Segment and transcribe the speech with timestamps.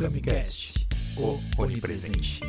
[0.00, 0.88] Camicast,
[1.18, 2.40] o onipresente.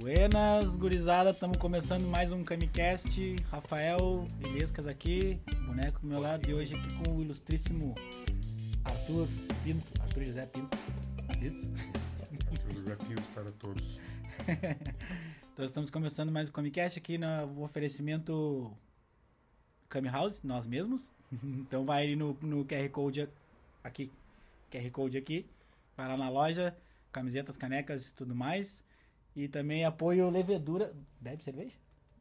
[0.00, 3.36] Buenas, gurizada, estamos começando mais um Camicast.
[3.50, 7.94] Rafael Vilescas aqui, boneco do meu lado, e hoje aqui com o ilustríssimo
[8.82, 9.28] Arthur
[9.62, 10.78] Pinto, Arthur José Pinto.
[11.42, 11.70] Isso?
[12.50, 14.00] Arthur José Pinto para todos.
[15.52, 18.72] então estamos começando mais um Camicast aqui no oferecimento
[19.86, 21.17] Cami House, nós mesmos.
[21.42, 23.28] então vai ali no, no QR Code
[23.82, 24.10] aqui,
[24.70, 25.46] QR Code aqui,
[25.96, 26.76] vai lá na loja,
[27.12, 28.84] camisetas, canecas e tudo mais.
[29.36, 30.92] E também apoio Levedura.
[31.20, 31.74] Bebe cerveja?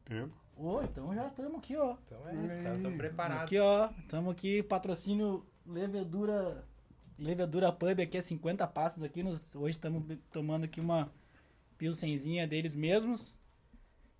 [0.07, 0.31] Bebo.
[0.55, 1.95] Ô, então já estamos aqui, ó.
[2.05, 3.43] Então é, tá, tô preparado.
[3.43, 3.89] Aqui, ó.
[3.99, 6.63] Estamos aqui, patrocínio Levedura.
[7.17, 9.23] Levedura Pub aqui é 50 passos aqui.
[9.23, 11.11] Nos, hoje estamos tomando aqui uma
[11.77, 13.35] pilsenzinha deles mesmos.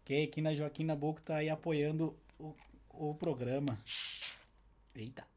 [0.05, 2.55] Que aqui na Joaquim Nabuco tá aí apoiando o,
[2.89, 3.77] o programa.
[4.97, 5.27] Eita.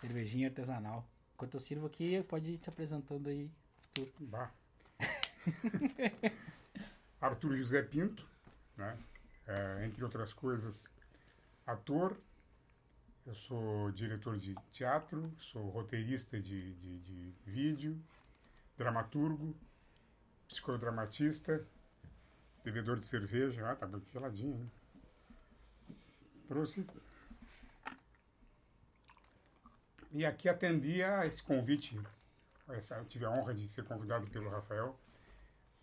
[0.00, 1.04] Cervejinha artesanal.
[1.34, 4.08] Enquanto eu sirvo aqui, pode ir te apresentando aí, Arthur.
[4.20, 4.52] Bah.
[7.20, 8.24] Arthur José Pinto,
[8.76, 8.96] né?
[9.46, 10.84] É, entre outras coisas,
[11.66, 12.16] ator.
[13.26, 17.98] Eu sou diretor de teatro, sou roteirista de, de, de vídeo,
[18.76, 19.56] dramaturgo,
[20.46, 21.66] psicodramatista,
[22.62, 23.68] bebedor de cerveja.
[23.68, 24.70] Ah, tá bem geladinho, hein?
[26.46, 26.86] Trouxe.
[30.14, 32.00] E aqui atendi a esse convite.
[32.68, 34.96] Essa, eu tive a honra de ser convidado pelo Rafael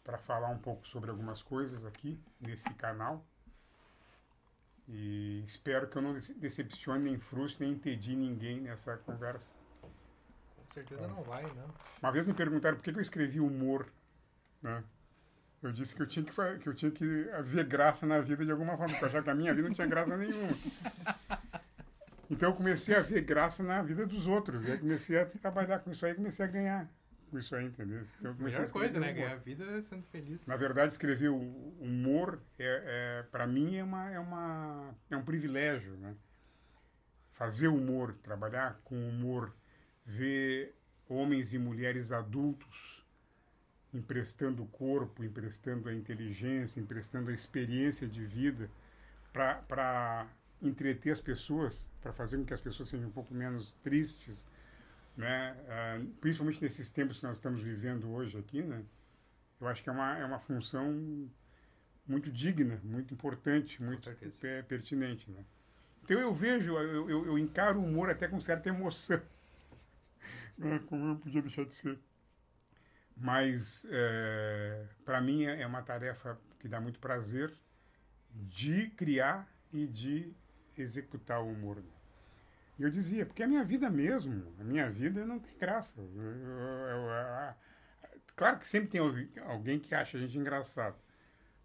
[0.06, 3.26] para falar um pouco sobre algumas coisas aqui nesse canal.
[4.88, 9.54] E espero que eu não decepcione, nem frustre, nem entedi ninguém nessa conversa.
[9.82, 11.70] Com certeza não vai, não.
[12.02, 13.86] Uma vez me perguntaram por que eu escrevi humor,
[14.62, 14.82] né?
[15.62, 17.06] Eu disse que eu tinha que, que, eu tinha que
[17.44, 19.76] ver graça na vida de alguma forma, porque eu achava que a minha vida não
[19.76, 20.48] tinha graça nenhuma.
[22.32, 24.66] Então eu comecei a ver graça na vida dos outros.
[24.66, 26.90] E aí comecei a trabalhar com isso aí, comecei a ganhar
[27.30, 28.06] com isso aí, entendeu?
[28.20, 29.12] Então, Melhor coisa, né?
[29.12, 30.48] Ganhar a vida sendo feliz.
[30.48, 35.24] Na verdade, escrever o humor, é, é para mim, é, uma, é, uma, é um
[35.24, 36.16] privilégio, né?
[37.34, 39.54] Fazer humor, trabalhar com humor,
[40.06, 40.74] ver
[41.10, 43.04] homens e mulheres adultos
[43.94, 48.70] emprestando o corpo, emprestando a inteligência, emprestando a experiência de vida
[49.34, 50.28] para
[50.62, 54.46] entreter as pessoas, para fazer com que as pessoas sejam um pouco menos tristes,
[55.16, 55.56] né?
[55.68, 58.84] Uh, principalmente nesses tempos que nós estamos vivendo hoje aqui, né?
[59.60, 61.30] Eu acho que é uma, é uma função
[62.08, 64.10] muito digna, muito importante, muito
[64.68, 65.46] pertinente, né?
[66.04, 69.22] Então eu vejo, eu, eu, eu, encaro o humor até com certa emoção,
[70.58, 70.80] né?
[70.88, 72.00] como não podia deixar de ser.
[73.16, 77.54] Mas é, para mim é uma tarefa que dá muito prazer
[78.34, 80.34] de criar e de
[80.82, 81.78] executar o humor.
[81.78, 81.92] Né?
[82.80, 86.00] E eu dizia, porque a minha vida mesmo, a minha vida não tem graça.
[86.00, 87.56] Eu, eu, eu,
[88.36, 89.02] claro que sempre tem
[89.46, 90.96] alguém que acha a gente engraçado.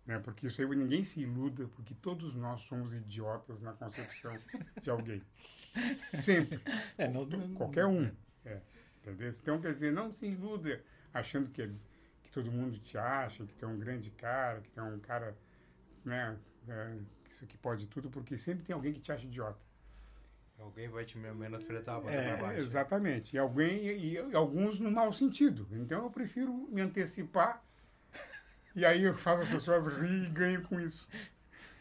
[0.07, 0.19] Né?
[0.21, 4.37] Porque isso aí ninguém se iluda, porque todos nós somos idiotas na concepção
[4.81, 5.23] de alguém.
[6.15, 6.61] Sempre.
[6.97, 8.11] É, não, Qualquer um.
[8.45, 8.61] É,
[9.03, 9.29] entendeu?
[9.31, 11.69] Então, quer dizer, não se iluda achando que,
[12.23, 14.99] que todo mundo te acha, que tu é um grande cara, que tu é um
[14.99, 15.37] cara
[16.05, 16.39] né,
[16.69, 16.97] é,
[17.39, 19.59] que, que pode tudo, porque sempre tem alguém que te acha idiota.
[20.59, 22.61] Alguém vai te menosprezar para é, baixo.
[22.61, 23.37] Exatamente.
[23.37, 25.67] E, alguém, e, e, alguns no mau sentido.
[25.71, 27.63] Então eu prefiro me antecipar
[28.75, 31.09] e aí eu faço as pessoas rir e ganho com isso.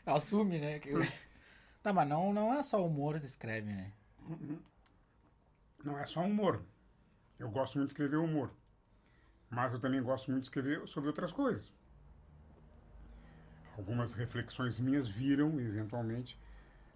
[0.06, 0.82] Assume, né?
[0.86, 1.00] Eu...
[1.82, 3.92] tá, mas não, não é só humor que escreve, né?
[5.84, 6.62] Não é só humor.
[7.40, 8.52] Eu gosto muito de escrever humor.
[9.50, 11.72] Mas eu também gosto muito de escrever sobre outras coisas.
[13.78, 16.40] Algumas reflexões minhas viram, eventualmente,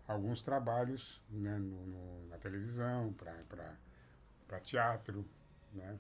[0.08, 5.26] alguns trabalhos né, no, no, na televisão, para teatro,
[5.74, 5.98] né?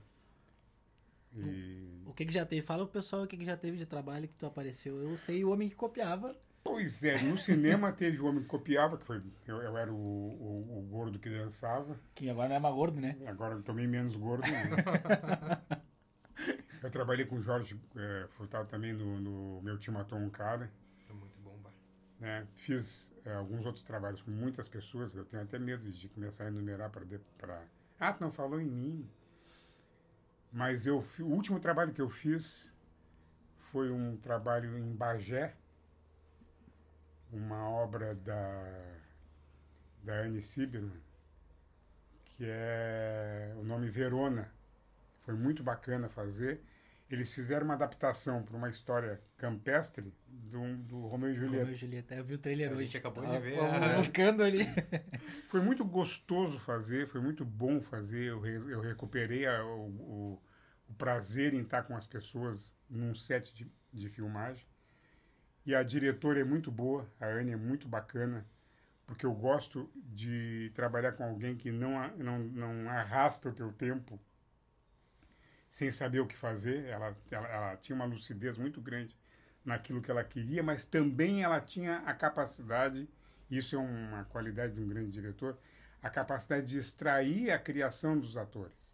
[1.35, 2.01] E...
[2.05, 2.61] O que, que já teve?
[2.61, 4.97] Fala o pessoal o que, que já teve de trabalho que tu apareceu.
[4.97, 6.35] Eu sei o homem que copiava.
[6.63, 9.21] Pois é, no cinema teve o homem que copiava, que foi.
[9.47, 11.99] Eu, eu era o, o, o, gordo que dançava.
[12.15, 13.17] Que agora não é mais gordo, né?
[13.27, 14.43] Agora eu tomei menos gordo.
[14.49, 14.59] Né?
[16.81, 20.71] eu trabalhei com o Jorge é, Furtado também no, no Meu Time Matou um Cara.
[21.09, 21.73] É muito bom, bar.
[22.19, 22.47] Né?
[22.55, 26.47] Fiz é, alguns outros trabalhos com muitas pessoas, eu tenho até medo de começar a
[26.47, 27.63] enumerar para.
[27.99, 29.09] Ah, tu não falou em mim.
[30.51, 32.73] Mas eu, o último trabalho que eu fiz
[33.71, 35.55] foi um trabalho em Bagé,
[37.31, 38.95] uma obra da,
[40.03, 40.99] da Anne Sieberman,
[42.25, 44.51] que é o nome Verona.
[45.29, 46.59] Foi muito bacana fazer.
[47.07, 51.57] eles fizeram uma adaptação para uma história campestre do, do Romeu e Julieta.
[51.59, 52.15] Romeu e Julieta.
[52.15, 52.85] Eu vi o trailer A hoje.
[52.85, 54.65] gente acabou de ver a- buscando ali.
[55.49, 58.25] Foi muito gostoso fazer, foi muito bom fazer.
[58.29, 60.41] Eu, re- eu recuperei a- o, o-
[60.89, 64.65] o prazer em estar com as pessoas num set de, de filmagem.
[65.65, 68.43] E a diretora é muito boa, a Anne é muito bacana,
[69.05, 73.71] porque eu gosto de trabalhar com alguém que não, a- não, não arrasta o teu
[73.73, 74.19] tempo
[75.69, 76.85] sem saber o que fazer.
[76.85, 79.15] Ela, ela, ela tinha uma lucidez muito grande
[79.63, 83.07] naquilo que ela queria, mas também ela tinha a capacidade,
[83.51, 85.57] isso é uma qualidade de um grande diretor,
[86.01, 88.93] a capacidade de extrair a criação dos atores.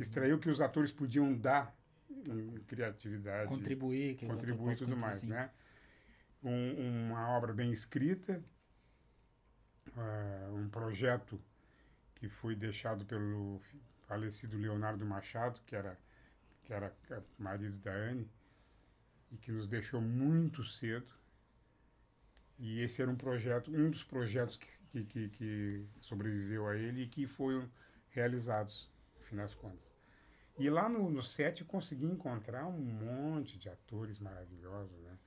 [0.00, 1.76] Extrair o que os atores podiam dar
[2.10, 4.16] em criatividade Contribuir.
[4.16, 5.50] que outro contribuir e tudo mais, né?
[6.42, 8.42] Um- uma obra bem escrita,
[9.96, 11.40] ah, um projeto
[12.14, 13.60] que foi deixado pelo
[14.06, 15.98] falecido Leonardo Machado, que era
[16.66, 16.92] que era
[17.38, 18.28] marido da Anne,
[19.30, 21.14] e que nos deixou muito cedo.
[22.58, 27.06] E esse era um projeto, um dos projetos que, que, que, sobreviveu a ele e
[27.06, 27.70] que foram
[28.08, 29.86] realizados, no fim das contas.
[30.58, 35.18] E lá no, no set eu consegui encontrar um monte de atores maravilhosos, né?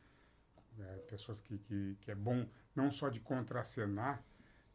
[0.80, 4.24] É, pessoas que, que, que é bom não só de contracenar,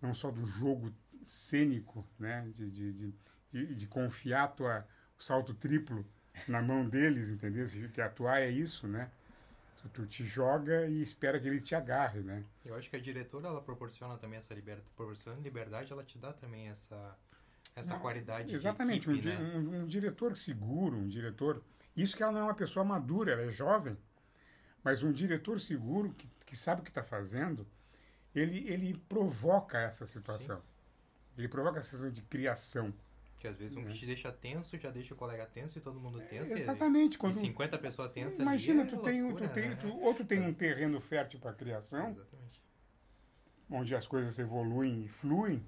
[0.01, 2.49] não só do jogo cênico, né?
[2.55, 3.15] De, de, de,
[3.55, 4.85] de, de confiar tua,
[5.19, 6.05] o salto triplo
[6.49, 7.67] na mão deles, entendeu?
[7.93, 9.09] Que atuar é isso, né?
[9.81, 12.45] Tu, tu te joga e espera que ele te agarre, né?
[12.65, 14.89] Eu acho que a diretora, ela proporciona também essa liberdade.
[14.97, 17.17] Proporcionando liberdade, ela te dá também essa,
[17.77, 19.39] essa Não, qualidade Exatamente, um, né?
[19.39, 21.63] um- um diretor seguro, um diretor.
[21.97, 23.97] Isso que ela não é uma pessoa madura, ela é jovem,
[24.83, 27.65] mas um diretor seguro que, que sabe o que está fazendo,
[28.35, 30.61] ele, ele provoca essa situação.
[31.39, 32.93] Ele provoca essa situação de criação.
[33.45, 33.93] Que às vezes um Né?
[33.93, 36.55] que te deixa tenso já deixa o colega tenso e todo mundo tenso.
[36.55, 37.17] e- Exatamente.
[37.17, 39.77] E, Quando, 50 pessoas tensas imagina, é tu tem, loucura, tu tem, né?
[39.77, 42.63] tu, ou tu tem um terreno fértil para criação, Exatamente.
[43.69, 45.63] onde as coisas evoluem e fluem,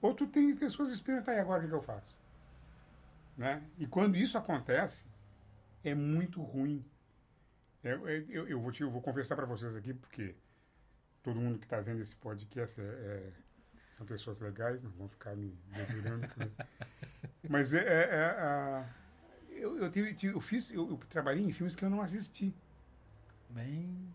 [0.00, 2.18] ou tu tem pessoas esperando, tá, e agora o que, eu faço?
[3.36, 3.62] Né?
[3.76, 5.06] E quando isso acontece,
[5.84, 6.82] é muito ruim.
[7.84, 10.34] É, é, eu, eu, vou te, eu vou confessar para vocês aqui, porque
[11.22, 13.32] todo mundo que está vendo esse podcast é, é-
[14.02, 16.26] são pessoas legais, não vão ficar me dedurando.
[17.48, 18.88] Mas é, é- é, a-
[19.50, 22.54] eu, eu, tive- eu fiz, eu, eu trabalhei em filmes que eu não assisti.
[23.50, 24.12] Bem.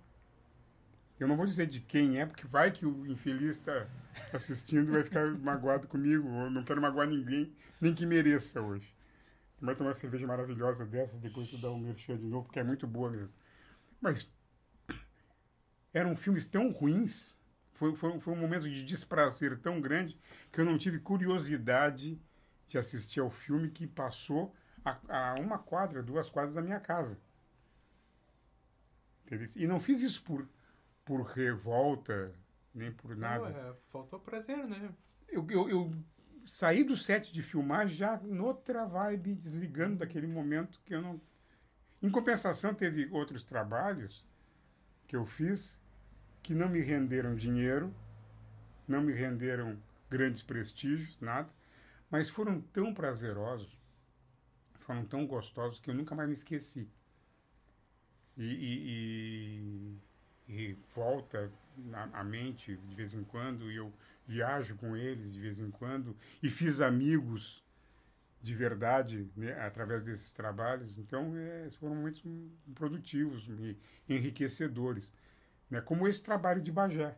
[1.20, 3.88] Eu não vou dizer de quem é, porque vai que o infeliz está
[4.34, 6.28] assistindo vai ficar magoado comigo.
[6.28, 7.52] Eu não quero magoar ninguém,
[7.82, 8.94] nem que mereça hoje.
[9.60, 12.64] Vai tomar uma cerveja maravilhosa dessas, depois tu dá um merchan de novo, porque é
[12.64, 13.34] muito boa mesmo.
[14.00, 14.30] Mas
[15.94, 17.36] eram filmes tão ruins,
[17.78, 20.20] foi, foi, foi um momento de desprazer tão grande,
[20.52, 22.20] que eu não tive curiosidade
[22.68, 24.54] de assistir ao filme que passou
[24.84, 27.18] a, a uma quadra, duas quadras da minha casa.
[29.56, 30.48] E não fiz isso por,
[31.06, 32.34] por revolta,
[32.74, 33.50] nem por nada.
[33.50, 34.90] Não, é, faltou prazer, né?
[35.28, 35.94] Eu, eu, eu
[36.46, 41.22] saí do set de filmar já noutra vibe, desligando daquele momento que eu não.
[42.02, 44.26] Em compensação, teve outros trabalhos
[45.08, 45.78] que eu fiz
[46.44, 47.94] que não me renderam dinheiro,
[48.88, 49.78] não me renderam
[50.10, 51.50] grandes prestígios, nada,
[52.12, 53.78] mas foram tão prazerosos,
[54.80, 56.88] foram tão gostosos que eu nunca mais me esqueci.
[58.38, 59.98] E, e-
[60.50, 61.52] e- e volta
[62.14, 63.92] à mente de vez em quando, e eu
[64.28, 67.64] viajo com eles de vez em quando, e fiz amigos
[68.42, 70.98] de verdade né, através desses trabalhos.
[70.98, 72.24] Então, é, foram momentos
[72.76, 73.48] produtivos
[74.10, 75.12] enriquecedores.
[75.70, 75.82] Né?
[75.82, 77.16] Como esse trabalho de Bagé.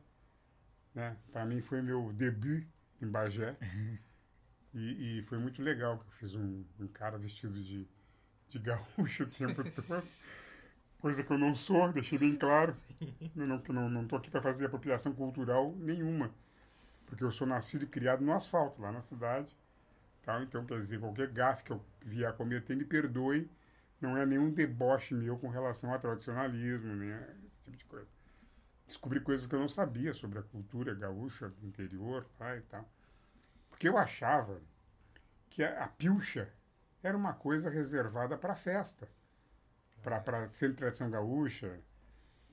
[0.93, 1.15] Né?
[1.31, 2.65] Para mim foi meu debut
[3.01, 3.55] em Bagé.
[4.71, 7.87] E, e foi muito legal que eu fiz um, um cara vestido de,
[8.49, 10.03] de gaúcho o tempo todo.
[10.99, 12.75] Coisa que eu não sou, deixei bem claro.
[13.35, 16.29] Eu não, que não, não tô aqui para fazer apropriação cultural nenhuma.
[17.07, 19.55] Porque eu sou nascido e criado no asfalto, lá na cidade.
[20.21, 20.41] Tá?
[20.43, 23.49] Então, quer dizer, qualquer gafe que eu vier a cometer, me perdoe.
[23.99, 28.18] Não é nenhum deboche meu com relação ao tradicionalismo, a esse tipo de coisa.
[28.89, 32.89] Descobri coisas que eu não sabia sobre a cultura gaúcha do interior tá, e tal.
[33.69, 34.59] Porque eu achava
[35.47, 36.51] que a, a pilcha
[37.03, 39.07] era uma coisa reservada para festa.
[40.01, 41.79] Para ser tradição gaúcha,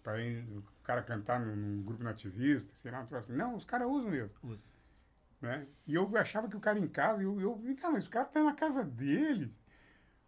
[0.03, 3.33] para o cara cantar num, num grupo nativista, sei lá, um assim.
[3.33, 4.69] Não, os caras usam mesmo Usa.
[5.41, 5.67] né?
[5.87, 8.45] E eu achava que o cara em casa, eu, eu cara, mas o cara tá
[8.45, 9.55] na casa dele.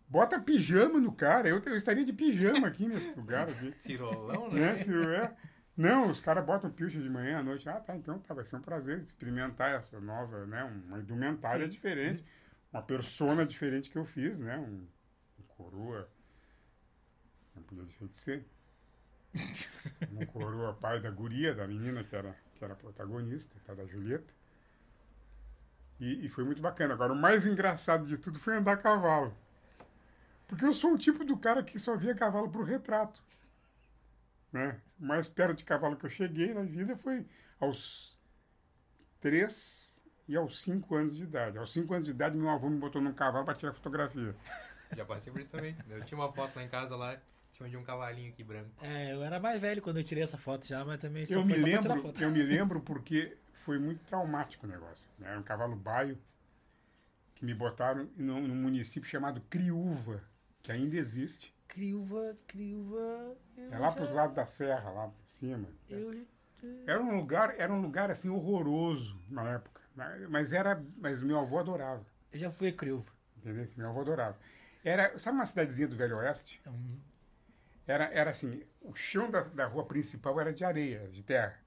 [0.08, 1.50] Bota pijama no cara.
[1.50, 3.72] Eu, eu estaria de pijama aqui nesse lugar aqui.
[3.76, 4.72] Cirolão, né?
[4.72, 5.36] né?
[5.78, 7.68] Não, os caras botam pilcha de manhã à noite.
[7.68, 10.64] Ah, tá, então tá, vai ser um prazer experimentar essa nova, né?
[10.64, 11.70] Uma indumentária Sim.
[11.70, 12.24] diferente.
[12.72, 14.58] Uma persona diferente que eu fiz, né?
[14.58, 14.88] Um,
[15.38, 16.10] um coroa
[17.54, 18.44] não podia deixar de ser.
[20.12, 24.32] Um coroa pai da guria, da menina que era, que era protagonista, tá, da Julieta.
[26.00, 26.94] E, e foi muito bacana.
[26.94, 29.32] Agora, o mais engraçado de tudo foi andar a cavalo.
[30.48, 33.22] Porque eu sou o tipo do cara que só via cavalo pro retrato.
[34.52, 34.80] Né?
[34.98, 37.26] O mais perto de cavalo que eu cheguei na vida foi
[37.60, 38.18] aos
[39.20, 41.58] três e aos cinco anos de idade.
[41.58, 44.34] Aos cinco anos de idade, meu avô me botou num cavalo para tirar fotografia.
[44.96, 45.76] Já passei por isso também.
[45.88, 47.18] Eu tinha uma foto lá em casa lá,
[47.52, 48.70] tinha de um cavalinho aqui branco.
[48.80, 51.44] É, eu era mais velho quando eu tirei essa foto já, mas também só Eu
[51.44, 52.22] me lembro, foto.
[52.22, 55.06] eu me lembro porque foi muito traumático o negócio.
[55.18, 55.28] né?
[55.28, 56.18] Era um cavalo baio
[57.34, 60.22] que me botaram num município chamado Criúva,
[60.62, 61.54] que ainda existe.
[61.68, 63.36] Criúva, Criúva.
[63.56, 65.68] eu É lá já- para os lados da serra, lá por cima.
[65.88, 66.26] Eu,
[66.86, 69.80] Era um lugar, era um lugar assim horroroso na época,
[70.28, 73.12] mas era, mas meu avô adorava, eu já fui a Criúva.
[73.36, 73.68] entendeu?
[73.76, 74.36] Meu avô adorava.
[74.84, 76.60] Era, sabe uma cidadezinha do Velho Oeste?
[76.66, 76.98] Uhum.
[77.86, 81.58] Era, era assim, o chão da, da rua principal era de areia, de terra.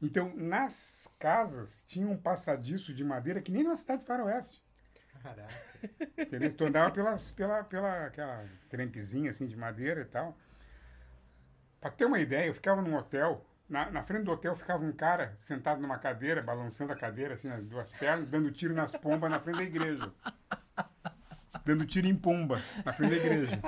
[0.00, 4.61] Então, nas casas, tinha um passadiço de madeira que nem na cidade de Faroeste.
[5.22, 5.54] Caraca.
[6.18, 6.52] Entendeu?
[6.52, 10.36] Tu andava pelas, pela, pela aquela trempezinha assim de madeira e tal.
[11.80, 14.92] Pra ter uma ideia, eu ficava num hotel, na, na frente do hotel ficava um
[14.92, 19.30] cara sentado numa cadeira, balançando a cadeira, assim, as duas pernas, dando tiro nas pombas
[19.30, 20.12] na frente da igreja.
[21.64, 23.60] Dando tiro em pomba na frente da igreja.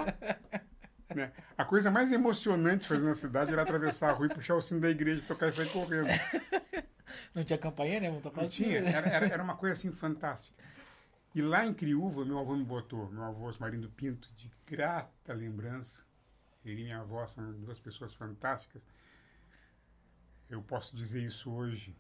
[1.15, 1.31] Né?
[1.57, 4.81] A coisa mais emocionante fazer na cidade era atravessar a rua e puxar o sino
[4.81, 6.09] da igreja, tocar e sair correndo.
[7.33, 8.09] Não tinha campainha, né?
[8.11, 10.63] Não o sino, tinha, era, era, era uma coisa assim fantástica.
[11.35, 16.01] E lá em Criúva, meu avô me botou, meu avô Osmarindo Pinto, de grata lembrança.
[16.65, 18.81] Ele e minha avó são duas pessoas fantásticas.
[20.49, 21.97] Eu posso dizer isso hoje,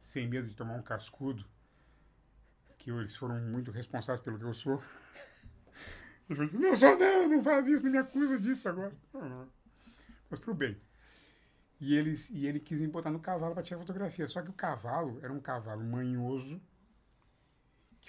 [0.00, 1.44] sem medo de tomar um cascudo,
[2.78, 4.80] que eles foram muito responsáveis pelo que eu sou.
[6.30, 8.96] Ele falou assim, não sou não, não faz isso, não me acusa disso agora.
[10.30, 10.80] Mas pro bem.
[11.80, 14.28] E, eles, e ele quis me botar no cavalo para tirar fotografia.
[14.28, 16.62] Só que o cavalo era um cavalo manhoso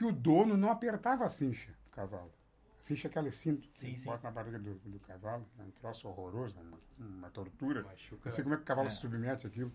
[0.01, 2.31] que o dono não apertava a cincha do cavalo.
[2.79, 4.05] A cincha é aquele cinto que Sim, sim.
[4.09, 5.45] bota na barriga do, do cavalo.
[5.59, 7.83] É um troço horroroso, uma, uma tortura.
[7.83, 8.21] Machuca.
[8.25, 8.89] Não sei como é que o cavalo É.
[8.89, 9.71] se submete àquilo.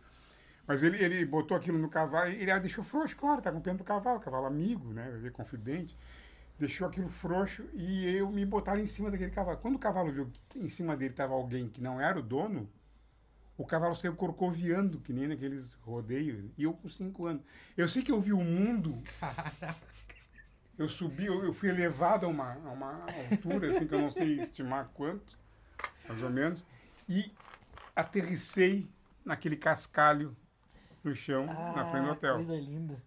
[0.67, 3.61] Mas ele, ele botou aquilo no cavalo e ele ah, deixou frouxo, claro, tá com
[3.61, 5.31] pena do cavalo, cavalo amigo, né?
[5.33, 5.97] Confidente.
[6.59, 9.59] Deixou aquilo frouxo e eu me botaram em cima daquele cavalo.
[9.59, 12.69] Quando o cavalo viu que em cima dele estava alguém que não era o dono,
[13.57, 16.51] o cavalo saiu corcoviando, que nem naqueles rodeios.
[16.59, 17.43] E eu com cinco anos.
[17.77, 19.01] Eu sei que eu vi o mundo.
[20.79, 24.39] Eu subi, eu, fui elevado a uma, a uma altura, assim, que eu não sei
[24.41, 25.39] estimar quanto,
[26.07, 26.67] mais ou menos,
[27.09, 27.33] e
[27.95, 28.87] aterrissei
[29.25, 30.37] naquele cascalho
[31.03, 32.35] no chão, na frente do Ah, hotel.
[32.37, 33.03] Coisa linda.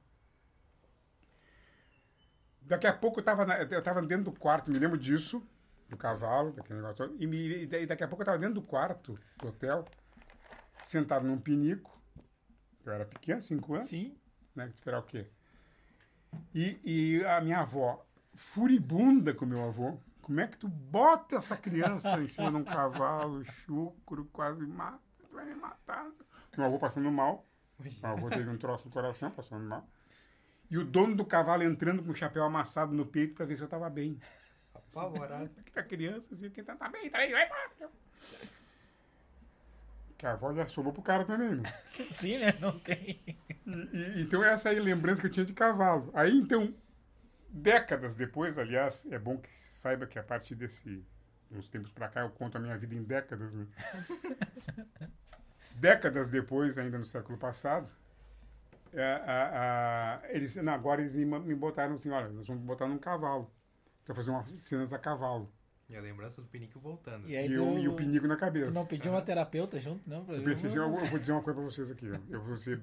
[2.61, 5.41] Daqui a pouco eu estava eu tava dentro do quarto, me lembro disso,
[5.89, 8.61] do cavalo, daquele negócio todo, e, me, e daqui a pouco eu estava dentro do
[8.61, 9.85] quarto do hotel,
[10.83, 11.99] sentado num pinico,
[12.85, 14.15] eu era pequeno, cinco anos, Sim.
[14.55, 14.71] né?
[14.73, 15.27] Esperar o quê?
[16.53, 18.05] E, e a minha avó,
[18.35, 22.63] furibunda com meu avô, como é que tu bota essa criança em cima de um
[22.63, 26.07] cavalo, chucro, quase mata, tu vai me matar.
[26.57, 27.45] Meu avô passando mal,
[27.79, 29.87] meu avô teve um troço no coração, passando mal.
[30.69, 33.63] E o dono do cavalo entrando com o chapéu amassado no peito para ver se
[33.63, 34.19] eu estava bem.
[34.73, 35.49] Apavorado.
[35.57, 36.33] É que tá criança?
[36.33, 37.91] Assim, quem tá, tá bem, tá bem, vai embora.
[40.17, 41.63] Que a avó já sobrou pro cara também, né?
[42.11, 42.53] Sim, né?
[42.59, 43.19] Não tem.
[43.69, 46.09] E- e- então essa aí a lembrança que eu tinha de cavalo.
[46.13, 46.73] Aí então,
[47.49, 51.05] décadas depois, aliás, é bom que se saiba que a partir desse
[51.51, 53.65] uns tempos pra cá eu conto a minha vida em décadas, né?
[55.75, 57.89] décadas depois, ainda no século passado,
[58.93, 62.87] é, a- a- eles não, agora eles me, me botaram assim, olha, nós vamos botar
[62.87, 63.51] num cavalo.
[64.05, 65.53] Pra fazer umas cenas a cavalo.
[65.87, 67.27] E a lembrança do pinico voltando.
[67.29, 68.71] E aí E, tu, o, e o pinico na cabeça.
[68.71, 70.19] tu não pediu uma terapeuta junto, não?
[70.27, 72.07] Eu pensei assim, eu, vou- eu vou dizer uma coisa pra vocês aqui.
[72.29, 72.81] Eu vou ser,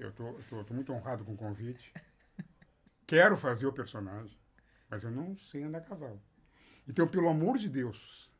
[0.00, 1.92] eu tô muito honrado com o convite.
[3.06, 4.36] Quero fazer o personagem,
[4.90, 6.20] mas eu não sei andar a cavalo.
[6.88, 8.30] Então, pelo amor de Deus,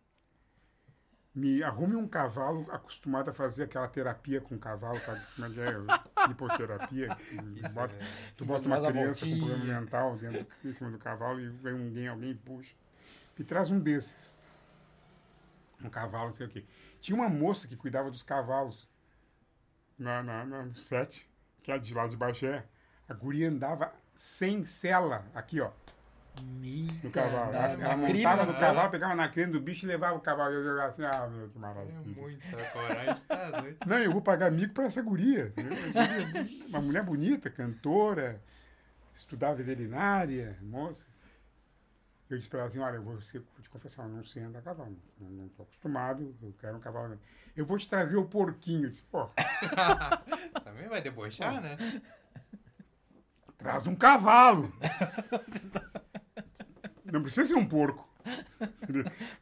[1.34, 5.20] me arrume um cavalo acostumado a fazer aquela terapia com cavalo, sabe?
[5.34, 6.30] Como é é?
[6.30, 7.16] Hipoterapia.
[7.56, 7.98] Isso, bota- é.
[8.36, 12.08] Tu bota uma criança com problema mental dentro, em cima do cavalo e vem alguém,
[12.08, 12.74] alguém puxa.
[13.38, 14.34] E traz um desses.
[15.84, 16.64] Um cavalo, não sei o quê.
[17.00, 18.88] Tinha uma moça que cuidava dos cavalos
[19.98, 21.28] na, na, na- no set,
[21.66, 22.64] que é de lá de Bagé.
[23.08, 25.70] A guria andava sem sela, aqui, ó,
[27.02, 27.52] no cavalo.
[27.52, 30.54] ela montava no cavalo, pegava na crina do bicho e levava o cavalo.
[30.54, 31.98] Eu jogava assim, ah, meu, que É maravilha.
[32.22, 33.78] muita coragem, tá doido.
[33.84, 35.52] Não, eu vou pagar mico para essa guria.
[36.68, 38.40] Uma mulher bonita, cantora,
[39.12, 41.04] estudar veterinária, moça.
[42.28, 44.42] Eu disse pra ela assim, olha, eu vou, ser, vou te confessar, eu não sei
[44.42, 44.96] andar a cavalo.
[45.20, 47.18] Não, tô acostumado, eu quero um cavalo.
[47.56, 48.84] Eu vou te trazer o porquinho.
[48.86, 49.28] Eu disse, pô,
[50.64, 51.76] Também vai debochar, né?
[53.56, 54.72] traz um cavalo.
[57.04, 58.06] não precisa ser um porco.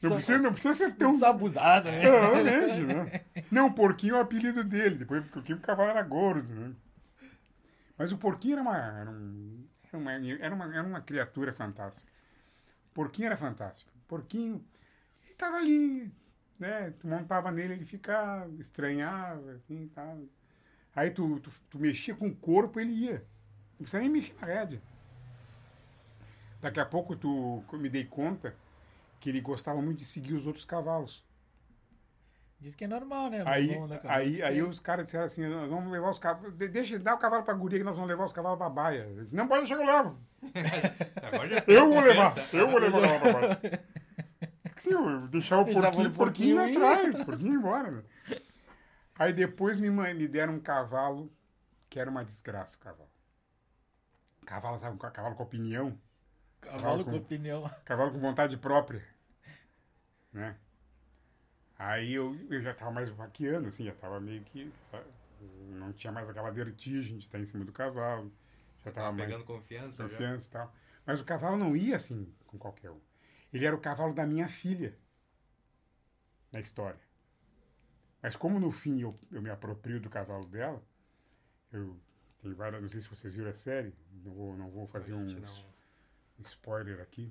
[0.03, 2.01] Não precisa, não precisa ser tão abusar, né?
[2.01, 3.21] Realmente, né?
[3.51, 4.97] Não, o porquinho é o apelido dele.
[4.97, 6.75] Depois, porque o cavalo era gordo, né?
[7.97, 12.13] Mas o porquinho era uma, era, um- era uma, era uma, era uma criatura fantástica.
[12.95, 13.91] Porquinho era fantástico.
[14.07, 14.65] Porquinho
[15.29, 16.11] estava ali,
[16.59, 16.93] né?
[16.93, 20.21] Tu montava nele, ele ficava, estranhava, assim, tal.
[20.95, 23.27] Aí tu, tu, tu mexia com o corpo, ele ia.
[23.73, 24.81] Não precisa nem mexer na rédea.
[26.61, 28.55] Daqui a pouco tu, eu me dei conta
[29.21, 31.25] que ele gostava muito de seguir os outros cavalos.
[32.65, 33.43] Diz que é normal, né?
[33.45, 34.15] Aí, Bom, né, cara?
[34.17, 37.15] aí, aí que- os caras disseram assim, nós vamos levar os cavalos, de- deixa, dá
[37.15, 39.03] o cavalo pra guria que nós vamos levar os cavalos pra baia.
[39.07, 40.19] Eu disse, não pode deixar que eu levo.
[41.69, 43.85] Eu vou levar, eu vou levar o cavalo pra baia.
[44.87, 47.91] Eu deixar o Deixava porquinho, porquinho, porquinho ir atrás, o porquinho embora.
[47.91, 48.03] Né?
[49.19, 51.31] Aí depois me, me deram um cavalo
[51.91, 53.11] que era uma desgraça, o cavalo.
[54.47, 55.99] Cavalo, sabe, cavalo com opinião,
[56.63, 57.71] Cavalo com- com opinião.
[57.85, 59.03] cavalo com vontade própria,
[60.33, 60.57] né?
[61.85, 65.05] Aí eu, eu já tava mais vaqueando, assim, já tava meio que, sabe,
[65.69, 68.33] não tinha mais aquela vertigem de estar em cima do cavalo,
[68.83, 70.75] já tava, Tava mais pegando confiança confiança e tal.
[71.05, 73.01] Mas o cavalo não ia assim com qualquer um.
[73.53, 74.97] Ele era o cavalo da minha filha
[76.51, 77.01] na história.
[78.23, 80.83] Mas como no fim eu, eu me aproprio do cavalo dela,
[81.71, 82.01] eu
[82.41, 85.39] tem várias, não sei se vocês viram a série, não vou, não vou fazer um
[86.39, 87.31] um spoiler aqui.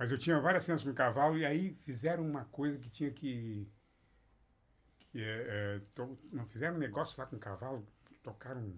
[0.00, 3.70] Mas eu tinha várias cenas com cavalo e aí fizeram uma coisa que tinha que.
[4.98, 7.86] que é, é, to- não fizeram um negócio lá com o cavalo,
[8.22, 8.74] tocaram um,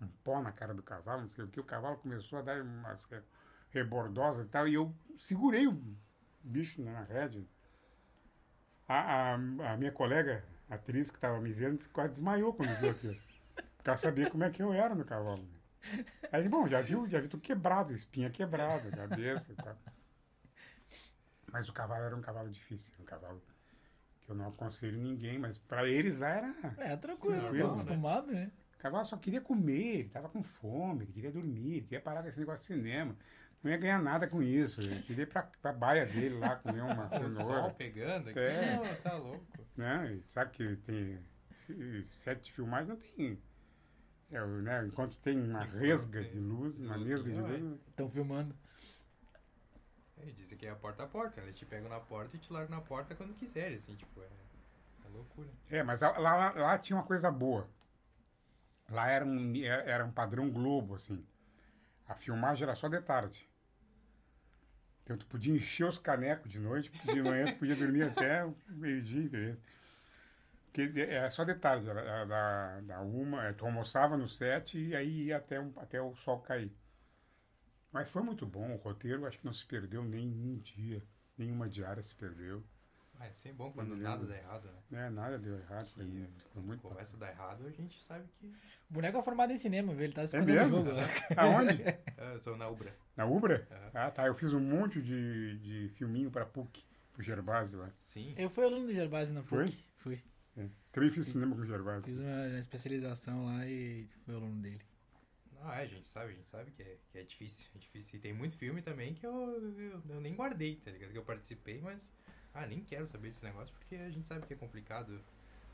[0.00, 1.58] um pó na cara do cavalo, não sei o que.
[1.58, 3.20] O cavalo começou a dar umas re-
[3.72, 5.76] rebordosas e tal, e eu segurei o
[6.40, 7.44] bicho na rédea.
[8.86, 13.20] A, a, a minha colega, atriz que estava me vendo, quase desmaiou quando viu aquilo.
[13.76, 15.48] Porque ela sabia como é que eu era no cavalo.
[16.30, 19.76] Aí, bom, já viu, já vi tudo quebrado, espinha quebrada, cabeça e tal.
[21.52, 23.42] Mas o cavalo era um cavalo difícil, um cavalo
[24.20, 26.54] que eu não aconselho ninguém, mas para eles lá era.
[26.78, 27.62] É, tranquilo, né?
[27.64, 28.50] acostumado, né?
[28.74, 32.22] O cavalo só queria comer, ele tava com fome, ele queria dormir, ele queria parar
[32.22, 33.14] com esse negócio de cinema.
[33.62, 36.80] Não ia ganhar nada com isso, ele queria ir pra, pra baia dele lá comer
[36.80, 37.74] uma O sol cenoura.
[37.74, 38.38] pegando aqui.
[38.38, 38.76] É.
[38.76, 39.44] Não, tá louco.
[39.76, 40.18] Né?
[40.28, 41.18] Sabe que tem
[41.58, 43.38] se- sete de filmagem, não tem.
[44.30, 44.86] é, o, né?
[44.86, 47.56] Enquanto tem uma resga de luz, uma luz, nesga de não é?
[47.58, 47.80] luz.
[47.88, 48.54] Estão filmando.
[50.22, 51.46] É, dizem que é a porta a porta, né?
[51.48, 54.26] Eles te pegam na porta e te largam na porta quando quiserem, assim, tipo, é,
[55.06, 55.48] é loucura.
[55.70, 57.66] É, mas lá, lá, lá tinha uma coisa boa.
[58.90, 61.24] Lá era um, era um padrão Globo, assim.
[62.08, 63.48] A filmagem era só de tarde.
[65.04, 68.46] Então tu podia encher os canecos de noite, porque de manhã tu podia dormir até
[68.68, 69.56] meio-dia, entendeu?
[70.72, 74.94] Porque era só de tarde, era da, da uma, eh, tu almoçava no sete e
[74.96, 76.72] aí ia até, um- até o sol cair.
[77.92, 81.02] Mas foi muito bom, o roteiro acho que não se perdeu nem um dia,
[81.36, 82.62] nenhuma diária se perdeu.
[83.18, 84.78] Ah, é sempre bom quando nada dá errado, né?
[84.90, 85.10] Né?
[85.10, 88.24] Nada deu errado, foi, Que, foi muito quando começa a dar errado, a gente sabe
[88.38, 88.46] que.
[88.46, 90.04] O boneco é formado em cinema, viu?
[90.04, 90.78] Ele tá É escondendo o mesmo?
[90.78, 90.92] jogo.
[90.92, 91.02] né?
[91.36, 91.82] Aonde?
[92.16, 92.94] Ah, eu sou na Ubra.
[93.16, 93.68] Na Ubra?
[93.70, 93.90] Aham.
[93.92, 94.26] Ah, tá.
[94.26, 97.90] Eu fiz um monte de, de filminho pra PUC, pro Gervásio lá.
[97.98, 98.34] Sim.
[98.38, 99.66] Eu fui aluno do Gervásio na Foi?
[99.66, 99.84] PUC.
[99.98, 100.22] Fui.
[100.56, 100.66] É.
[100.90, 102.04] Também fiz cinema com o Gervásio.
[102.04, 104.80] Fiz uma especialização lá e fui aluno dele.
[105.60, 108.18] Não, é, a gente sabe, a gente sabe que é, que é difícil, é difícil.
[108.18, 109.32] E tem muito filme também que eu,
[109.78, 111.12] eu, eu nem guardei, tá ligado?
[111.12, 112.12] Que eu participei, mas,
[112.54, 115.20] ah, nem quero saber desse negócio, porque a gente sabe que é complicado.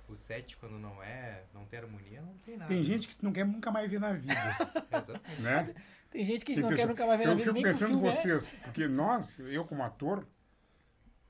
[0.08, 2.68] O set, quando não é, não tem harmonia, não tem nada.
[2.68, 5.42] Tem gente que tu não quer nunca mais ver na vida, É, exatamente.
[5.42, 5.74] né?
[6.12, 7.68] Tem gente que Tem não quer nunca mais ver na Eu vida fico nem que
[7.68, 8.12] o pensando em é.
[8.12, 10.24] vocês, porque nós, eu como ator,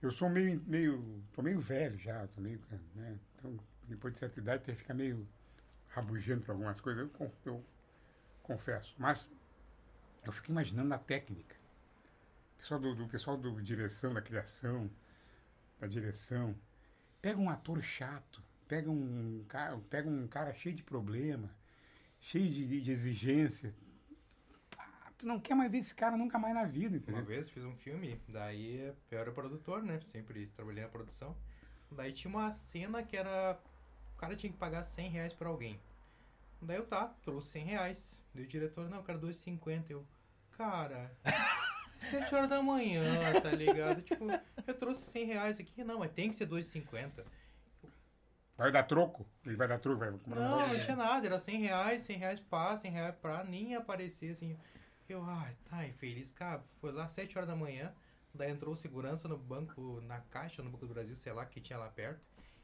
[0.02, 2.60] eu sou meio, meio, tô meio velho já, tô meio,
[2.94, 3.18] né?
[3.34, 5.26] Então, depois de certa idade, tem que ficar meio
[5.88, 7.64] rabugento para algumas coisas, eu, eu
[8.46, 8.94] confesso.
[8.98, 9.30] Mas
[10.24, 11.56] eu fico imaginando a técnica.
[12.54, 14.90] O pessoal do, do pessoal do direção, da criação,
[15.80, 16.56] da direção,
[17.22, 21.50] pega um ator chato, pega um cara, pega um cara cheio de problema,
[22.20, 23.74] cheio de, de exigência.
[24.78, 27.24] Ah, tu não quer mais ver esse cara nunca mais na vida, Uma entendeu?
[27.24, 30.00] vez fiz um filme, daí eu era produtor, né?
[30.00, 31.36] Sempre trabalhei na produção.
[31.90, 33.58] Daí tinha uma cena que era.
[34.14, 35.80] O cara tinha que pagar 100 reais pra alguém.
[36.60, 38.22] Daí eu tá, trouxe 100 reais.
[38.34, 39.90] Daí o diretor, não, eu quero 2,50.
[39.90, 40.06] Eu,
[40.52, 41.10] cara,
[42.10, 43.04] 7 horas da manhã,
[43.40, 44.02] tá ligado?
[44.02, 44.26] Tipo,
[44.66, 45.84] eu trouxe 100 reais aqui.
[45.84, 47.24] Não, mas tem que ser 2,50.
[48.56, 49.26] Vai dar troco?
[49.44, 50.72] Ele vai dar troco, vai Não, negócio.
[50.72, 54.58] não tinha nada, era 100 reais, 100 reais pá, 100 reais pra nem aparecer, assim.
[55.08, 56.32] Eu, ai, tá, infeliz.
[56.32, 57.92] Cara, foi lá 7 horas da manhã.
[58.34, 61.60] Daí entrou o segurança no banco, na caixa, no Banco do Brasil, sei lá, que
[61.60, 62.20] tinha lá perto.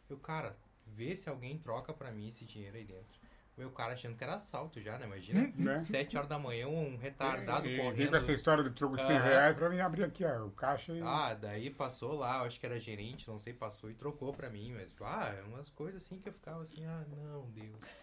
[0.09, 3.19] Eu, cara, vê se alguém troca pra mim esse dinheiro aí dentro.
[3.57, 5.05] Meu cara achando que era assalto já, né?
[5.07, 5.53] Imagina.
[5.57, 5.79] Né?
[5.79, 8.11] 7 horas da manhã, um retardado E- e Vem correndo.
[8.11, 9.25] com essa história do troco de 100 Aham.
[9.25, 11.03] reais pra mim abrir aqui, ó, o caixa e...
[11.03, 14.73] Ah, daí passou lá, acho que era gerente, não sei, passou e trocou pra mim,
[14.73, 18.03] mas, ah, é umas coisas assim que eu ficava assim, ah, não, Deus,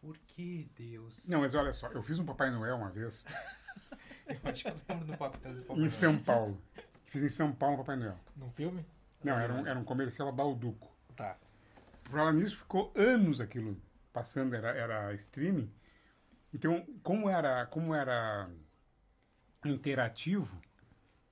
[0.00, 1.26] por que Deus?
[1.28, 3.24] Não, mas olha só, eu fiz um Papai Noel uma vez
[4.28, 5.90] Eu acho que eu lembro do papel desse Papai em Noel.
[5.90, 6.62] São Paulo.
[7.06, 8.18] Fiz em São Paulo um Papai Noel.
[8.36, 8.84] Num filme?
[9.24, 10.90] Não, era um, era um comercial a Balduco.
[11.16, 11.36] Tá.
[12.04, 13.76] Por falar nisso, ficou anos aquilo
[14.12, 15.70] passando, era, era streaming.
[16.54, 18.48] Então, como era, como era
[19.64, 20.60] interativo,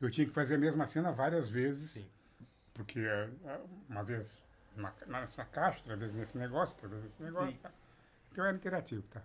[0.00, 1.92] eu tinha que fazer a mesma cena várias vezes.
[1.92, 2.10] Sim.
[2.74, 3.30] Porque eh,
[3.88, 4.42] uma vez
[4.76, 7.58] na- nessa caixa, outra vez nesse negócio, outra vez nesse negócio.
[7.58, 7.70] Tá?
[8.32, 9.22] Então era interativo, tá?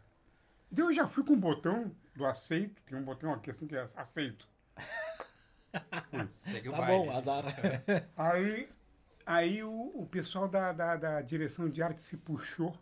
[0.71, 3.75] Então eu já fui com o botão do aceito, tem um botão aqui assim que
[3.75, 4.47] é aceito.
[6.31, 7.05] Segue o Tá baile.
[7.05, 7.43] bom, azar.
[8.17, 8.69] Aí,
[9.25, 12.77] aí o, o pessoal da, da, da direção de arte se puxou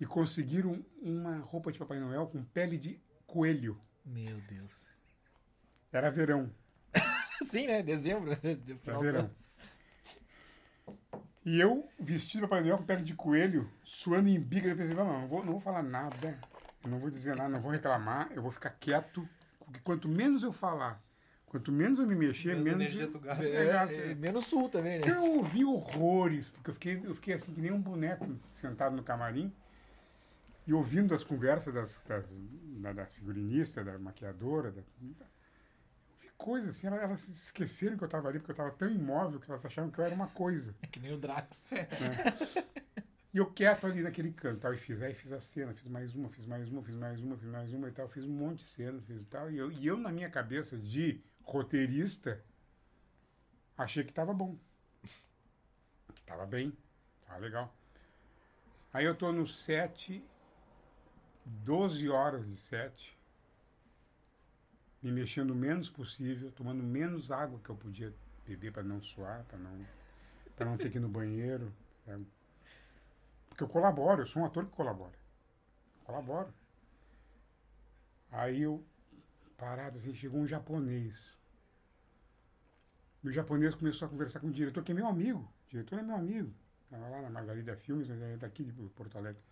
[0.00, 3.78] e conseguiram uma roupa de Papai Noel com pele de coelho.
[4.04, 4.72] Meu Deus.
[5.92, 6.50] Era verão,
[7.44, 7.82] Sim, né?
[7.82, 8.32] Dezembro.
[8.86, 9.30] era verão.
[11.44, 14.94] E eu, vestido de Papai Noel com pele de coelho, suando em bica, eu pensei,
[14.94, 16.38] não, não, vou, não vou falar nada,
[16.86, 19.26] não vou dizer nada, não vou reclamar, eu vou ficar quieto,
[19.58, 21.02] porque quanto menos eu falar,
[21.46, 22.80] quanto menos eu me mexer, Menos menos...
[22.82, 23.44] energia tu gasta.
[23.48, 23.96] É, gasta.
[23.96, 25.06] É, é, menos sul também, né?
[25.06, 28.94] Então eu ouvi horrores, porque eu fiquei, eu fiquei assim que nem um boneco sentado
[28.94, 29.52] no camarim
[30.70, 32.24] e ouvindo as conversas das, das,
[32.80, 34.82] da, da figurinista, da maquiadora, da,
[36.38, 39.50] coisas assim, elas, se esqueceram que eu estava ali, porque eu estava tão imóvel que
[39.50, 40.72] elas acharam que eu era uma coisa.
[40.92, 41.66] Que nem o Drax.
[43.32, 46.16] E eu quieto ali naquele canto, tal, e fiz, aí fiz a cena, fiz mais
[46.16, 48.58] uma, fiz mais uma, fiz mais uma, fiz mais uma e tal, fiz um monte
[48.58, 52.44] de cenas, fiz e tal, e eu, e eu na minha cabeça de roteirista,
[53.78, 54.56] achei que tava bom.
[56.12, 56.72] Que tava bem,
[57.24, 57.72] tava legal.
[58.92, 60.20] Aí eu tô no set,
[61.64, 63.16] 12 horas de set,
[65.02, 68.14] me mexendo o menos possível, tomando menos água que eu podia
[68.46, 69.86] beber para não suar, para não,
[70.60, 71.72] não ter que ir no banheiro.
[72.06, 72.20] né?
[73.48, 75.18] Porque eu colaboro, eu sou um ator que colabora.
[76.04, 76.52] Colaboro.
[78.30, 78.84] Aí eu,
[79.56, 81.36] parado assim, chegou um japonês.
[83.22, 85.40] E o japonês começou a conversar com o diretor, que é meu amigo.
[85.66, 86.54] O diretor é meu amigo.
[86.84, 89.42] Estava lá na Margarida Filmes, mas é daqui de Porto Alegre.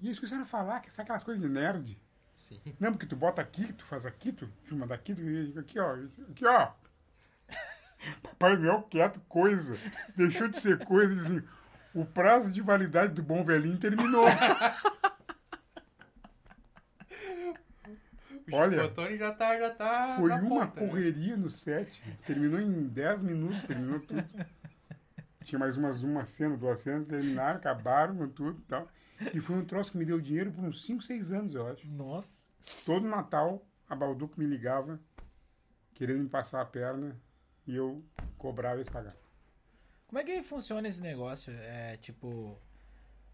[0.00, 1.98] E eles começaram a falar, que sabe aquelas coisas de nerd?
[2.34, 2.60] Sim.
[2.78, 5.96] Não, porque tu bota aqui, tu faz aqui, tu filma daqui, tu aqui, ó,
[6.30, 6.72] aqui, ó.
[8.22, 9.76] Papai Noel quieto, coisa.
[10.16, 11.42] Deixou de ser coisa, assim,
[11.94, 14.26] o prazo de validade do bom velhinho terminou.
[18.50, 20.86] O Olha, Chicotone já tá, já tá Foi uma ponta, né?
[20.86, 22.02] correria no set.
[22.26, 24.22] Terminou em 10 minutos, terminou tudo.
[25.44, 28.88] Tinha mais umas uma cena, duas cenas, terminaram, acabaram com tudo e tal.
[29.32, 31.86] E foi um troço que me deu dinheiro por uns 5, 6 anos, eu acho.
[31.86, 32.42] Nossa.
[32.84, 34.98] Todo Natal, a Balduco me ligava,
[35.94, 37.16] querendo me passar a perna,
[37.66, 38.02] e eu
[38.38, 39.18] cobrava e eles pagavam.
[40.06, 41.52] Como é que funciona esse negócio?
[41.52, 42.58] É tipo.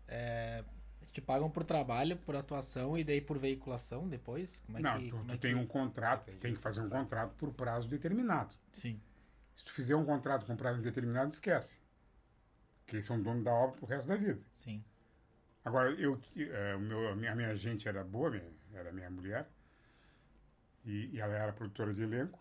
[0.07, 0.65] É,
[1.13, 4.61] te pagam por trabalho, por atuação e daí por veiculação depois?
[4.61, 5.61] Como é Não, que, tu, como tu é tem que...
[5.61, 8.55] um contrato, tem que fazer um contrato por prazo determinado.
[8.73, 9.01] Sim.
[9.57, 11.79] Se tu fizer um contrato com prazo determinado, esquece.
[12.81, 14.41] Porque eles são dono da obra pro resto da vida.
[14.57, 14.83] Sim.
[15.65, 16.15] Agora, eu,
[16.77, 19.49] o meu, a, minha, a minha agente era boa, minha- era minha mulher,
[20.85, 22.39] e, e ela era produtora de elenco,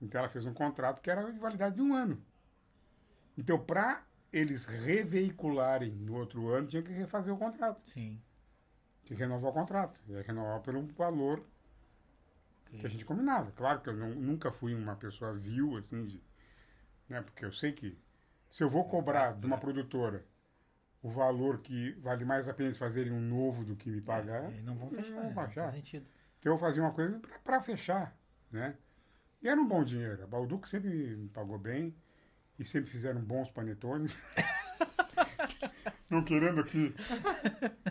[0.00, 2.22] então ela fez um contrato que era de validade de um ano.
[3.38, 8.20] Então, para eles reveicularem no outro ano, tinha que refazer o contrato, Sim.
[9.04, 11.42] tinha que renovar o contrato, e renovar pelo valor
[12.78, 13.50] que a gente combinava.
[13.52, 16.22] Claro que eu não- nunca fui uma pessoa vil, assim, de,
[17.08, 17.98] né, porque eu sei que
[18.50, 19.60] se eu vou cobrar gasto, de uma né?
[19.60, 20.24] produtora
[21.02, 24.52] o valor que vale mais a pena eles fazerem um novo do que me pagar,
[24.52, 25.32] E não vão fechar, não né?
[25.34, 26.06] Não faz sentido.
[26.40, 28.16] então eu fazia uma coisa para fechar,
[28.50, 28.74] né?
[29.42, 30.22] E era um bom dinheiro.
[30.24, 31.94] A Balduco sempre me pagou bem
[32.58, 34.16] e sempre fizeram bons panetones.
[36.10, 36.94] não querendo aqui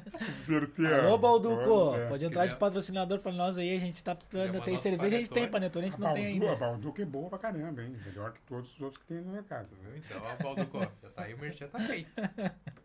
[0.09, 1.95] subverter a- Alô, Balduco!
[1.95, 3.75] É, Pode entrar de patrocinador pra nós aí.
[3.75, 4.15] A gente tá.
[4.15, 5.85] quiser Tem mandar cerveja, a gente tem panetone.
[5.85, 6.65] a gente A não tem Balduco, a ainda.
[6.65, 7.95] Balduco é boa pra caramba, hein?
[8.05, 9.69] Melhor que todos os outros que tem no mercado.
[9.81, 9.97] Viu?
[9.97, 12.11] Então, ó, Balduco, já tá aí, o merchan tá feito.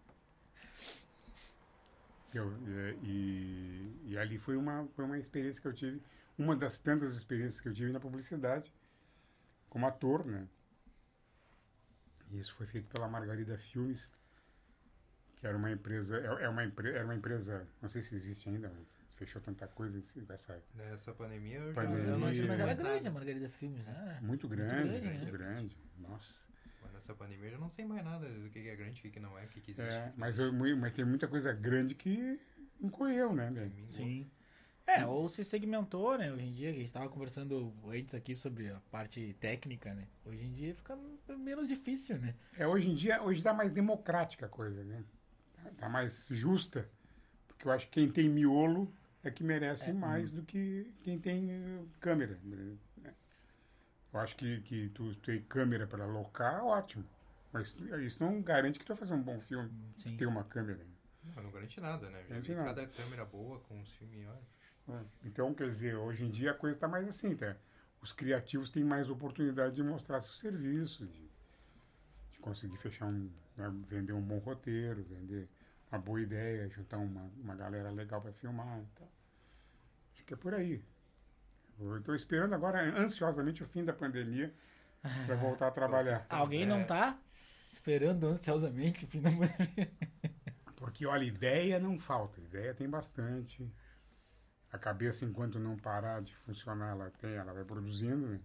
[2.32, 6.02] Eu, é, e, e ali foi uma, foi uma experiência que eu tive,
[6.38, 8.72] uma das tantas experiências que eu tive na publicidade,
[9.70, 10.48] como ator, né?
[12.30, 14.10] E isso foi feito pela Margarida Filmes,
[15.36, 18.48] que era uma empresa, é, é uma, empre, era uma empresa, não sei se existe
[18.48, 21.98] ainda, mas fechou tanta coisa esse- essa Nessa pandemia eu Pandemia.
[22.04, 23.10] já eu não Mas, mas era mais grande a.
[23.10, 24.18] Margarida Filmes, né?
[24.20, 25.32] muito grande, grande, muito né?
[25.32, 25.76] grande.
[25.98, 26.49] Nossa.
[27.00, 29.38] Nessa pandemia eu já não sei mais nada do que é grande, o que não
[29.38, 29.80] é, o que existe.
[29.80, 32.38] É, mas, eu, mas tem muita coisa grande que
[32.78, 33.50] encolheu, né?
[33.64, 33.92] existe.
[33.94, 34.30] Sim.
[34.86, 36.30] É, ou se segmentou, né?
[36.30, 40.06] Hoje em dia, que a gente tava conversando antes aqui sobre a parte técnica, né?
[40.26, 40.98] Hoje em dia fica
[41.38, 42.34] menos difícil, né?
[42.58, 45.02] É, hoje em dia, hoje tá mais democrática a coisa, né?
[45.78, 46.86] Tá- mais justa.
[47.48, 48.92] Porque eu acho que quem tem miolo
[49.24, 52.38] é que merece mais do que quem tem eh, câmera.
[54.12, 57.04] Eu acho que, que tu ter câmera para alocar, ótimo.
[57.52, 59.70] Mas isso não garante que tu vai fazer um bom filme.
[59.98, 60.16] Sim.
[60.16, 60.80] Ter uma câmera.
[61.36, 62.22] Não, não garante nada, né?
[62.22, 62.74] Já Garante nada.
[62.74, 65.04] cada câmera boa com os filmes, olha.
[65.24, 67.56] Então, quer dizer, hoje em dia a coisa está mais assim, tá?
[68.02, 71.30] Os criativos têm mais oportunidade de mostrar seu serviço, de,
[72.32, 75.48] de conseguir fechar um, né, vender um bom roteiro, vender
[75.92, 79.08] uma boa ideia, juntar uma, uma galera legal para filmar e tal.
[80.14, 80.82] Acho que é por aí.
[81.98, 84.52] Estou esperando agora ansiosamente o fim da pandemia
[85.26, 86.26] para voltar a trabalhar.
[86.28, 86.84] Alguém não É.
[86.84, 87.18] tá
[87.72, 89.90] esperando ansiosamente o fim da pandemia?
[90.76, 93.70] Porque, olha, ideia não falta, ideia tem bastante.
[94.72, 98.40] A cabeça, enquanto não parar de funcionar, ela tem, ela vai produzindo, né?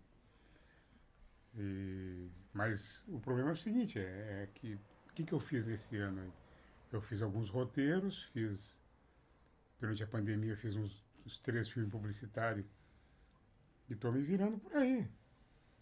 [1.58, 4.74] E- mas o problema é o seguinte, é, é que
[5.10, 6.32] o que, que eu fiz esse ano aí?
[6.92, 8.78] Eu fiz alguns roteiros, fiz
[9.80, 12.66] durante a pandemia eu fiz uns, uns três filmes publicitários
[13.90, 15.08] e estou me virando por aí.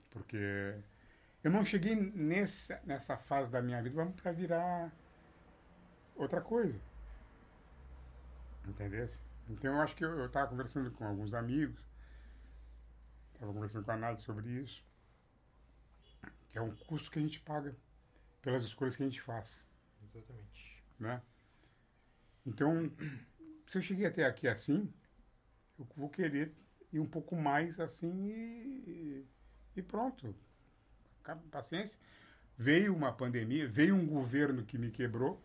[0.09, 0.81] Porque
[1.43, 4.91] eu não cheguei nessa, nessa fase da minha vida para virar
[6.15, 6.79] outra coisa.
[8.67, 9.07] Entendeu?
[9.49, 11.83] Então eu acho que eu estava conversando com alguns amigos,
[13.33, 14.83] estava conversando com a Nath sobre isso,
[16.49, 17.75] que é um custo que a gente paga
[18.41, 19.65] pelas escolhas que a gente faz,
[20.01, 20.83] Exatamente.
[20.99, 21.21] né?
[22.45, 22.91] Então,
[23.67, 24.93] se eu cheguei até aqui assim,
[25.77, 26.53] eu vou querer
[26.93, 29.25] ir um pouco mais assim e,
[29.75, 30.35] e pronto.
[31.51, 31.99] Paciência.
[32.57, 35.41] Veio uma pandemia, veio um governo que me quebrou,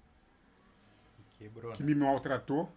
[1.39, 1.89] Quebrou, que né?
[1.89, 2.71] me maltratou,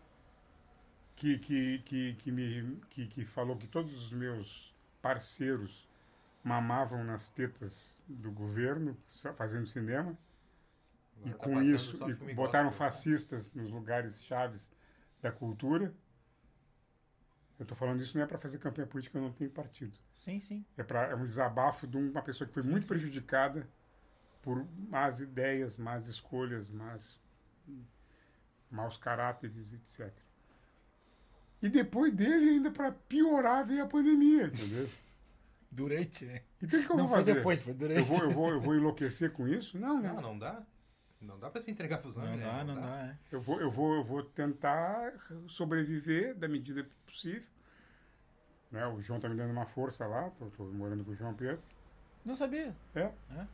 [1.16, 5.90] que, que, que, que, me, que, que falou que todos os meus parceiros
[6.44, 8.98] mamavam nas tetas do governo,
[9.36, 10.18] fazendo cinema,
[11.24, 12.72] e Agora tá com isso e botaram gospel, né?
[12.72, 14.72] fascistas nos lugares chaves
[15.22, 15.94] da cultura.
[17.62, 19.96] Eu estou falando isso não é para fazer campanha política, eu não tenho partido.
[20.16, 20.66] Sim, sim.
[20.76, 23.70] É, pra, é um desabafo de uma pessoa que foi muito prejudicada
[24.42, 27.20] por más ideias, más escolhas, más,
[28.72, 30.12] maus caráteres, etc.
[31.62, 34.90] E depois dele, ainda para piorar, veio a pandemia, entendeu?
[35.70, 36.42] Durante, né?
[36.60, 37.36] Então o que eu Não vou foi fazer?
[37.36, 38.00] depois, foi durante.
[38.00, 39.78] Eu vou, eu, vou, eu vou enlouquecer com isso?
[39.78, 40.12] Não, né?
[40.12, 40.66] Não, não dá.
[41.22, 42.46] Não dá pra se entregar pros Não homens, né?
[42.46, 43.18] dá, não dá, é.
[43.32, 45.14] Eu vou, eu vou, eu vou tentar
[45.48, 47.48] sobreviver da medida possível.
[48.72, 48.86] Né?
[48.88, 51.62] O João tá me dando uma força lá, tô, tô morando com o João Pedro.
[52.26, 52.76] Não sabia.
[52.96, 53.12] É.
[53.32, 53.48] É.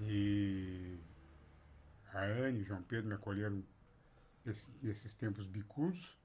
[0.00, 0.98] E
[2.12, 3.62] a Anne e o João Pedro me acolheram
[4.82, 6.16] nesses tempos bicudos.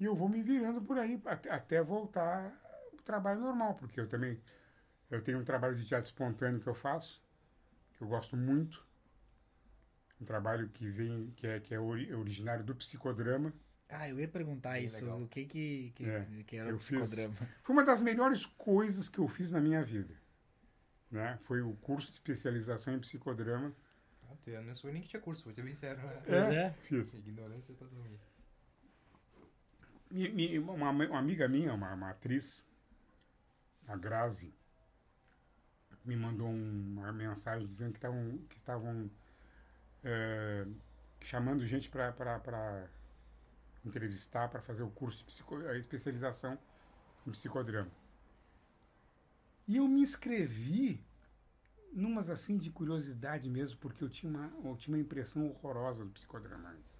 [0.00, 2.52] E eu vou me virando por aí até, até voltar
[2.92, 4.40] o trabalho normal, porque eu também
[5.10, 7.22] eu tenho um trabalho de teatro espontâneo que eu faço,
[7.96, 8.86] que eu gosto muito.
[10.20, 13.52] Um trabalho que vem, que é, que é ori- originário do psicodrama.
[13.88, 15.22] Ah, eu ia perguntar Bem isso, legal.
[15.22, 16.98] o que que, que, É, que era o fiz.
[17.00, 17.34] psicodrama.
[17.62, 20.14] Foi uma das melhores coisas que eu fiz na minha vida.
[21.10, 21.38] Né?
[21.44, 23.72] Foi o curso de especialização em psicodrama.
[24.28, 25.98] Ah, eu não sou nem que tinha curso, vou ser sincero.
[26.02, 26.22] né?
[26.26, 26.70] Pois é.
[26.82, 27.14] Fiz.
[27.14, 27.74] Ignorância.
[30.10, 32.66] Mi- mi- uma, uma amiga minha, uma, uma atriz,
[33.86, 34.52] a Grazi,
[36.04, 39.10] me mandou um- uma mensagem dizendo que estavam que estavam
[40.08, 40.66] eh,
[41.20, 42.88] chamando gente para
[43.84, 46.58] entrevistar, para fazer o curso de psico, a especialização
[47.26, 47.90] em psicodrama.
[49.66, 51.04] E eu me inscrevi
[51.92, 56.10] numas assim de curiosidade mesmo, porque eu tinha uma, eu tinha uma impressão horrorosa do
[56.10, 56.98] psicodrama antes.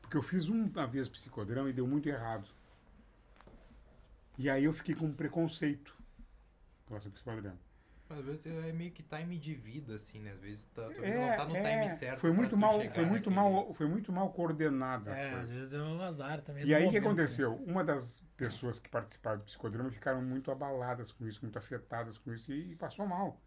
[0.00, 2.48] Porque eu fiz uma vez psicodrama e deu muito errado.
[4.38, 5.96] E aí eu fiquei com um preconceito
[6.86, 7.67] com esse psicodrama.
[8.08, 10.32] Mas às vezes é meio que time de vida, assim, né?
[10.32, 12.20] Às vezes tá, tu É, não tá no é, time certo.
[12.20, 15.78] Foi muito mal, foi muito naquele- mal, foi muito mal coordenada É, às vezes é
[15.82, 16.64] um azar também.
[16.64, 17.06] E do aí o que né?
[17.06, 17.54] aconteceu?
[17.66, 22.32] Uma das pessoas que participaram do psicodrama ficaram muito abaladas com isso, muito afetadas com
[22.32, 23.40] isso e, passou mal.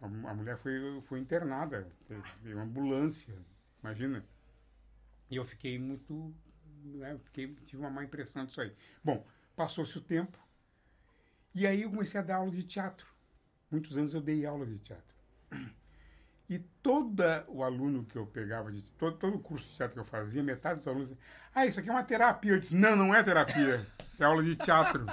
[0.00, 3.34] A, a mulher foi, foi internada, teve teve uma ambulância,
[3.82, 4.24] imagina.
[5.30, 6.34] E eu fiquei muito,
[6.84, 8.74] né, fiquei, tive uma má impressão disso aí.
[9.04, 10.38] Bom, passou-se o tempo
[11.54, 13.06] e aí eu comecei a dar aula de teatro.
[13.70, 15.04] Muitos anos eu dei aula de teatro.
[16.48, 20.00] E todo o aluno que eu pegava, de todo, todo o curso de teatro que
[20.00, 21.12] eu fazia, metade dos alunos
[21.58, 22.52] ah, isso aqui é uma terapia.
[22.52, 23.84] Eu disse, não, não é terapia.
[24.16, 25.04] É aula de teatro.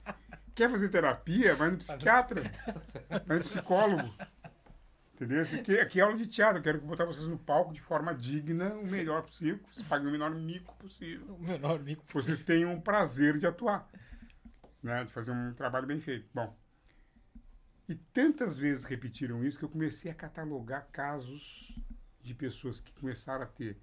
[0.54, 1.54] Quer fazer terapia?
[1.54, 2.42] Vai no psiquiatra.
[3.26, 4.14] Vai no psicólogo.
[5.14, 5.42] Entendeu?
[5.42, 6.58] Aqui, aqui é aula de teatro.
[6.58, 9.60] Eu quero botar vocês no palco de forma digna, o melhor possível.
[9.70, 11.34] Vocês paguem o menor mico possível.
[11.34, 12.22] O menor mico possível.
[12.22, 13.86] Vocês tenham o prazer de atuar.
[14.82, 15.04] Né?
[15.04, 16.26] De fazer um trabalho bem feito.
[16.32, 16.56] Bom.
[17.90, 21.76] E tantas vezes repetiram isso que eu comecei a catalogar casos
[22.22, 23.76] de pessoas que começaram a ter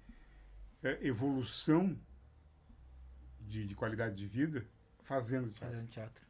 [0.82, 1.94] é, evolução
[3.42, 4.66] de, de, qualidade de vida
[5.02, 5.66] fazendo teatro.
[5.66, 6.24] Fazendo teatro.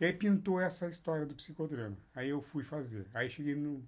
[0.00, 1.98] E aí pintou essa história do psicodrama.
[2.14, 3.06] Aí eu fui fazer.
[3.12, 3.86] Aí cheguei no.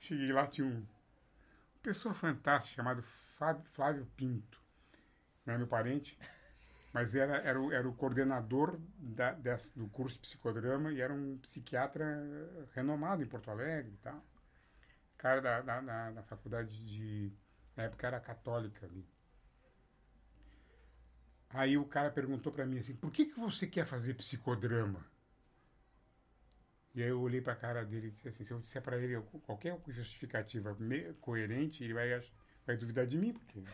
[0.00, 0.78] Cheguei lá, tinha um.
[0.78, 3.04] Uma pessoa fantástica chamado
[3.38, 4.60] Flávio, Flávio Pinto.
[5.46, 6.18] Não é meu parente,
[6.94, 11.12] mas era, era, o, era o coordenador da, dessa, do curso de psicodrama e era
[11.12, 12.06] um psiquiatra
[12.72, 14.24] renomado em Porto Alegre tal.
[15.18, 17.32] Cara da, da, da, da faculdade de.
[17.76, 19.04] Na época era católica ali.
[21.50, 25.04] Aí o cara perguntou para mim assim: por que, que você quer fazer psicodrama?
[26.94, 28.98] E aí eu olhei para a cara dele e disse assim: se eu disser para
[28.98, 30.76] ele qualquer justificativa
[31.20, 32.22] coerente, ele vai,
[32.64, 33.64] vai duvidar de mim, porque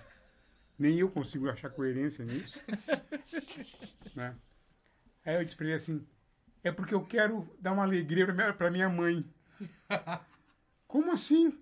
[0.81, 2.59] nem eu consigo achar coerência nisso.
[4.16, 4.35] né?
[5.25, 6.07] Aí eu disse para ele assim:
[6.64, 9.25] é porque eu quero dar uma alegria para minha, minha mãe.
[10.88, 11.57] Como assim?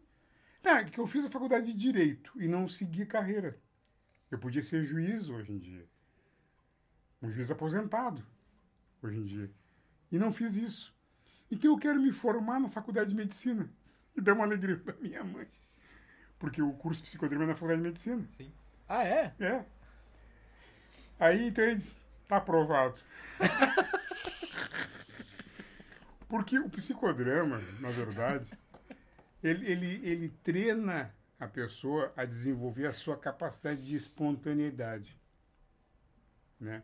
[0.64, 3.58] Ah, que eu fiz a faculdade de Direito e não segui carreira.
[4.30, 5.88] Eu podia ser juiz hoje em dia
[7.22, 8.24] um juiz aposentado
[9.02, 9.50] hoje em dia.
[10.10, 10.94] E não fiz isso.
[11.50, 13.68] Então eu quero me formar na faculdade de medicina
[14.16, 15.46] e dar uma alegria para minha mãe.
[16.38, 18.24] Porque o curso de psicodrama é na faculdade de medicina.
[18.36, 18.52] Sim.
[18.88, 19.34] Ah, é?
[19.38, 19.64] É.
[21.20, 21.94] Aí então ele disse,
[22.26, 23.00] tá aprovado.
[26.28, 28.50] Porque o psicodrama, na verdade,
[29.42, 35.18] ele, ele, ele treina a pessoa a desenvolver a sua capacidade de espontaneidade.
[36.60, 36.82] Né?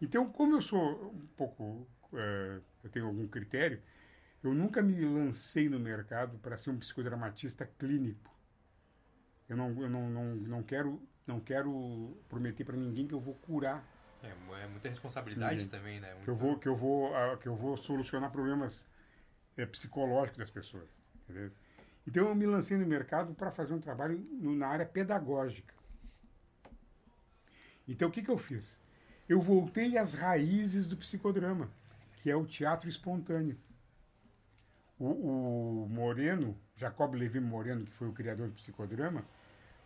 [0.00, 1.86] Então, como eu sou um pouco.
[2.12, 3.82] É, eu tenho algum critério,
[4.42, 8.32] eu nunca me lancei no mercado para ser um psicodramatista clínico.
[9.48, 13.34] Eu não, eu não, não, não, quero, não quero prometer para ninguém que eu vou
[13.34, 13.84] curar.
[14.22, 14.28] É,
[14.62, 15.68] é muita responsabilidade ninguém.
[15.68, 16.12] também, né?
[16.14, 16.24] Muito...
[16.24, 18.86] Que, eu vou, que, eu vou, que eu vou solucionar problemas
[19.56, 20.88] é, psicológicos das pessoas.
[21.24, 21.50] Entendeu?
[22.06, 25.74] Então, eu me lancei no mercado para fazer um trabalho na área pedagógica.
[27.88, 28.78] Então, o que, que eu fiz?
[29.28, 31.70] eu voltei às raízes do psicodrama,
[32.16, 33.56] que é o teatro espontâneo.
[34.98, 39.24] O, o Moreno, Jacob Levy Moreno, que foi o criador do psicodrama,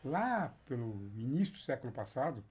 [0.05, 2.45] lá pelo início do século passado,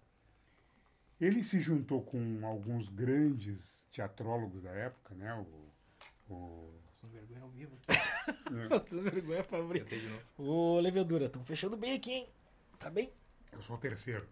[1.20, 5.34] ele se juntou com alguns grandes teatrólogos da época, né?
[5.34, 6.74] O, o...
[6.86, 7.78] Passando vergonha ao vivo.
[7.88, 8.68] É.
[8.70, 10.24] Passando vergonha, Fabrício.
[10.38, 12.30] Ô, Levedura, estão fechando bem aqui, hein?
[12.78, 13.12] Tá bem?
[13.52, 14.28] Eu sou o terceiro.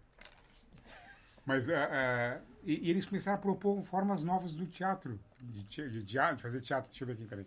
[1.44, 5.90] Mas uh, uh, e, e, eles começaram a propor formas novas do teatro, de, de,
[5.90, 6.90] de, de fazer teatro.
[6.90, 7.46] Deixa eu ver aqui, peraí.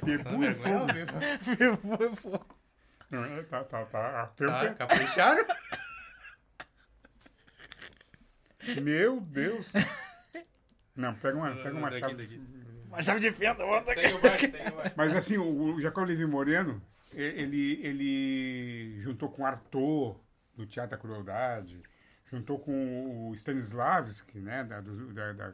[0.00, 1.56] Fervura e fogo.
[1.56, 2.61] Fervura e fogo.
[3.12, 4.26] Não, é, tá, tá, tá.
[4.26, 5.46] Tá, capricharam?
[8.82, 9.70] Meu Deus.
[10.96, 12.14] Não, pega uma, pega uma daqui, chave.
[12.16, 12.40] Daqui.
[12.86, 14.94] Uma chave de fenda, outra baixo.
[14.96, 20.18] Mas assim, o, o Jacob Levi Moreno, ele, ele juntou com Arthur,
[20.54, 21.82] do Teatro da Crueldade,
[22.30, 25.52] juntou com o Stanislavski, né, da, do, da, da,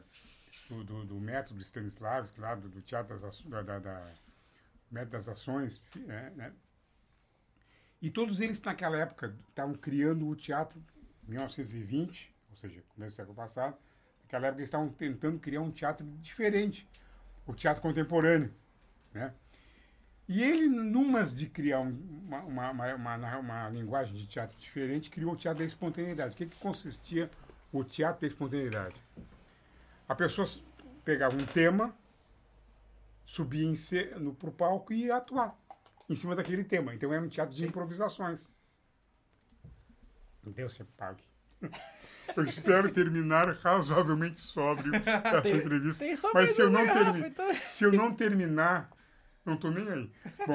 [0.69, 4.13] do, do, do, método Stanislavski, lá do, do Teatro das, da, da, da
[4.89, 6.53] Método das Ações, né, né,
[8.01, 10.81] E todos eles, naquela época, estavam criando o teatro
[11.27, 13.75] em 1920, ou seja, começo do século passado.
[14.23, 16.87] Naquela época, eles estavam tentando criar um teatro diferente,
[17.45, 18.53] o teatro contemporâneo,
[19.13, 19.33] né?
[20.29, 25.35] E ele, numas de criar uma, uma, uma, uma, linguagem de teatro diferente, criou o
[25.35, 26.35] teatro da espontaneidade.
[26.35, 27.31] O que, que consistia
[27.73, 29.01] o teatro da espontaneidade?
[30.07, 30.47] A pessoa
[31.03, 31.95] pegava um tema,
[33.25, 33.67] subia
[34.19, 35.58] no, pro palco e ia atuar
[36.09, 36.93] em cima daquele tema.
[36.93, 38.49] Então era um teatro de improvisações.
[40.43, 41.23] Deus se pague.
[42.35, 46.05] Eu espero terminar razoavelmente sóbrio essa Tem- entrevista.
[46.05, 47.53] tem Mas se eu, não garrafa, então.
[47.55, 48.89] se eu não terminar,
[49.45, 50.11] não tô nem aí.
[50.47, 50.53] Bom,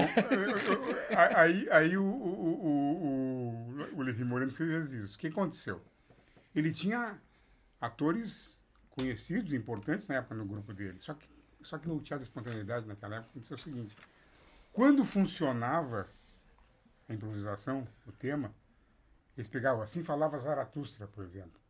[1.36, 5.14] aí, aí o, o, o, o, o Levi Moreno fez isso.
[5.16, 5.80] O que aconteceu?
[6.54, 7.18] Ele tinha
[7.80, 8.58] atores
[8.90, 10.96] conhecidos, importantes na época no grupo dele.
[11.00, 11.28] Só que,
[11.62, 13.94] só que no Teatro da Espontaneidade, naquela época, aconteceu o seguinte.
[14.74, 16.08] Quando funcionava
[17.08, 18.52] a improvisação, o tema,
[19.36, 21.60] eles pegavam, assim falava Zaratustra, por exemplo.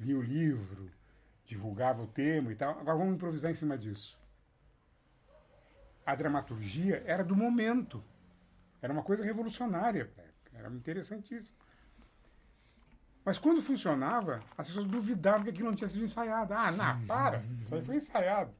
[0.00, 0.90] Lia o livro,
[1.46, 2.80] divulgava o tema e tal.
[2.80, 4.18] Agora vamos improvisar em cima disso.
[6.04, 8.02] A dramaturgia era do momento.
[8.82, 10.10] Era uma coisa revolucionária,
[10.52, 11.56] era interessantíssimo.
[13.24, 16.52] Mas quando funcionava, as pessoas duvidavam que aquilo não tinha sido ensaiado.
[16.54, 18.52] Ah, não, para, isso aí foi ensaiado.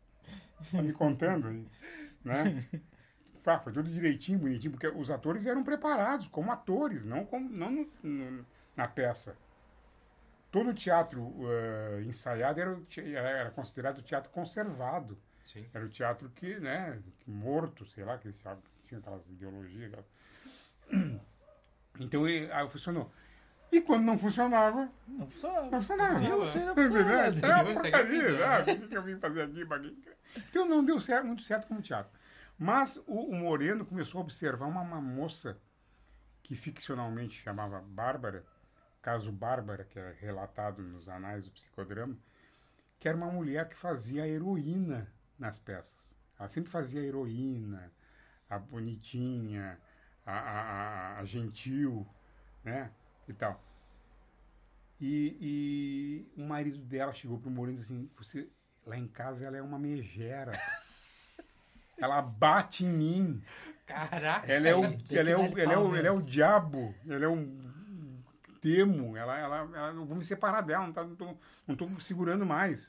[0.70, 1.66] Tá me contando aí,
[2.22, 2.68] né?
[3.45, 7.70] Ah, foi tudo direitinho, bonitinho, porque os atores eram preparados como atores, não, como, não
[7.70, 9.36] no- no- na peça.
[10.51, 15.18] Todo teatro eh, ensaiado era, era, era considerado teatro conservado.
[15.45, 15.66] Sim.
[15.74, 18.32] Era o teatro que, né, morto, sei lá, que
[18.84, 19.93] tinha aquelas ideologias.
[19.93, 21.20] aquela-
[21.99, 23.11] Então, e- aí funcionou.
[23.70, 25.70] E quando não funcionava, Não funcionava.
[25.70, 26.18] não funcionava.
[26.18, 26.38] Viu?
[26.40, 26.90] Você não Entendeu?
[26.93, 27.28] funciona.
[27.28, 28.72] Isso é uma porcaria, sabe?
[28.72, 29.66] O que eu vim fazer aqui?
[30.51, 32.12] Então não deu certo, muito certo como teatro.
[32.63, 35.61] Mas o, o Moreno começou a observar uma, uma moça
[36.45, 38.47] que ficcionalmente chamava Bárbara,
[39.03, 42.17] caso Bárbara, que é relatado nos anais do psicodrama,
[43.01, 46.15] que era uma mulher que fazia heroína nas peças.
[46.39, 47.93] Ela sempre fazia a heroína,
[48.49, 49.81] a bonitinha,
[50.25, 52.07] a, a, a- gentil,
[52.65, 52.93] né?
[53.29, 53.61] E tal.
[55.01, 58.49] E, e o marido dela chegou pro Moreno e disse assim, você,
[58.87, 60.53] lá em casa ela é uma megera.
[61.99, 63.43] ela bate em mim.
[63.86, 64.51] Caraca!
[64.51, 66.95] Ela é o, ela é o, ela é o, ela é o diabo.
[67.09, 67.72] Ela é um
[68.61, 69.16] temo.
[69.16, 71.36] Ela, ela, ela, não vou me separar dela, não, tá, não, tô,
[71.66, 72.88] não tô segurando mais.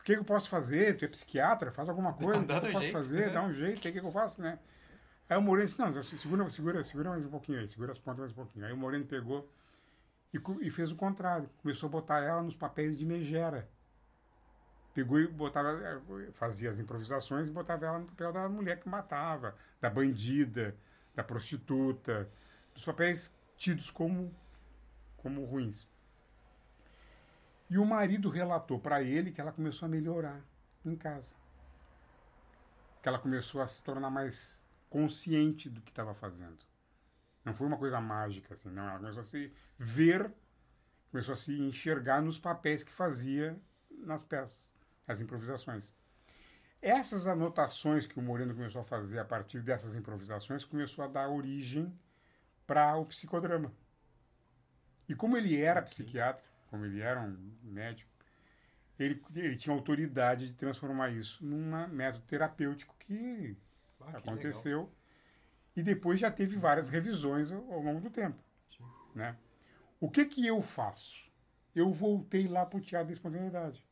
[0.00, 0.96] O que, que eu posso fazer?
[0.96, 1.72] Tu é psiquiatra?
[1.72, 2.40] Faz alguma coisa.
[2.44, 3.26] Dá o que eu um posso jeito, fazer?
[3.26, 3.32] né?
[3.32, 3.78] Dá um jeito.
[3.78, 4.58] O que, que eu faço, né?
[5.28, 7.68] Aí o Moreno disse, não, segura, segura, segura mais um pouquinho aí.
[7.68, 8.64] Segura as pontas mais um pouquinho.
[8.64, 9.50] Aí o Moreno pegou
[10.32, 11.50] e, e fez o contrário.
[11.60, 13.68] Começou a botar ela nos papéis de megera.
[14.96, 15.78] Pegou e botava,
[16.32, 20.74] fazia as improvisações e botava ela no papel da mulher que matava, da bandida,
[21.14, 22.26] da prostituta,
[22.72, 24.34] dos papéis tidos como,
[25.18, 25.86] como ruins.
[27.68, 30.40] E o marido relatou para ele que ela começou a melhorar
[30.82, 31.34] em casa.
[33.02, 36.64] Que ela começou a se tornar mais consciente do que estava fazendo.
[37.44, 38.88] Não foi uma coisa mágica, assim, não.
[38.88, 40.32] Ela começou a se ver,
[41.10, 44.74] começou a se enxergar nos papéis que fazia nas peças,
[45.06, 45.92] as improvisações.
[46.80, 51.28] Essas anotações que o Moreno começou a fazer a partir dessas improvisações começou a dar
[51.28, 51.92] origem
[52.66, 53.72] para o psicodrama.
[55.08, 58.10] E como ele era psiquiatra, como ele era um médico,
[58.98, 63.56] ele, ele tinha autoridade de transformar isso num método terapêutico que
[64.00, 64.90] Ah, aconteceu.
[65.76, 68.42] E depois já teve várias revisões ao, ao longo do tempo.
[68.70, 68.84] Sim.
[69.14, 69.36] Né?
[70.00, 71.26] O que, que eu faço?
[71.74, 73.84] Eu voltei lá para o teatro da espontaneidade.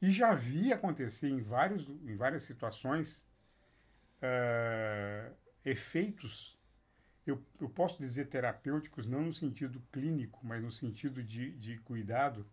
[0.00, 3.26] E já vi acontecer em, vários, em várias situações
[4.22, 5.30] eh,
[5.64, 6.56] efeitos,
[7.26, 12.46] eu, eu posso dizer terapêuticos, não no sentido clínico, mas no sentido de, de cuidado,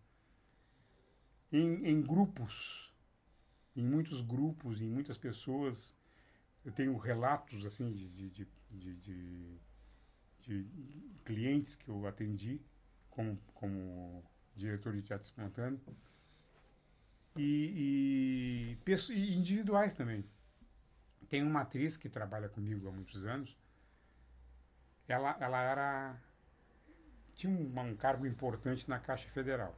[1.51, 2.91] em, em grupos,
[3.75, 5.93] em muitos grupos, em muitas pessoas.
[6.65, 8.47] Eu tenho relatos assim de, de, de-
[10.41, 10.65] de
[11.25, 12.61] clientes que eu atendi
[13.09, 14.23] como, como
[14.55, 15.79] diretor de teatro espontâneo
[17.35, 20.25] e, e, e individuais também.
[21.29, 23.57] Tem uma atriz que trabalha comigo há muitos anos.
[25.07, 26.17] Ela, ela era
[27.35, 29.75] tinha um, um cargo importante na Caixa Federal.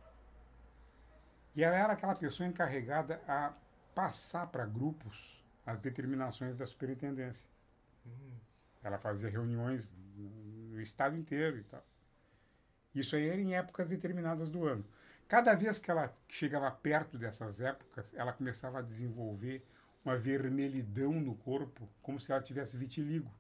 [1.56, 3.52] E ela era aquela pessoa encarregada a
[3.96, 7.48] passar para grupos as determinações da superintendência.
[8.06, 8.40] Hum,
[8.84, 11.84] Ela fazia reuniões no estado inteiro e tal.
[12.96, 14.84] Isso aí era em épocas determinadas do ano.
[15.28, 19.66] Cada vez que ela chegava perto dessas épocas, ela começava a desenvolver
[20.04, 23.32] uma vermelhidão no corpo, como se ela tivesse vitiligo.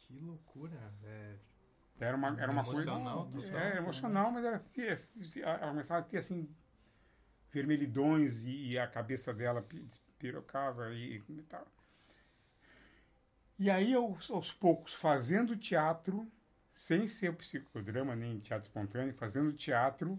[0.00, 0.78] que loucura.
[1.04, 1.34] É,
[2.00, 2.90] Era uma, era uma coisa.
[2.90, 3.60] Emocional, total.
[3.60, 4.62] É, emocional, mas era,
[5.42, 6.48] ela começava a ter assim,
[7.52, 9.86] vermelhidões e, e a cabeça dela pi-
[10.18, 11.66] pirocava e, e tal.
[13.58, 16.30] E aí, eu, aos poucos, fazendo teatro,
[16.74, 20.18] sem ser psicodrama nem teatro espontâneo, fazendo teatro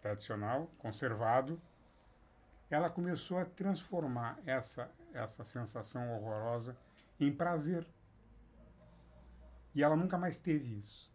[0.00, 1.60] tradicional, conservado,
[2.70, 6.76] ela começou a transformar essa, essa sensação horrorosa
[7.18, 7.86] em prazer.
[9.74, 11.10] E ela nunca mais teve isso.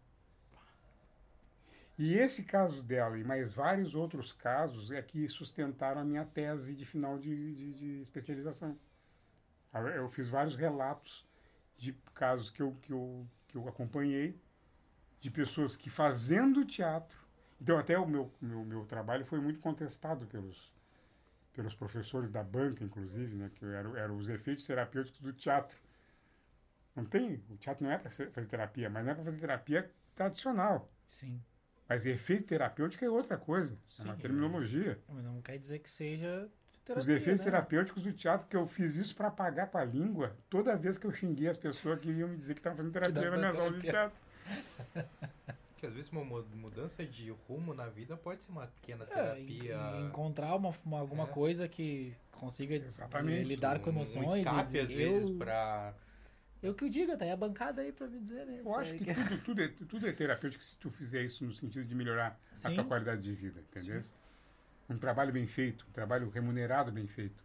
[1.98, 6.74] E esse caso dela e mais vários outros casos é que sustentaram a minha tese
[6.74, 8.78] de final de, de, de especialização.
[9.94, 11.26] Eu fiz vários relatos
[11.78, 14.38] de casos que eu, que, eu, que eu acompanhei,
[15.20, 17.25] de pessoas que fazendo teatro.
[17.60, 20.72] Então, até o meu, meu, meu trabalho foi muito contestado pelos,
[21.54, 25.76] pelos professores da banca, inclusive, né, que eram, eram os efeitos terapêuticos do teatro.
[26.94, 29.90] Não tem, o teatro não é para fazer terapia, mas não é para fazer terapia
[30.14, 30.90] tradicional.
[31.10, 31.42] Sim.
[31.88, 34.20] Mas efeito terapêutico é outra coisa, é uma Sim.
[34.20, 34.98] terminologia.
[35.08, 36.50] Mas não quer dizer que seja
[36.84, 37.50] terapia, Os efeitos né?
[37.50, 41.06] terapêuticos do teatro, que eu fiz isso para apagar com a língua toda vez que
[41.06, 43.88] eu xinguei as pessoas que iam me dizer que estavam fazendo terapia nas aulas de
[43.88, 44.18] teatro.
[45.86, 49.06] Que às vezes uma mu- mudança de rumo na vida pode ser uma pequena É,
[49.06, 49.76] terapia.
[49.76, 51.26] en- encontrar uma, uma- alguma É.
[51.28, 53.40] coisa que consiga Exatamente.
[53.40, 54.28] eh, lidar com emoções.
[54.28, 55.94] Um escape, às vezes, eu, pra.
[56.60, 58.60] eu que o diga, tá aí a bancada aí pra me dizer, né?
[58.64, 59.14] Eu acho que tudo,
[59.44, 62.74] tudo, é, tudo é terapêutico se tu fizer isso no sentido de melhorar a Sim.
[62.74, 64.00] tua qualidade de vida, entendeu?
[64.90, 67.44] Um trabalho bem feito, um trabalho remunerado bem feito,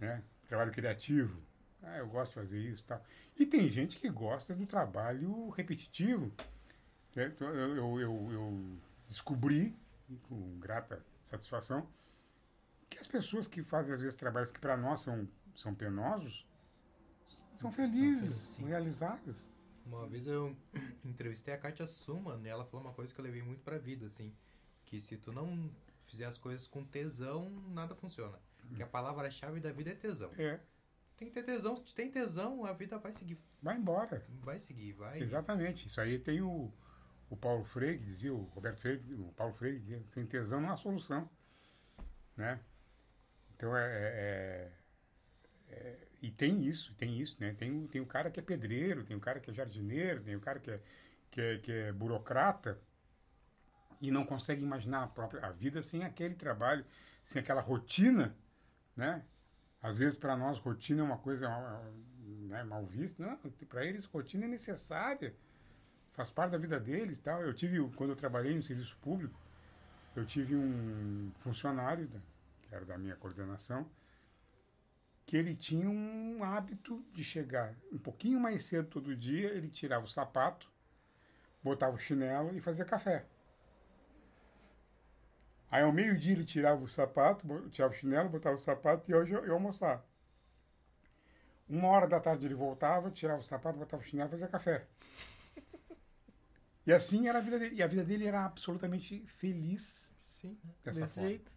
[0.00, 0.22] né?
[0.44, 1.40] Um trabalho criativo.
[1.84, 3.04] Ah, eu gosto de fazer isso e tal.
[3.38, 6.32] E tem gente que gosta do trabalho repetitivo.
[7.14, 7.26] Né?
[7.34, 9.76] Então, Eu, eu, eu, eu descobri,
[10.28, 11.88] com grata satisfação,
[12.90, 16.46] que as pessoas que fazem, às vezes, trabalhos que para nós são, são penosos,
[17.56, 18.64] são felizes, felizes, sim.
[18.66, 19.48] realizadas.
[19.86, 20.56] Uma vez eu
[21.04, 24.06] entrevistei a Katia Suman e ela falou uma coisa que eu levei muito pra vida,
[24.06, 24.34] assim.
[24.84, 25.70] Que se tu não
[26.06, 28.38] fizer as coisas com tesão, nada funciona.
[28.74, 30.30] Que a palavra-chave da vida é tesão.
[30.38, 30.58] É,
[31.16, 31.76] Tem que ter tesão.
[31.76, 33.38] Se tu tem tesão, a vida vai seguir.
[33.62, 34.24] vai embora.
[34.42, 35.20] Vai seguir, vai.
[35.20, 35.86] Exatamente.
[35.86, 36.72] Isso aí tem o,
[37.30, 40.76] o Paulo Freire, dizia, o Roberto Freire, o Paulo Freire dizia, sem tesão não há
[40.76, 41.28] solução.
[42.36, 42.60] Né?
[43.56, 44.72] Então é, é-
[45.70, 47.52] é- E tem isso, tem isso, né?
[47.54, 50.40] Tem, tem o cara que é pedreiro, tem o cara que é jardineiro, tem o
[50.40, 50.80] cara que é,
[51.30, 52.80] que é, que é burocrata
[54.00, 56.84] e não consegue imaginar a própria a vida sem aquele trabalho,
[57.22, 58.34] sem aquela rotina,
[58.96, 59.24] né?
[59.82, 61.48] Às vezes para nós rotina é uma coisa
[62.48, 63.36] né, mal vista, não,
[63.68, 65.34] para eles rotina é necessária,
[66.14, 67.42] faz parte da vida deles, tal.
[67.42, 69.38] Eu tive quando eu trabalhei no serviço público,
[70.16, 72.08] eu tive um funcionário
[72.62, 73.86] que era da minha coordenação,
[75.26, 80.04] que ele tinha um hábito de chegar um pouquinho mais cedo todo dia, ele tirava
[80.04, 80.70] o sapato,
[81.62, 83.24] botava o chinelo e fazia café.
[85.70, 89.26] Aí ao meio-dia ele tirava o sapato, tirava o chinelo, botava o sapato e eu
[89.26, 90.04] ia ia almoçar.
[91.68, 94.86] Uma hora da tarde ele voltava, tirava o sapato, botava o chinelo e fazia café.
[96.86, 97.76] E assim era a vida dele.
[97.76, 100.58] E a vida dele era absolutamente feliz Sim.
[100.84, 101.28] dessa Desse forma.
[101.30, 101.52] jeito.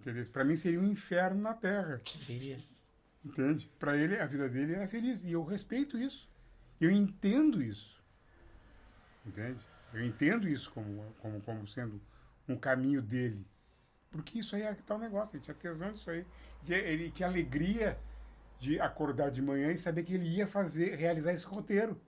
[0.00, 0.24] Entendeu?
[0.32, 2.00] Para mim seria um inferno na Terra.
[2.04, 2.58] Seria.
[3.24, 3.68] Entende?
[3.78, 5.24] Para ele, a vida dele era feliz.
[5.24, 6.28] E eu respeito isso.
[6.80, 8.00] Eu entendo isso.
[9.26, 9.60] Entende?
[9.92, 12.00] Eu entendo isso como, como, como sendo
[12.48, 13.44] um caminho dele.
[14.10, 15.36] Porque isso aí é tal negócio.
[15.36, 16.24] Ele tinha tesão disso aí.
[16.66, 17.98] E Ele tinha alegria
[18.60, 22.00] de acordar de manhã e saber que ele ia fazer, realizar esse roteiro.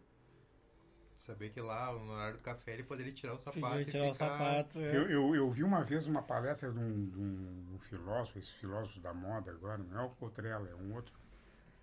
[1.20, 4.08] Saber que lá, no horário do café, ele poderia tirar o sapato Podia e tirar
[4.08, 4.38] o ficar...
[4.38, 4.80] sapato.
[4.80, 4.96] é.
[4.96, 8.50] Eu, eu, eu vi uma vez uma palestra de um, de um- um filósofo, esse
[8.54, 11.12] filósofo da moda agora, não é o Cotrella, é um outro,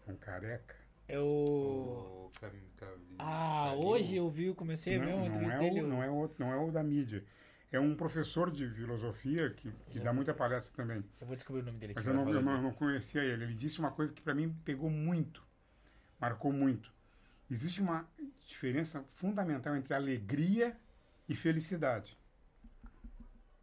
[0.07, 0.75] um careca.
[1.07, 1.23] Eu.
[1.23, 2.87] O cam- cam-
[3.19, 5.81] Ah, hoje eu vi, eu comecei a ver não, uma não, entrevista é dele.
[5.81, 7.23] o, não, é o, não é o da mídia.
[7.71, 11.03] É um professor de filosofia que, que dá muita palestra também.
[11.21, 11.99] Eu vou descobrir o nome dele aqui.
[11.99, 13.43] Mas eu não, eu não conhecia ele.
[13.43, 15.43] Ele disse uma coisa que para mim pegou muito,
[16.19, 16.96] marcou muito.
[17.49, 18.07] Existe uma
[18.45, 20.75] diferença fundamental entre alegria
[21.29, 22.17] e felicidade.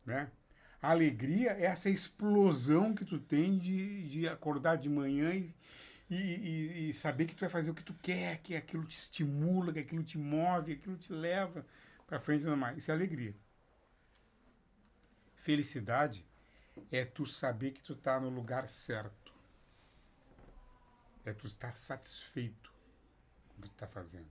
[0.04, 0.30] Né?
[0.80, 5.54] A alegria é essa explosão que tu tem de, de acordar de manhã e,
[6.10, 9.72] e, e- saber que tu vai fazer o que tu quer, que aquilo te estimula,
[9.72, 11.64] que aquilo te move, que aquilo te leva
[12.06, 12.76] para frente tudo mais.
[12.78, 13.34] Isso é alegria.
[15.36, 16.24] Felicidade
[16.90, 19.32] é tu saber que tu tá no lugar certo.
[21.24, 22.73] É tu estar satisfeito
[23.54, 24.26] com o que tu tá fazendo.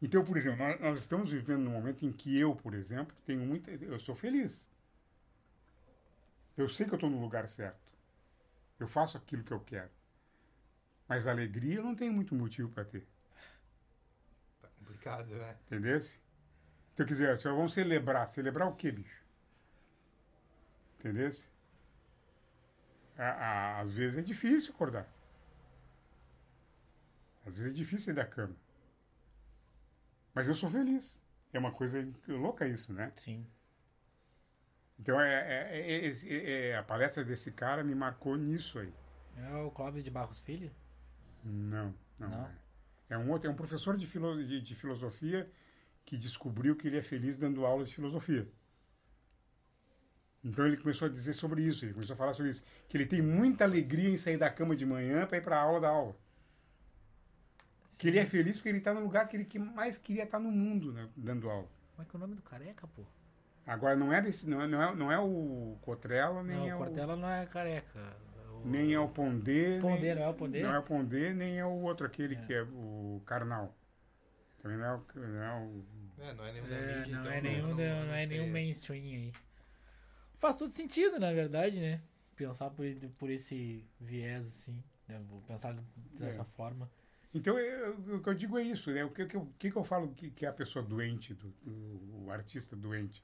[0.00, 3.40] Então, por exemplo, nós, nós estamos vivendo num momento em que eu, por exemplo, tenho
[3.40, 3.70] muita.
[3.70, 4.66] Eu sou feliz.
[6.56, 7.78] Eu sei que eu estou no lugar certo.
[8.80, 9.90] Eu faço aquilo que eu quero.
[11.08, 13.04] Mas alegria eu não tenho muito motivo para ter.
[14.60, 15.56] Tá complicado, né?
[15.66, 15.96] Entendeu?
[15.96, 18.28] Então, quer dizer, assim, vamos celebrar.
[18.28, 19.22] Celebrar o quê, bicho?
[20.98, 21.30] Entendeu?
[23.18, 25.06] A- Às vezes é difícil acordar.
[27.46, 28.54] Às vezes é difícil sair da cama.
[30.34, 31.18] Mas eu sou feliz.
[31.52, 33.12] É uma coisa louca isso, né?
[33.16, 33.46] Sim.
[34.98, 38.92] Então, é, é- é- esse- é- é- a palestra desse cara me marcou nisso aí.
[39.36, 40.70] É o Clóvis de Barros Filho?
[41.44, 42.46] Não, não, Não?
[42.46, 42.50] é.
[43.10, 45.48] É um outro, é um professor de, filo, de, de filosofia
[46.04, 48.48] que descobriu que ele é feliz dando aula de filosofia.
[50.42, 53.06] Então ele começou a dizer sobre isso, ele começou a falar sobre isso, que ele
[53.06, 55.88] tem muita alegria em sair da cama de manhã para ir para a aula da
[55.88, 56.16] aula.
[57.98, 60.38] Que ele é feliz porque ele está no lugar que ele que mais queria estar
[60.38, 61.68] no mundo, né, dando aula.
[61.94, 63.02] Como é que é o nome do careca, pô?
[63.66, 66.74] Agora não é desse, não é, não é, não é o Cotrella, nem não, é
[66.74, 68.16] o o Cortella não é careca.
[68.52, 70.62] O- nem é o Pondé, Pondé, nem, não é o Pondé?
[70.62, 72.38] Não é o Pondé, nem é o outro aquele É.
[72.42, 73.74] que é o Karnal.
[74.62, 75.84] Também não é o, não é o
[76.18, 78.38] É, não é nenhum da É, mídia, não, então é nenhum, da- não, é sei.
[78.38, 79.32] nenhum mainstream aí.
[80.38, 82.00] Faz todo sentido, na verdade, né?
[82.36, 82.84] pensar por,
[83.18, 84.84] por esse viés, assim.
[85.08, 85.18] Né?
[85.26, 85.74] Vou pensar
[86.18, 86.44] dessa É.
[86.44, 86.90] forma.
[87.34, 89.04] Então, eu- o que eu digo é isso, né?
[89.04, 91.48] O que, que, eu- que, que eu falo que, que é a pessoa doente, do,
[91.62, 93.22] do- o artista doente?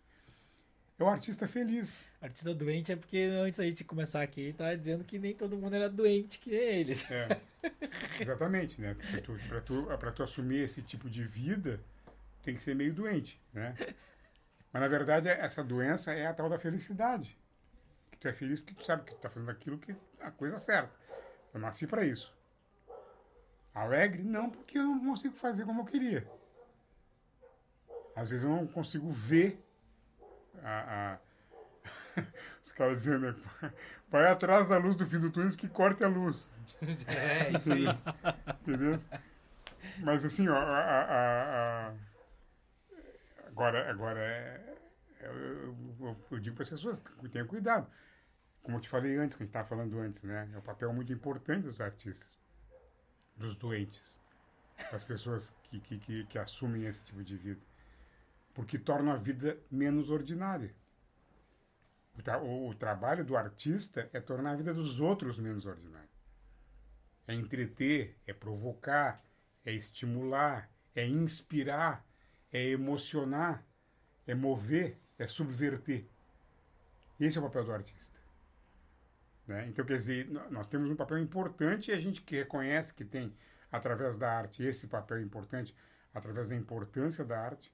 [0.99, 2.07] É o artista feliz.
[2.21, 5.75] Artista doente é porque antes da gente começar aqui, tava dizendo que nem todo mundo
[5.75, 7.11] era doente que nem eles.
[7.11, 7.27] É,
[8.21, 8.95] exatamente, né?
[8.95, 11.81] Porque tu, pra, tu, pra tu assumir esse tipo de vida,
[12.43, 13.75] tem que ser meio doente, né?
[14.73, 17.37] Mas, na verdade, essa doença é a tal da felicidade.
[18.11, 20.31] Que tu é feliz porque tu sabe que tu tá fazendo aquilo que é a
[20.31, 20.95] coisa certa.
[21.53, 22.33] Eu nasci para isso.
[23.75, 24.23] Alegre?
[24.23, 26.27] Não, porque eu não consigo fazer como eu queria.
[28.15, 29.63] Às vezes eu não consigo ver
[30.63, 31.15] a...
[31.15, 32.23] a...
[32.63, 33.35] Os caras dizendo,
[34.09, 36.49] vai atrás da luz do fim do túnel que corte a luz.
[37.07, 37.85] É, isso aí.
[38.63, 38.99] Entendeu?
[40.01, 41.95] Mas assim, ó, a, a- a- a-
[43.47, 44.77] agora, agora é,
[45.21, 47.87] é- eu, eu- eu digo para as pessoas, tenham cuidado.
[48.65, 50.49] Como eu te falei antes, que a gente estava falando antes, né?
[50.53, 52.37] É um papel muito importante dos artistas,
[53.37, 54.21] dos doentes,
[54.91, 57.61] das pessoas que, que, que, que assumem esse tipo de vida.
[58.55, 60.75] Porque torna a vida menos ordinária.
[62.19, 66.09] O, tra- o- trabalho do artista é tornar a vida dos outros menos ordinária.
[67.27, 69.25] É entreter, é provocar,
[69.65, 72.05] é estimular, é inspirar,
[72.53, 73.65] é emocionar,
[74.27, 76.05] é mover, é subverter.
[77.19, 78.22] Esse é o papel do artista.
[79.53, 79.67] Né?
[79.69, 83.05] Então, quer dizer, nó- nós temos um papel importante e a gente que reconhece que
[83.05, 83.35] tem,
[83.71, 85.77] através da arte, esse papel importante,
[86.15, 87.71] através da importância da arte,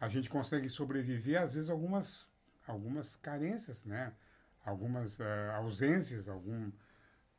[0.00, 2.28] a gente consegue sobreviver, às vezes, algumas,
[2.68, 4.12] algumas carências, né?
[4.64, 6.70] algumas ah, ausências, algum.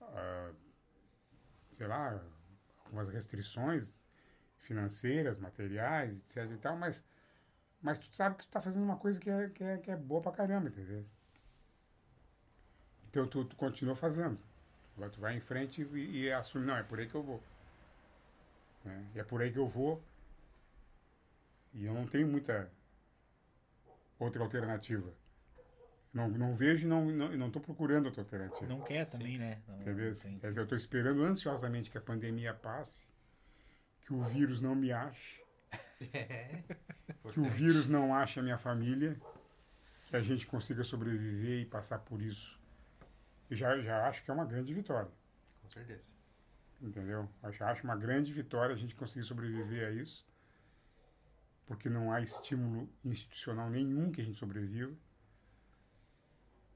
[0.02, 0.52] ah,
[1.72, 2.22] sei lá,
[2.86, 4.00] algumas restrições
[4.60, 7.04] financeiras, materiais, etc e tal, mas,
[7.82, 9.96] mas tu sabe que tu tá fazendo uma coisa que é, que é, que é
[9.98, 11.06] boa pra caramba, entendeu?
[13.14, 14.40] Então tu, tu continua fazendo.
[14.96, 17.22] Tu vai- Tu vai em frente e, e assume, não, é por aí que eu
[17.22, 17.44] vou.
[18.84, 19.06] Né?
[19.14, 20.02] E é por aí que eu vou.
[21.76, 22.72] E eu não tenho muita
[24.18, 25.14] outra alternativa.
[26.12, 28.66] Não, não vejo e não estou não, não procurando outra alternativa.
[28.68, 29.62] Não quer também, né?
[29.68, 30.12] Não, Entendeu?
[30.12, 30.40] não.
[30.40, 33.06] Quer dizer, eu estou esperando ansiosamente que a pandemia passe,
[34.02, 35.40] que o vírus não me ache,
[36.14, 36.64] É.
[37.32, 39.20] que o vírus não ache a minha família,
[40.08, 42.60] que a gente consiga sobreviver e passar por isso.
[43.56, 45.12] Já, já acho que é uma grande vitória,
[45.62, 46.12] Com certeza.
[46.82, 47.30] entendeu?
[47.42, 50.26] Eu já acho uma grande vitória a gente conseguir sobreviver a isso,
[51.66, 54.94] porque não há estímulo institucional nenhum que a gente sobreviva.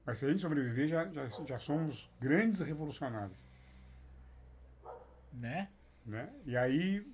[0.04, 3.36] Mas se a gente sobreviver, já, já, já somos grandes revolucionários.
[5.32, 5.68] Né?
[6.06, 6.32] né?
[6.46, 7.06] E aí,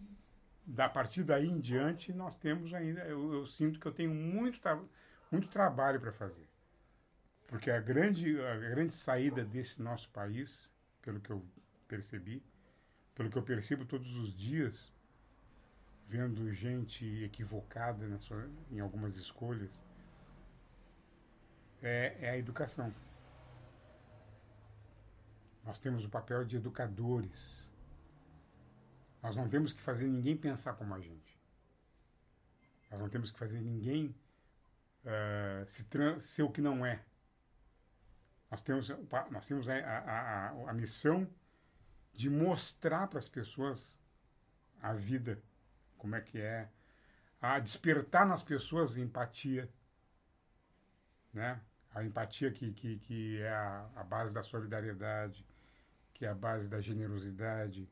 [0.65, 4.61] da partir daí em diante, nós temos ainda, eu, eu sinto que eu tenho muito,
[5.31, 6.47] muito trabalho para fazer.
[7.47, 10.71] Porque a grande, a grande saída desse nosso país,
[11.03, 11.45] pelo que eu
[11.87, 12.43] percebi,
[13.15, 14.93] pelo que eu percebo todos os dias,
[16.09, 19.85] vendo gente equivocada na sua- em algumas escolhas,
[21.83, 22.93] é, é a educação.
[25.65, 27.71] Nós temos o papel de educadores.
[29.23, 31.39] Nós não temos que fazer ninguém pensar como a gente.
[32.91, 34.15] Nós não temos que fazer ninguém
[35.05, 35.85] eh, se
[36.21, 37.01] ser o que não é.
[38.55, 38.89] Nós temos,
[39.33, 41.29] nós temos a, a, a, a missão
[42.13, 43.99] de mostrar para as pessoas
[44.81, 45.43] a vida,
[45.99, 46.69] como é que é,
[47.41, 49.69] a despertar nas pessoas empatia,
[51.33, 51.61] né?
[51.93, 55.45] A empatia que, que, que é a, a base da solidariedade,
[56.13, 57.91] que é a base da generosidade,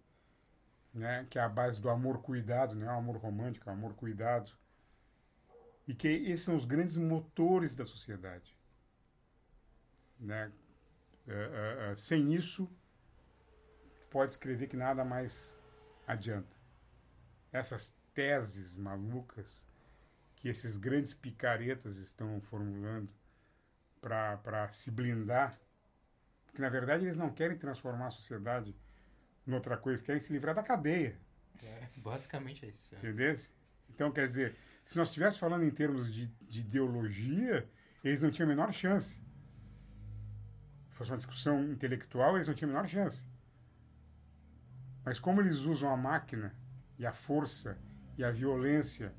[0.94, 1.26] né?
[1.28, 4.52] que é a base do amor-cuidado, não é o amor romântico, é o amor-cuidado.
[5.88, 8.56] E que esses são os grandes motores da sociedade.
[10.22, 10.52] Né?
[11.26, 12.70] É, é, sem isso,
[14.10, 15.54] pode escrever que nada mais
[16.06, 16.56] adianta.
[17.52, 19.62] Essas teses malucas
[20.36, 23.08] que esses grandes picaretas estão formulando
[24.00, 25.58] para se blindar,
[26.46, 28.74] porque na verdade eles não querem transformar a sociedade
[29.46, 31.16] em outra coisa, querem se livrar da cadeia.
[31.62, 32.94] É, basicamente é isso.
[32.96, 33.36] Entendeu?
[33.88, 37.68] Então, quer dizer, se nós estivéssemos falando em termos de, de ideologia,
[38.02, 39.20] eles não tinham a menor chance.
[41.02, 43.22] Se fosse uma discussão intelectual, eles não tinham a menor chance.
[45.04, 46.54] Mas como eles usam a máquina
[46.98, 47.76] e a força
[48.16, 49.12] e a violência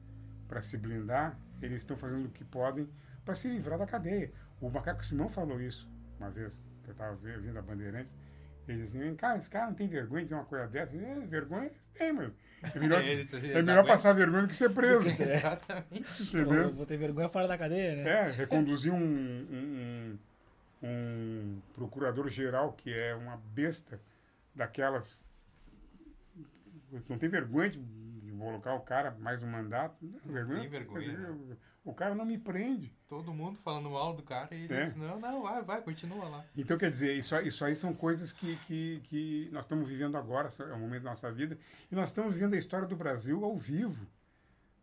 [0.47, 2.87] para se blindar, eles estão fazendo o que podem
[3.25, 4.31] para se livrar da cadeia.
[4.61, 8.15] O Macaco Simão falou isso uma vez, que eu estava vindo a Bandeirantes.
[8.65, 10.95] Ele disse assim, cara, esse cara não tem vergonha de dizer uma coisa dessa.
[10.95, 12.33] É, vergonha têm, mano.
[12.73, 15.05] É melhor, eles é melhor passar vergonha do que ser preso.
[15.21, 16.23] Exatamente.
[16.23, 16.73] Entendeu?
[16.73, 18.09] vou ter vergonha fora da cadeia, né?
[18.09, 20.19] É, reconduzir um, um, um-
[20.83, 23.99] um procurador-geral que é uma besta
[24.53, 25.23] daquelas.
[27.09, 29.95] Não tem vergonha de, de colocar o cara mais um mandato?
[30.05, 30.59] Não tem vergonha.
[30.61, 31.57] tem vergonha, né?
[31.85, 32.93] O cara não me prende.
[33.09, 34.85] Todo mumundo falando mal do cara e ele É.
[34.85, 36.45] disse, não, não, vai, vai, continua lá.
[36.55, 40.15] Então, quer dizer, isso, aí- isso aí são coisas que, que, que nós estamos vivendo
[40.17, 41.57] agora, é um momento da nossa vida,
[41.91, 44.07] e nós estamos vivendo a história do Brasil ao vivo.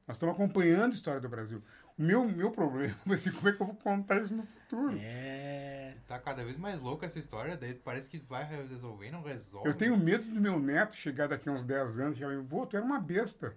[0.07, 1.63] Nós estamos acompanhando a história do Brasil.
[2.01, 4.97] O meu, meu problema vai ser como é que eu vou contar isso no futuro.
[4.99, 5.95] É.
[6.09, 9.69] Tá cada vez mais louca essa história, daí parece que vai resolver e não resolve.
[9.69, 12.67] Eu tenho medo do meu neto chegar daqui a uns 10 anos e falar, vô,
[12.67, 13.55] tu era uma besta.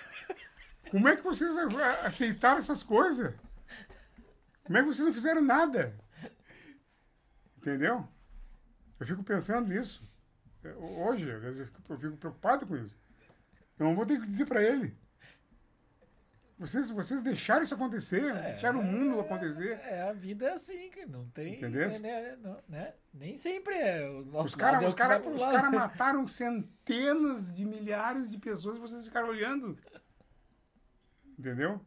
[0.90, 1.54] Como é que vocês
[2.02, 3.34] aceitaram essas coisas?
[4.64, 5.94] Como é que vocês não fizeram nada?
[7.58, 8.08] Entendeu?
[8.98, 10.02] Eu fico pensando nisso.
[10.62, 12.96] É, Hoje, às vezes, eu fico, eu fico preocupado com isso.
[13.78, 14.96] Eu não vou ter que dizer para ele.
[16.56, 19.72] Vocês, vocês deixaram isso acontecer, deixaram o mundo acontecer.
[19.82, 21.56] É, a vida é assim, não tem.
[21.56, 21.88] Entendeu?
[21.90, 22.94] Né, né, não- né?
[23.12, 24.08] Nem sempre é.
[24.08, 28.80] O nosso Os caras é cara, os cara mataram centenas de milhares de pessoas e
[28.80, 29.76] vocês ficaram olhando.
[31.38, 31.80] Entendeu?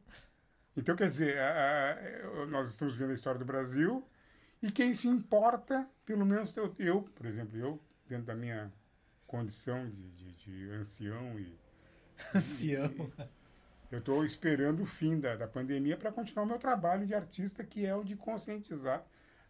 [0.76, 4.06] Então, quer dizer, a- a- nós estamos vendo a história do Brasil
[4.62, 8.72] e quem se importa, pelo menos eu, eu, por exemplo, eu, dentro da minha
[9.26, 11.58] condição de, de, de ancião e
[12.36, 12.92] Ancião.
[13.92, 17.64] Eu estou esperando o fim da, da pandemia para continuar o meu trabalho de artista,
[17.64, 19.06] que é o de conscientizar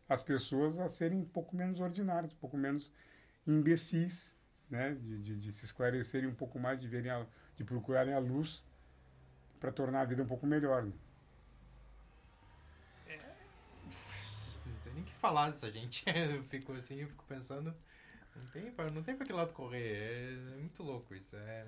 [0.09, 2.91] as pessoas a serem um pouco menos ordinárias, um pouco menos
[3.45, 4.35] imbecis,
[4.69, 4.95] né?
[4.95, 7.25] de, de, de se esclarecerem um pouco mais, de, verem a,
[7.55, 8.63] de procurarem a luz
[9.59, 10.83] para tornar a vida um pouco melhor.
[10.83, 10.93] né?
[14.65, 16.03] Não tem nem que falar dessa gente.
[16.07, 17.73] Eu fico assim, eu fico pensando.
[18.35, 20.33] Não tem, pra- não tem pra que lado correr.
[20.33, 21.35] É, muito louco isso.
[21.35, 21.65] É,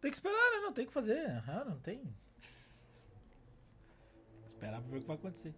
[0.00, 0.58] Tem que esperar, né?
[0.62, 1.18] Não tem o que fazer.
[1.26, 2.02] Aham, não tem.
[4.46, 5.54] Esperar pra ver o que vai acontecer.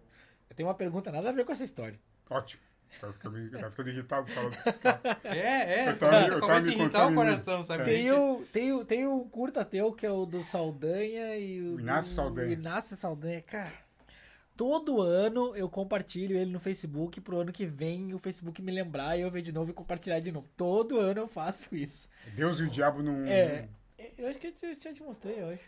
[0.49, 1.99] Eu tenho uma pergunta, nada a ver com essa história.
[2.29, 2.61] Ótimo.
[2.99, 5.01] Tá ficando, tá ficando irritado falando desses caras.
[5.23, 5.37] é,
[5.85, 7.83] é Eu tava- você eu começa tava a me irritar o coração, sabe?
[7.83, 11.75] Tem um, tem, um, tem um curta teu que é o do Saldanha e o.
[11.75, 12.53] O Inácio do- Saldanha.
[12.53, 13.73] Inácio Saldanha, cara.
[14.57, 19.15] Todo ano eu compartilho ele no Facebook pro ano que vem o Facebook me lembrar
[19.17, 20.49] e eu ver de novo e compartilhar de novo.
[20.57, 22.09] Todo ano eu faço isso.
[22.35, 23.23] Deus e o diabo não.
[23.25, 23.69] É.
[24.17, 25.63] Eu acho que eu te- já te mostrei, eu acho.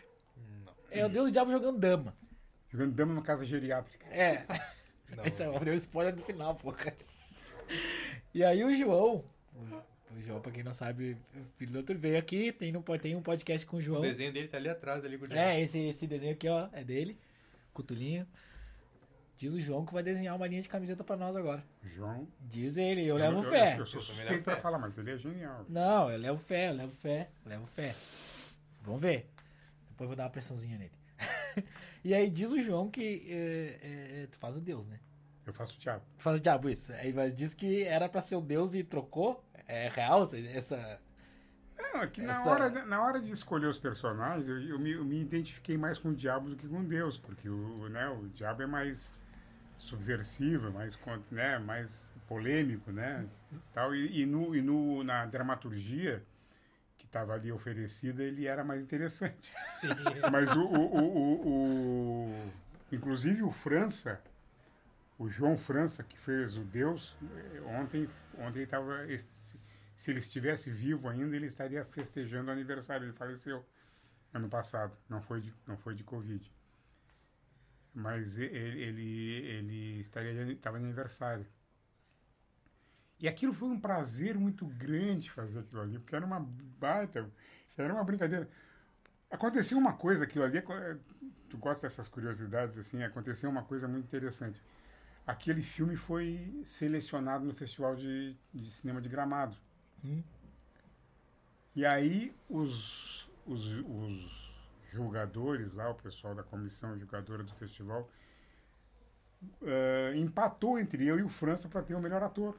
[0.64, 2.16] Não, É o Deus do Diabo jogando dama.
[2.70, 4.06] Jogando dama numa casa geriátrica.
[4.06, 4.44] É.
[5.14, 5.24] não.
[5.24, 6.94] Esse é o spoiler do final, porra.
[8.34, 9.24] E aí o João.
[10.14, 13.16] O João, pra quem não sabe, o filho do outro veio aqui, tem, no, tem
[13.16, 14.00] um podcast com o O João.
[14.02, 15.38] desenho dele tá ali atrás, ali, gordinho.
[15.40, 17.16] É, esse, esse desenho aqui, ó, é dele.
[17.72, 18.26] Cutulinho.
[19.42, 21.64] Diz o João que vai desenhar uma linha de camiseta pra nós agora.
[21.82, 22.28] João.
[22.42, 23.74] Diz ele, eu levo eu, fé.
[23.74, 24.60] Eu, eu sou suspeito pra fé.
[24.60, 25.66] falar, mas ele é genial.
[25.68, 27.96] Não, eu levo fé, eu levo fé, eu levo fé.
[28.82, 29.28] Vamos ver.
[29.88, 30.92] Depois eu vou dar uma pressãozinha nele.
[32.04, 33.78] e aí diz o João que é,
[34.22, 35.00] é, tu faz o Deus, né?
[35.44, 36.06] Eu faço teatro.
[36.18, 36.92] Tu faz o diabo isso.
[36.92, 39.44] Aí mas diz que era pra ser o Deus e trocou.
[39.66, 41.00] É real essa.
[41.76, 44.92] Não, é que na, Essa- hora, na hora de escolher os personagens, eu, eu me,
[44.92, 48.28] eu me identifiquei mais com o diabo do que com Deus, porque o, né, o
[48.28, 49.12] diabo é mais
[49.82, 50.98] subversivo, mais,
[51.30, 53.26] né, mais polêmico, né?
[53.72, 56.22] Tal, e, e no, e no, na dramaturgia
[56.98, 59.52] que estava ali oferecida, ele era mais interessante.
[59.80, 59.88] Sim.
[60.32, 62.52] Mas o, o, o, o- o-
[62.92, 64.20] Inclusive o França,
[65.18, 68.08] o João França, que fez o Deus, eh, ontem,
[68.38, 69.06] ontem estava.
[69.96, 73.04] Se ele estivesse vivo ainda, ele estaria festejando o aniversário.
[73.06, 73.64] Ele faleceu
[74.34, 76.50] ano passado, não foi de, não foi de Covid.
[77.94, 81.46] Mas ele, ele, ele estaria estava de aniversário.
[83.20, 87.30] E aquilo foi um prazer muito grande fazer aquilo ali, porque era uma baita,
[87.76, 88.48] era uma brincadeira.
[89.30, 90.60] Aconteceu uma coisa, aquilo ali,
[91.48, 94.60] tu gosta dessas curiosidades, assim, aconteceu uma coisa muito interessante.
[95.24, 99.56] Aquele filme foi selecionado no Festival de, de Cinema de Gramado.
[100.04, 100.22] Hum.
[101.76, 104.41] E aí os, os, os
[104.92, 108.08] julgadores lá, o pessoal da comissão julgadora do festival,
[109.62, 112.56] eh, empatou entre eu e o França para ter o melhor ator.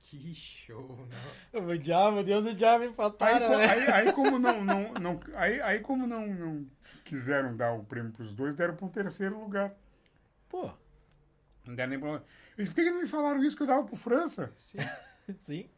[0.00, 1.06] Que show,
[1.52, 1.66] não.
[1.68, 3.66] O diabo, Deus do diabo Aí, empataram, co- né?
[3.66, 6.66] aí, aí como não, não, não, aí, aí como não, não
[7.04, 9.72] quiseram dar o prêmio para os dois, deram para um terceiro lugar.
[10.48, 10.70] Pô,
[11.64, 12.20] Não deram nem pra...
[12.58, 14.52] Disse, Por que, que não me falaram isso que eu dava pro França?
[14.56, 14.78] Sim.
[15.40, 15.70] sim.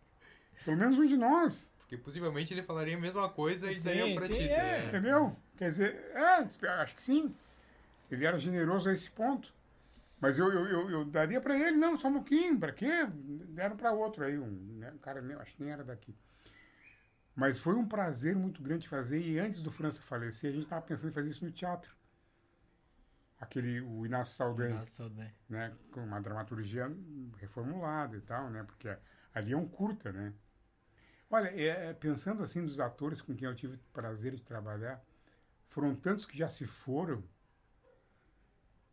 [0.64, 4.14] Pelo menos um de nós, Porque possivelmente ele falaria a mesma coisa e Sim, daria
[4.16, 4.42] pra sim, ti.
[4.48, 4.56] é.
[4.56, 4.84] né?
[4.88, 5.36] entendeu?
[5.56, 7.34] Quer dizer, é, acho que sim.
[8.10, 9.52] Ele era generoso a esse ponto.
[10.20, 13.06] Mas eu, eu, eu, eu daria para ele, não, só um pouquinho, para quê?
[13.48, 16.16] Deram para outro aí, um, né, um cara, acho que nem era daqui.
[17.34, 20.82] Mas foi um prazer muito grande fazer, e antes do França falecer, a gente estava
[20.82, 21.94] pensando em fazer isso no teatro.
[23.38, 25.32] aquele, o Inácio Saldanha, Nossa, né?
[25.48, 25.72] né?
[25.90, 26.90] Com uma dramaturgia
[27.38, 28.62] reformulada e tal, né?
[28.62, 28.96] Porque
[29.34, 30.32] ali é um curta, né?
[31.30, 35.02] Olha, é, é, pensando assim dos atores com quem eu tive o prazer de trabalhar,
[35.74, 37.22] foram tantos que já se foram.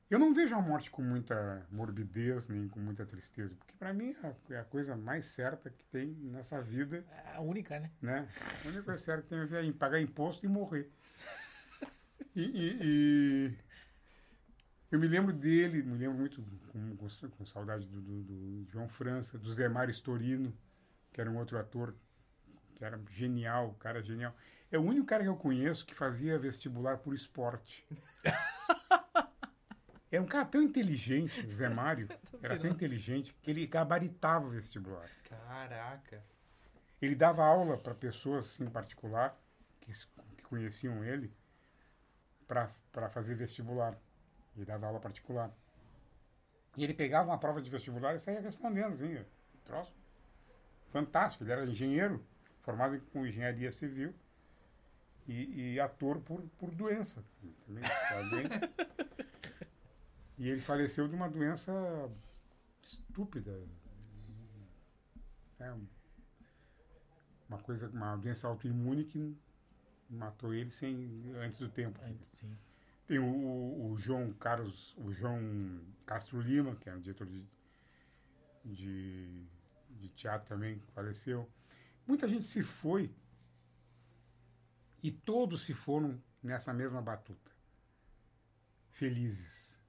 [0.10, 4.14] Eu não vejo a morte com muita morbidez, nem com muita tristeza, porque para mim
[4.22, 7.92] é a- é a coisa mais certa que tem nessa vida a única, né?
[8.02, 8.28] né?
[8.66, 10.92] A única coisa certa que tem é em pagar imposto e morrer.
[12.34, 13.58] E, e- e
[14.90, 18.24] eu me lembro dele, me lembro muito com, com, com saudade do, do-
[18.64, 20.54] do João França, do Zé Mário Storino,
[21.12, 21.94] que era um outro ator
[22.76, 24.34] que era genial, cara genial.
[24.72, 27.86] É o único cara que eu conheço que fazia vestibular por esporte.
[30.13, 32.09] É um cara tão inteligente, o Zé Mário,
[32.43, 35.09] era tão inteligente que ele gabaritava o vestibular.
[35.24, 36.22] Caraca.
[37.01, 39.34] Ele dava aula para pessoas assim, em particular,
[39.80, 39.93] que,
[40.36, 41.34] que conheciam ele,
[42.45, 43.97] para fazer vestibular.
[44.53, 45.49] Ele dava aula particular.
[46.76, 49.17] E ele pegava uma prova de vestibular e saía respondendo, assim,
[49.63, 49.95] troço.
[50.91, 51.45] Fantástico.
[51.45, 52.22] Ele era engenheiro,
[52.63, 54.13] formado com engenharia civil
[55.28, 57.24] e, e ator por, por doença.
[58.09, 58.69] Tá
[60.38, 61.72] e ele faleceu de uma doença
[62.82, 63.51] estúpida.
[65.59, 65.88] É, um-
[67.47, 69.38] uma coisa, uma doença autoimune que
[70.09, 71.99] matou ele sem antes do tempo.
[72.39, 72.57] Sim.
[73.07, 75.39] Tem o, o- o João Carlos, o João
[76.05, 77.45] Castro Lima, que é um diretor de,
[78.65, 79.45] de,
[79.99, 81.47] de teatro também, que faleceu.
[82.07, 83.11] Muita gente se foi
[85.04, 87.52] e todos se foram nessa mesma batuta.
[88.91, 89.80] Felizes.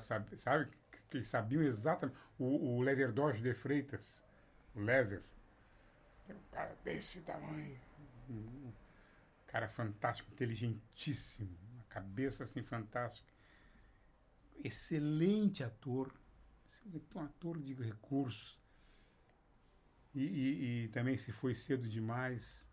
[0.00, 0.70] Sabe, sabe
[1.10, 2.18] que sabiam exatamente.
[2.38, 4.22] O, o Lever Doge de Freitas,
[4.74, 5.22] o Lever,
[6.28, 7.78] é um cara desse tamanho.
[8.30, 8.72] Um
[9.46, 13.30] cara fantástico, inteligentíssimo, uma cabeça assim fantástica.
[14.62, 16.12] Excelente ator,
[17.14, 18.58] um ator de recursos.
[20.14, 22.66] E, e- e também se foi cedo demais.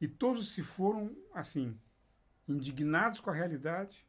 [0.00, 1.78] E todos se foram assim,
[2.46, 4.06] indignados com a realidade,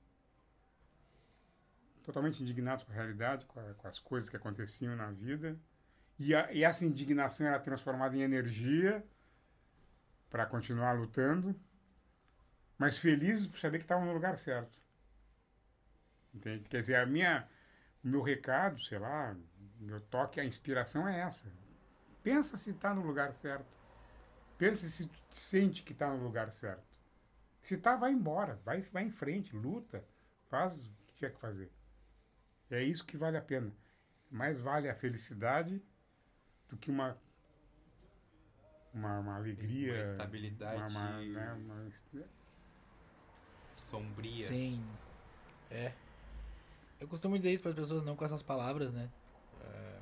[2.04, 5.58] totalmente indignados com a realidade, com, a- com as coisas que aconteciam na vida.
[6.18, 9.04] E, a- e essa indignação era transformada em energia
[10.30, 11.56] para continuar lutando,
[12.78, 14.78] mas felizes por saber que estavam no lugar certo.
[16.34, 16.70] Entende?
[16.70, 17.48] Quer dizer, a minha,
[18.04, 19.36] o meu recado, sei lá,
[19.80, 21.52] meu toque, a inspiração é essa.
[22.24, 23.79] Pensa se está no lugar certo.
[24.60, 26.84] Pensa se tu sente que está no lugar certo.
[27.62, 30.04] Se está, vai embora, vai, vai em frente, luta,
[30.50, 31.72] faz o que tiver que fazer.
[32.70, 33.72] É isso que vale a pena.
[34.30, 35.82] Mais vale a felicidade
[36.68, 37.18] do que uma
[38.94, 41.92] uma, uma alegria, Uma estabilidade uma, uma, né, uma-
[43.78, 44.48] sombria.
[44.48, 44.84] Sim.
[45.72, 45.94] É.
[47.00, 49.10] Eu costumo dizer isso para as pessoas, não com essas palavras, né?
[49.62, 49.99] É,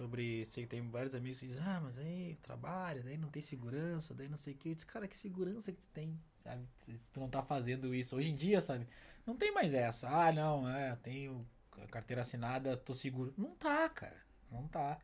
[0.00, 0.46] Sobre.
[0.46, 4.14] Sei que tem vários amigos que dizem, ah, mas aí trabalha, daí não tem segurança,
[4.14, 4.70] daí não sei o que.
[4.70, 6.66] Eu disse, cara, que segurança que tu tem, sabe?
[6.86, 8.88] Se tu não tá fazendo isso hoje em dia, sabe?
[9.26, 10.08] Não tem mais essa.
[10.08, 11.46] Ah, não, é, tenho
[11.76, 13.34] a carteira assinada, tô seguro.
[13.36, 14.16] Não tá, cara.
[14.50, 14.98] Não tá.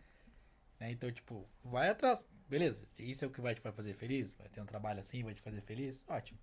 [0.80, 0.92] Né?
[0.92, 2.24] Então, tipo, vai atrás.
[2.48, 5.22] Beleza, se isso é o que vai te fazer feliz, vai ter um trabalho assim,
[5.22, 6.38] vai te fazer feliz, ótimo.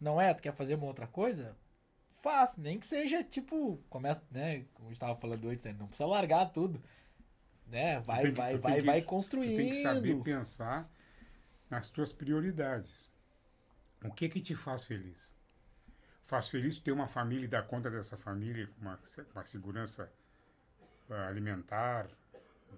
[0.00, 0.34] Não é?
[0.34, 1.56] Tu quer fazer uma outra coisa?
[2.10, 4.64] Faz, nem que seja tipo, começa, né?
[4.74, 6.82] Como a gente tava falando antes, né, não precisa largar tudo.
[7.66, 7.98] Né?
[8.00, 9.56] Vai, tem que- vai, tu vai, tem que- vai construindo.
[9.56, 10.88] tem que saber pensar
[11.68, 13.10] nas tuas prioridades.
[14.04, 15.34] O que que te faz feliz?
[16.26, 19.44] Faz feliz tu ter uma família e dar conta dessa família com uma, com uma
[19.44, 20.12] segurança
[21.10, 22.08] ah, alimentar,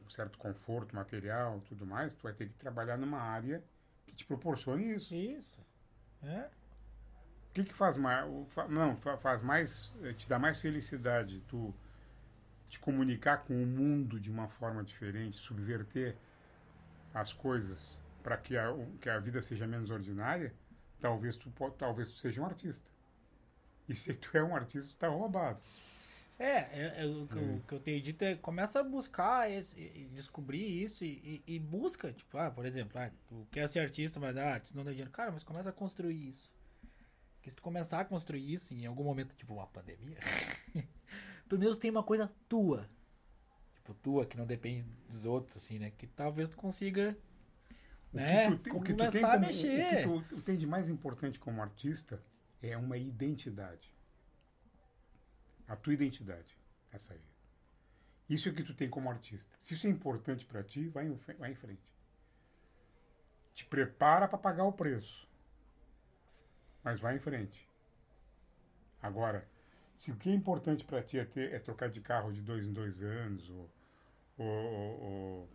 [0.07, 2.13] um certo conforto material, tudo mais.
[2.15, 3.63] Tu vai ter que trabalhar numa área
[4.07, 5.15] que te proporcione isso.
[5.15, 5.61] Isso.
[6.23, 6.49] É?
[7.51, 8.27] O que que faz mais?
[8.69, 11.75] Não, fa- faz mais, eh, te dá mais felicidade tu
[12.69, 16.17] te comunicar com o mundo de uma forma diferente, subverter
[17.15, 18.67] as coisas para que a,
[19.01, 20.53] que a vida seja menos ordinária.
[21.01, 22.91] Talvez tu talvez tu seja um artista.
[23.89, 25.61] E se tu é um artista, tu tá roubado.
[26.39, 29.51] É, é, é, o, que eu, o que eu tenho dito é começa a buscar
[29.51, 33.67] esse, e- descobrir isso e, e- e busca, tipo, ah, por exemplo, ah, tu quer
[33.69, 35.11] ser artista, mas ah, artista não tem dinheiro.
[35.11, 36.53] Cara, mas começa a construir isso.
[37.35, 40.19] Porque se tu começar a construir isso em algum momento, tipo uma pandemia,
[41.49, 42.89] pelo menos tem uma coisa tua.
[43.75, 45.91] Tipo, tua, que não depende dos outros, assim, né?
[45.97, 47.17] Que talvez tu consiga,
[48.13, 48.51] O né?
[48.51, 50.09] que tu, o que tu tem começar a como- mexer.
[50.09, 52.23] O que tu tem de mais importante como artista
[52.63, 53.93] é uma identidade.
[55.67, 56.57] A tua identidade.
[56.93, 57.25] Essa vida.
[58.29, 59.55] Isso é o que tu tem como artista.
[59.59, 61.83] Se isso é importante para ti, vai em, vai em frente.
[63.55, 65.27] Te prepara para pagar o preço.
[66.85, 67.67] Mas vai em frente.
[69.03, 69.47] Agora,
[69.99, 72.67] se o que é importante para ti é, ter, é trocar de carro de dois
[72.67, 73.71] em dois anos, ou,
[74.39, 75.51] ou, ou- ou,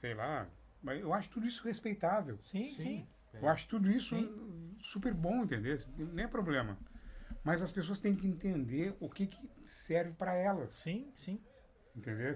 [0.00, 0.48] sei lá,
[0.82, 2.38] mas eu acho tudo isso respeitável.
[2.50, 3.06] Sim, sim.
[3.34, 4.76] Eu acho tudo isso Sim.
[4.92, 5.76] super bom, entendeu?
[5.98, 6.78] Nem é problema.
[7.44, 11.40] Mas as pessoas têm que entender o que, que serve para elas, Sim, sim.
[11.96, 12.34] entendeu?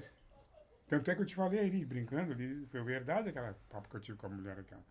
[0.89, 4.01] Tanto é que eu te falei ali, brincando ali, foi verdade aquela papo que eu
[4.01, 4.85] tive com a mulher aquela.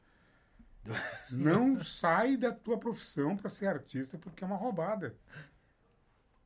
[1.29, 5.15] Não sai da tua profissão para ser artista porque é uma roubada.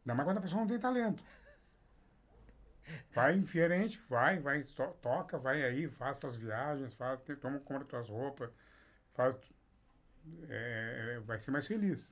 [0.09, 1.23] Ainda mais quando a pessoa não tem talento.
[3.13, 4.63] Vai em diferente, vai, vai,
[5.01, 8.49] toca, vai aí, faz tuas viagens, faz, toma, compra tuas roupas,
[9.13, 9.37] faz,
[10.49, 12.09] é, é, vai ser mais feliz.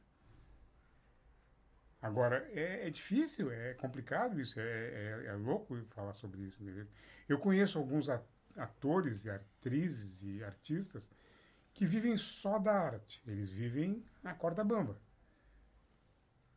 [1.99, 6.61] Agora, é, é difícil, é complicado isso, é, é, é louco falar sobre isso.
[6.61, 6.85] entendeu?
[7.27, 8.07] Eu conheço alguns
[8.55, 11.09] atores e atrizes e artistas
[11.73, 14.95] que vivem só da arte, eles vivem na corda bamba.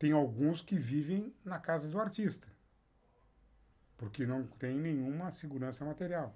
[0.00, 2.48] Tem alguns que vivem na casa do artista,
[3.98, 6.34] porque não tem nenhuma segurança material.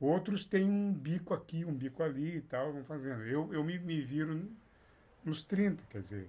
[0.00, 3.22] Outros têm um bico aqui, um bico ali e tal, vão fazendo.
[3.22, 4.50] Eu, eu me, me viro
[5.24, 6.28] nos 30, quer dizer,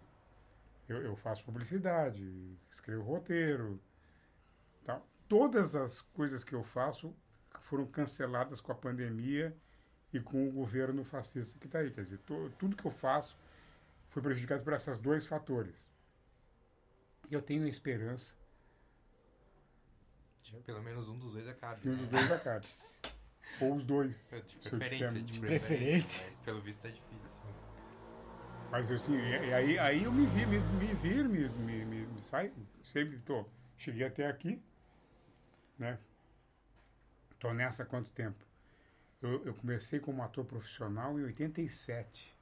[0.87, 2.23] eu, eu faço publicidade,
[2.69, 3.81] escrevo roteiro,
[4.85, 5.03] tal.
[5.27, 7.15] Todas as coisas que eu faço
[7.61, 9.57] foram canceladas com a pandemia
[10.13, 11.89] e com o governo fascista que está aí.
[11.89, 12.19] Quer dizer,
[12.59, 13.35] tudo que eu faço
[14.11, 15.73] foi prejudicado por esses dois fatores.
[17.29, 18.33] Eu tenho a esperança
[20.65, 21.81] Pelo menos um dos dois acabe.
[21.81, 21.97] que um né?
[21.97, 22.67] dos dois acabe.
[23.61, 24.33] Ou os dois.
[24.33, 26.25] É, De preferência, de preferência.
[26.27, 27.41] Mas pelo visto é difícil.
[28.69, 32.05] Mas eu, assim, e, aí, aí eu me vi, me, me vir, me, me, me,
[32.05, 32.53] me sai,
[32.83, 33.45] sempre tô,
[33.77, 34.61] cheguei até aqui,
[35.79, 35.97] né?
[37.39, 38.45] Tô nessa há quanto tempo?
[39.21, 42.35] Eu, eu comecei como ator profissional em 87.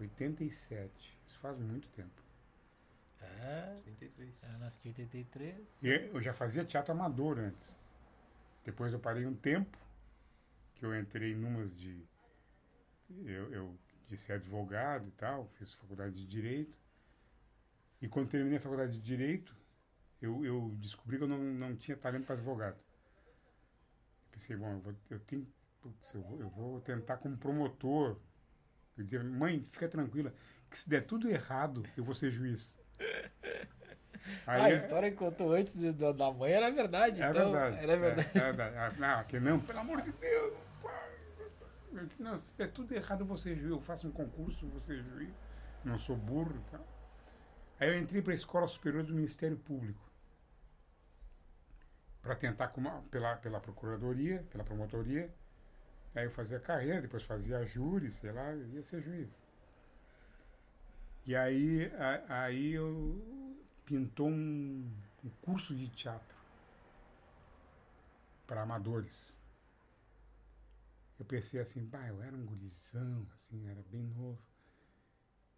[0.00, 1.18] 87.
[1.26, 2.19] Isso faz muito tempo.
[3.20, 4.34] É, 33.
[4.42, 5.56] eu nasci em 83.
[5.82, 7.78] E eu já fazia teatro amador antes.
[8.64, 9.78] Depois eu parei um tempo,
[10.74, 12.02] que eu entrei numas de.
[13.24, 16.78] Eu, eu de ser advogado e tal, fiz faculdade de Direito.
[18.02, 19.54] E quando terminei a faculdade de Direito,
[20.20, 22.78] eu, eu descobri que eu não, não tinha talento para advogado.
[24.32, 25.46] Pensei, bom, eu, vou, eu tenho.
[25.80, 28.18] Putz, eu, vou, eu vou tentar como promotor.
[28.96, 30.34] Eu dizia, mãe, fica tranquila,
[30.68, 32.74] que se der tudo errado, eu vou ser juiz.
[34.46, 37.22] Ah, a história que contou antes da, da mãe era verdade.
[37.22, 37.78] É então, verdade.
[37.82, 38.30] Era verdade.
[38.34, 38.76] É, é verdade.
[38.76, 40.54] Ah, Não, que não, pelo amor de Deus.
[41.92, 43.70] Eu disse, não, se der tudo errado, vou ser juiz.
[43.70, 45.30] Eu faço um concurso, vou ser juiz.
[45.84, 46.86] Não sou burro e tal.
[47.80, 50.00] Aí eu entrei para a Escola Superior do Ministério Público.
[52.22, 55.30] Para tentar, como- pela, pela procuradoria, pela promotoria.
[56.14, 59.28] Aí eu fazia carreira, depois fazia júri, sei lá, eu ia ser juiz.
[61.26, 63.20] E aí, a- aí eu
[63.90, 64.88] pintou um,
[65.24, 66.38] um curso de teatro
[68.46, 69.34] para amadores.
[71.18, 74.40] Eu pensei assim, bah, eu era um gurizão, assim, era bem novo.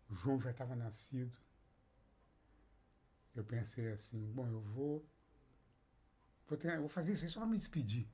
[0.08, 1.36] O João já estava nascido.
[3.34, 5.06] Eu pensei assim, bom, eu vou,
[6.48, 8.08] vou, ter, vou fazer isso aí só para me despedir.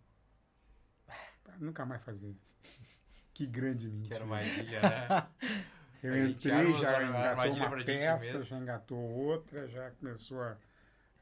[1.45, 2.37] Pra nunca mais fazer.
[3.33, 4.09] Que grande mentira.
[4.09, 5.69] Que era uma ilha, né?
[6.03, 10.57] Eu A entrei, já engatou uma peça, já engatou outra, já começou a,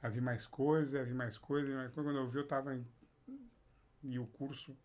[0.02, 1.74] a vir mais coisa, a vir mais coisa.
[1.74, 2.86] Mas quando eu vi, eu estava em.
[4.02, 4.76] E o curso.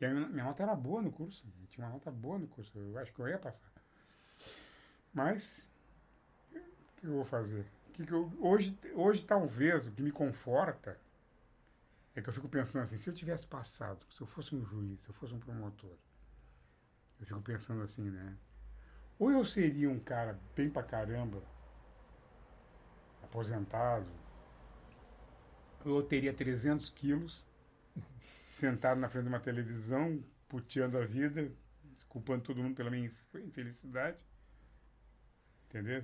[0.00, 1.46] E a minha, minha nota era boa no curso.
[1.68, 2.76] Tinha uma nota boa no curso.
[2.76, 3.70] Eu acho que eu ia passar.
[5.12, 5.68] Mas.
[6.52, 7.64] O que eu vou fazer?
[7.92, 10.98] Que que eu, hoje, hoje, talvez, o que me conforta
[12.16, 15.00] é que eu fico pensando assim: se eu tivesse passado, se eu fosse um juiz,
[15.00, 15.96] se eu fosse um promotor,
[17.20, 18.36] eu fico pensando assim, né?
[19.18, 21.42] Ou eu seria um cara bem pra caramba,
[23.24, 24.06] aposentado,
[25.84, 27.44] ou eu teria 300 quilos,
[28.46, 31.50] sentado na frente de uma televisão, puteando a vida,
[32.08, 34.24] culpando todo mundo pela minha inf- infelicidade,
[35.68, 36.02] entendeu?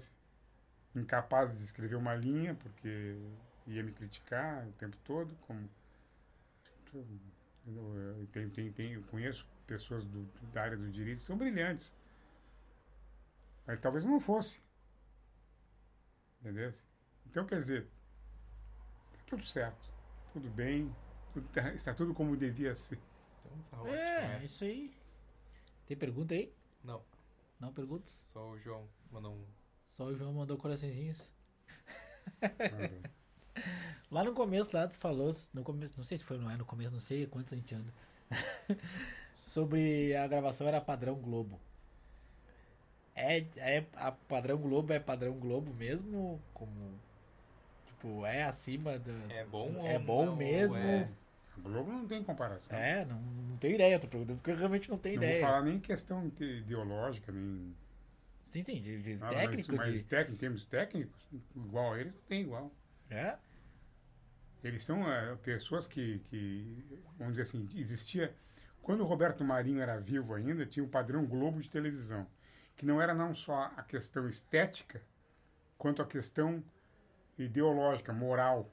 [0.97, 3.17] Incapaz de escrever uma linha, porque
[3.67, 5.69] ia me criticar o tempo todo, como...
[7.67, 11.93] Eu, eu, tenho, eu conheço pessoas do, da área do direito são brilhantes.
[13.71, 14.61] Mas talvez não fosse.
[16.41, 16.73] Entendeu?
[17.25, 17.87] Então, quer dizer,
[19.13, 19.89] tá tudo certo,
[20.33, 20.93] tudo bem,
[21.33, 22.99] tudo tá- está tudo como devia ser.
[23.45, 24.45] Então tá ótimo, É, né?
[24.45, 24.93] isso aí.
[25.87, 26.53] Tem pergunta aí?
[26.83, 27.01] Não,
[27.61, 28.21] Não perguntas?
[28.33, 29.47] só o João mandou um.
[29.91, 31.31] Só o João mandou coraçõezinhos.
[34.11, 36.65] Lá no começo, lá tu falou, no começo, não sei se foi, não é no
[36.65, 37.95] começo, não sei quantos a gente anda.
[39.45, 41.61] sobre a gravação era padrão Globo.
[43.21, 46.41] É, é a padrão Globo é padrão Globo mesmo?
[46.55, 46.71] Como.
[47.87, 49.11] Tipo, é acima do.
[49.31, 50.77] É bom É ou bom não, mesmo?
[50.77, 51.09] é-
[51.57, 52.77] A Globo não tem comparação.
[52.77, 55.41] É, não, não tenho ideia, tô perguntando porque eu realmente não tenho não ideia.
[55.43, 57.75] vou falar nem questão ide- ideológica, nem
[58.47, 60.05] Sim, sim, de, de nada, técnico, mas, mas de.
[60.05, 62.71] técnico, em termos técnicos, igual a eles, não tem igual.
[63.11, 63.37] É?
[64.63, 66.85] Eles são é, pessoas que, que,
[67.19, 68.35] vamos dizer assim, existia.
[68.83, 72.27] Quando o Roberto Marinho era vivo ainda, tinha o padrão Globo de televisão,
[72.81, 75.03] que não era não só a questão estética,
[75.77, 76.65] quanto a questão
[77.39, 78.73] ideológica, moral.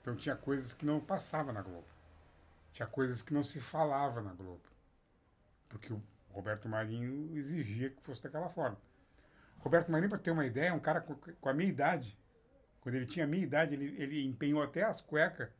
[0.00, 1.88] Então tinha coisas que não passava na Globo.
[2.72, 4.62] Tinha coisas que não se falava na Globo.
[5.68, 6.00] Porque o
[6.30, 8.78] Roberto Marinho exigia que fosse daquela forma.
[9.58, 12.16] Roberto Marinho, para ter uma ideia, é um cara com, a minha idade.
[12.80, 15.50] Quando ele tinha a minha idade, ele, ele empenhou até as cuecas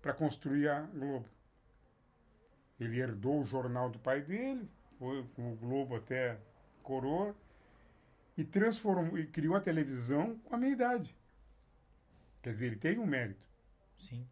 [0.00, 1.28] para construir a Globo.
[2.80, 4.66] Ele herdou o jornal do pai dele,
[4.98, 6.40] foi com o Globo até
[6.82, 7.34] coroa,
[8.36, 11.16] e transformou e criou a televisão com a minha idade.
[12.42, 13.46] Quer dizer, ele teve um mérito.
[13.98, 14.26] Sim.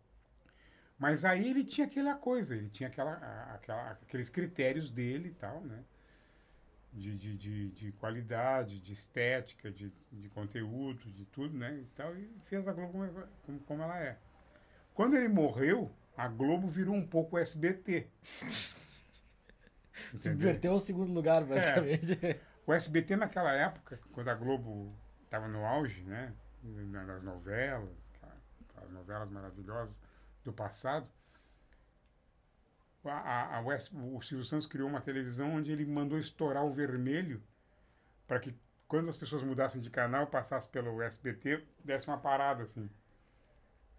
[0.99, 3.15] Mas aí ele tinha aquela coisa, ele tinha aquela,
[3.55, 5.83] aquela- aqueles critérios dele e tal, né?
[6.93, 11.79] De, de, de, de qualidade, de estética, de, de conteúdo, de tudo, né?
[11.79, 14.19] E, tal, e fez a Globo como, como, como ela é.
[14.95, 18.09] Quando ele morreu, a Globo virou um pouco o SBT.
[20.17, 22.19] Subverteu o segundo lugar, basicamente.
[22.67, 24.95] O SBT naquela época, quando a Globo
[25.25, 26.33] estava no auge, né?
[26.63, 27.89] Nas novelas,
[28.69, 29.95] aquelas novelas maravilhosas
[30.45, 31.09] do passado,
[33.05, 37.43] a, a, US o Silvio Santos criou uma televisão onde ele mandou estourar o vermelho
[38.27, 38.55] para que
[38.87, 42.91] quando as pessoas mudassem de canal, passassem pelo SBT, desse uma parada assim.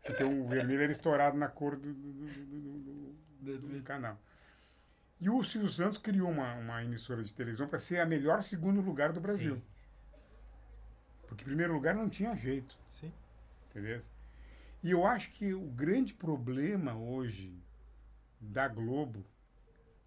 [0.08, 4.20] Então o vermelho era estourado na cor do- do- do- do canal.
[5.22, 8.82] E o Silvio Santos criou uma, uma emissora de televisão para ser a melhor segundo
[8.82, 9.58] lugar do Brasil.
[9.58, 9.64] Sim.
[11.28, 13.14] Porque primeiro lugar não tinha jeito, Sim.
[13.70, 14.02] entendeu?
[14.82, 17.56] E eu acho que o grande problema hoje
[18.40, 19.24] da Globo,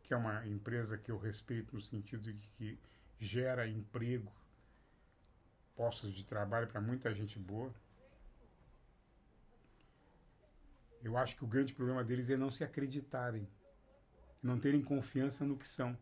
[0.03, 2.77] que é uma empresa que eu respeito no sentido de que
[3.17, 4.33] gera emprego,
[5.77, 7.73] postos de trabalho para muita gente boa,
[11.05, 13.47] eu acho que o grande problema deles é não se acreditarem,
[14.45, 15.97] não terem confiança no que são.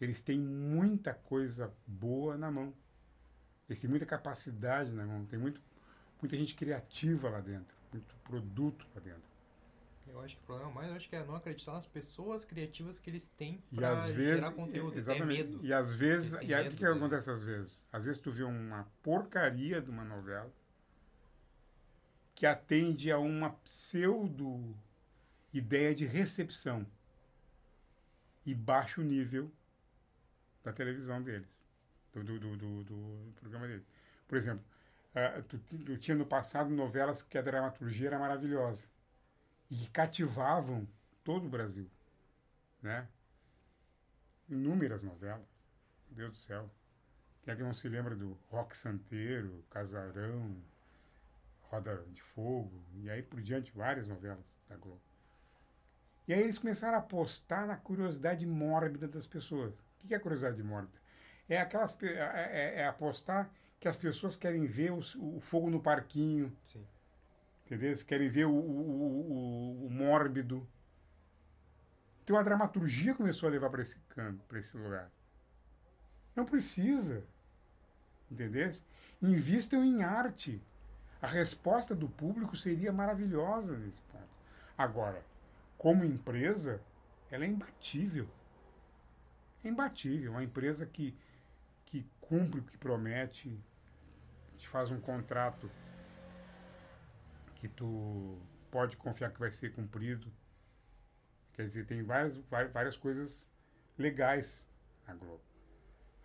[0.00, 2.72] Eles têm muita coisa boa na mão.
[3.68, 5.26] Eles têm muita capacidade na mão.
[5.26, 5.60] Tem muito,
[6.20, 7.76] muita gente criativa lá dentro.
[7.92, 9.34] Muito produto lá dentro.
[10.06, 12.98] Eu acho que o problema mais eu acho que é não acreditar nas pessoas criativas
[12.98, 13.62] que eles têm
[14.14, 14.36] vezes.
[14.36, 14.98] gerar conteúdo.
[14.98, 15.40] exatamente.
[15.40, 15.64] É medo.
[15.64, 16.34] E às vezes.
[16.42, 17.86] E aí o que, que acontece às vezes?
[17.90, 20.52] Às vezes tu vê uma porcaria de uma novela
[22.34, 24.76] que atende a uma pseudo
[25.54, 26.86] ideia de recepção
[28.46, 29.50] e baixo nível
[30.64, 31.48] da televisão deles,
[32.12, 33.84] do, do, do, do- programa deles.
[34.26, 34.64] Por exemplo,
[35.14, 35.58] ah, tu
[35.98, 38.86] tinha no passado novelas que a dramaturgia era maravilhosa
[39.70, 40.88] e que cativavam
[41.24, 41.90] todo o Brasil,
[42.82, 43.08] né?
[44.48, 45.46] Inúmeras novelas,
[46.08, 46.70] meu Deus do céu.
[47.42, 50.56] Quem é que não se lembra do Rock Santeiro, Casarão,
[51.62, 55.00] Roda de Fogo, e aí por diante, várias novelas da Globo.
[56.26, 59.74] E aí eles começaram a apostar na curiosidade mórbida das pessoas.
[60.02, 60.98] O que é curiosidade mórbida?
[61.48, 65.68] É, aquelas, pe- é, é- é apostar que as pessoas querem ver os- o, fogo
[65.68, 66.82] no parquinho, Sim.
[67.66, 67.94] entendeu?
[68.06, 69.32] Querem ver o, o, o-
[69.82, 70.66] o- o mórbido.
[72.22, 75.10] Então a dramaturgia começou a levar para esse campo, para esse lugar.
[76.34, 77.22] Não precisa,
[78.30, 78.70] entendeu?
[79.20, 80.62] Invistam em arte.
[81.20, 84.24] A resposta do público seria maravilhosa nesse ponto.
[84.76, 85.22] Agora,
[85.76, 86.80] como empresa,
[87.30, 88.28] ela é imbatível.
[89.62, 90.32] É imbatível.
[90.32, 91.16] Uma empresa que,
[91.86, 93.58] que cumpre o que promete,
[94.56, 95.70] te faz um contrato
[97.56, 98.38] que tu
[98.70, 100.30] pode confiar que vai ser cumprido.
[101.54, 102.36] Quer dizer, tem várias,
[102.72, 103.48] várias coisas
[103.96, 104.66] legais
[105.06, 105.42] na Globo.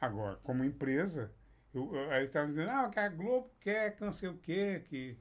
[0.02, 1.32] Agora, como empresa,
[1.74, 1.92] eu,
[2.24, 5.18] estavam dizendo, ah, que a Globo quer que não sei o quê, que,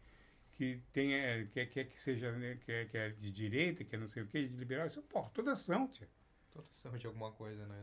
[0.59, 4.09] que tenha, quer, quer que seja, né, quer, que é de direita, que é não
[4.09, 4.89] sei o quê, de liberal.
[4.89, 6.09] Isso, pô, toda ação, tia.
[6.53, 7.77] Toda ação de alguma coisa, né?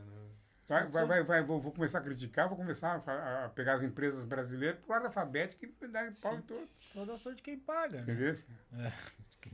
[0.67, 3.83] Vai, vai, vai, vai, vou, vou começar a criticar, vou começar a, a pegar as
[3.83, 6.67] empresas brasileiras por ordem alfabética e dar pau em todo.
[6.91, 8.01] Toda sorte de quem paga, né?
[8.01, 8.33] Entendeu?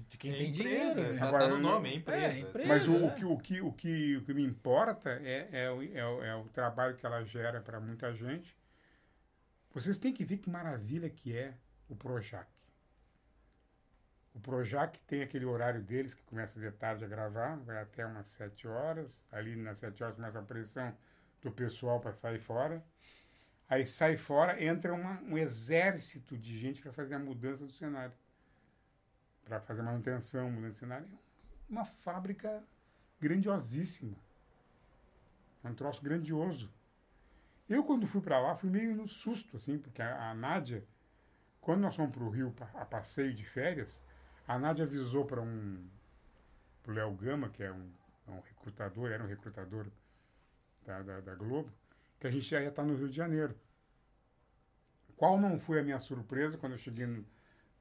[0.10, 1.20] De quem É tem empresa, dinheiro, né?
[1.20, 2.26] Tá, Agora, tá no nome, é empresa.
[2.26, 2.68] É, empresa.
[2.68, 3.06] Mas o, é.
[3.06, 6.36] o que, o, que, o, que, o que me importa é, é, é, o, é
[6.36, 8.58] o trabalho que ela gera para muita gente.
[9.74, 11.54] Vocês têm que ver que maravilha que é
[11.88, 12.50] o Projac.
[14.34, 18.28] O Projac tem aquele horário deles que começa de tarde a gravar, vai até umas
[18.28, 19.22] sete horas.
[19.32, 20.96] Ali nas sete horas começa a pressão
[21.42, 22.84] do pessoal para sair fora.
[23.70, 28.14] Aí sai fora, entra uma, um exército de gente para fazer a mudança do cenário.
[29.44, 31.08] Para fazer manutenção, mudança de cenário.
[31.70, 32.64] Uma fábrica
[33.20, 34.16] grandiosíssima.
[35.64, 36.72] É um troço grandioso.
[37.70, 40.84] Eu, quando fui para lá, fui meio no susto, assim, porque a, a Nádia,
[41.62, 44.02] quando nós fomos para o Rio a passeio de férias,
[44.54, 45.88] a Nádia avisou para um.
[46.84, 47.92] para o Léo Gama, que é um,
[48.28, 49.88] é um recrutador, era um recrutador
[50.86, 51.72] da, da, da Globo,
[52.20, 53.56] que a gente já ia estar no Rio de Janeiro.
[55.16, 57.26] Qual não foi a minha surpresa quando eu cheguei no-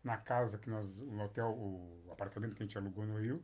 [0.05, 3.43] na casa que nós, no hotel, o apartamento que a gente alugou no Rio,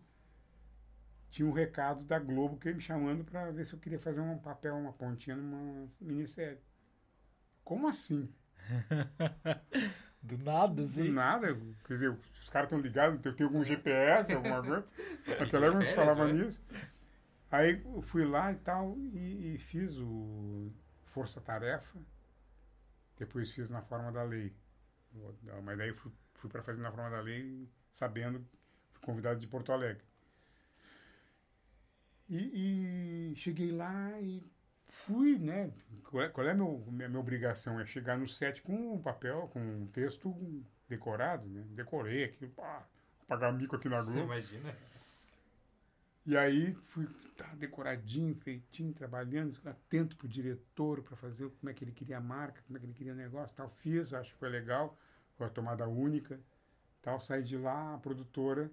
[1.30, 4.38] tinha um recado da Globo que me chamando para ver se eu queria fazer um
[4.38, 6.58] papel, uma pontinha numa minissérie.
[7.64, 8.32] Como assim?
[10.26, 11.10] Do nada, Do assim.
[11.10, 11.54] nada,
[11.86, 14.86] quer dizer, os caras estão ligados, eu tenho algum GPS, alguma coisa.
[15.38, 16.60] Na televisão se falava nisso.
[17.50, 20.70] Aí eu fui lá e tal, e, e fiz o
[21.06, 21.98] Força Tarefa.
[23.18, 24.54] Depois fiz na forma da lei.
[25.64, 28.46] Mas daí fui, fui para fazer na forma da lei, sabendo,
[28.92, 30.04] fui convidado de Porto Alegre.
[32.28, 34.42] E, e cheguei lá e
[34.88, 35.72] fui, né?
[36.04, 37.80] Qual é, qual é a meu, minha, minha obrigação?
[37.80, 40.34] É chegar no set com um papel, com um texto
[40.88, 41.64] decorado, né?
[41.70, 42.86] Decorei aquilo, pá,
[43.26, 44.32] pagar mico aqui na Você Globo.
[44.32, 44.76] imagina?
[46.24, 47.06] E aí fui
[47.36, 52.20] tá, decoradinho, feitinho, trabalhando, atento pro diretor para fazer como é que ele queria a
[52.20, 53.70] marca, como é que ele queria o negócio, tal.
[53.70, 54.98] Fiz, acho que foi legal,
[55.36, 56.40] foi a tomada única,
[57.00, 57.20] tal.
[57.20, 58.70] Saí de lá, a produtora.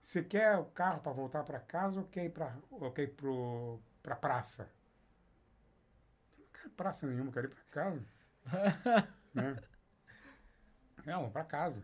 [0.00, 2.56] Você quer o carro para voltar para casa ou quer ir para
[2.94, 4.70] quer ir pro para praça?
[6.76, 8.12] Praça nenhuma, quero ir para casa.
[9.34, 9.56] né?
[11.04, 11.82] Não, para casa.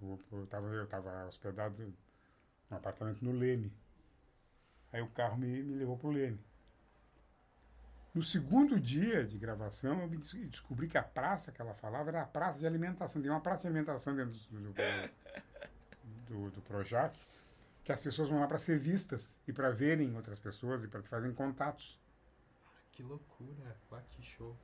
[0.00, 1.94] Eu, eu, tava, eu tava hospedado
[2.70, 3.72] num apartamento no Leme.
[4.92, 6.40] Aí o carro me, me levou pro Leme.
[8.14, 12.26] No segundo dia de gravação, eu descobri que a praça que ela falava era a
[12.26, 13.20] praça de alimentação.
[13.20, 14.74] Tem uma praça de alimentação dentro do, do,
[16.26, 17.14] do, do Projac,
[17.84, 21.02] que as pessoas vão lá para ser vistas e para verem outras pessoas e para
[21.02, 22.00] fazerem contatos.
[22.96, 23.76] Que loucura.
[23.90, 24.56] Pá, que show.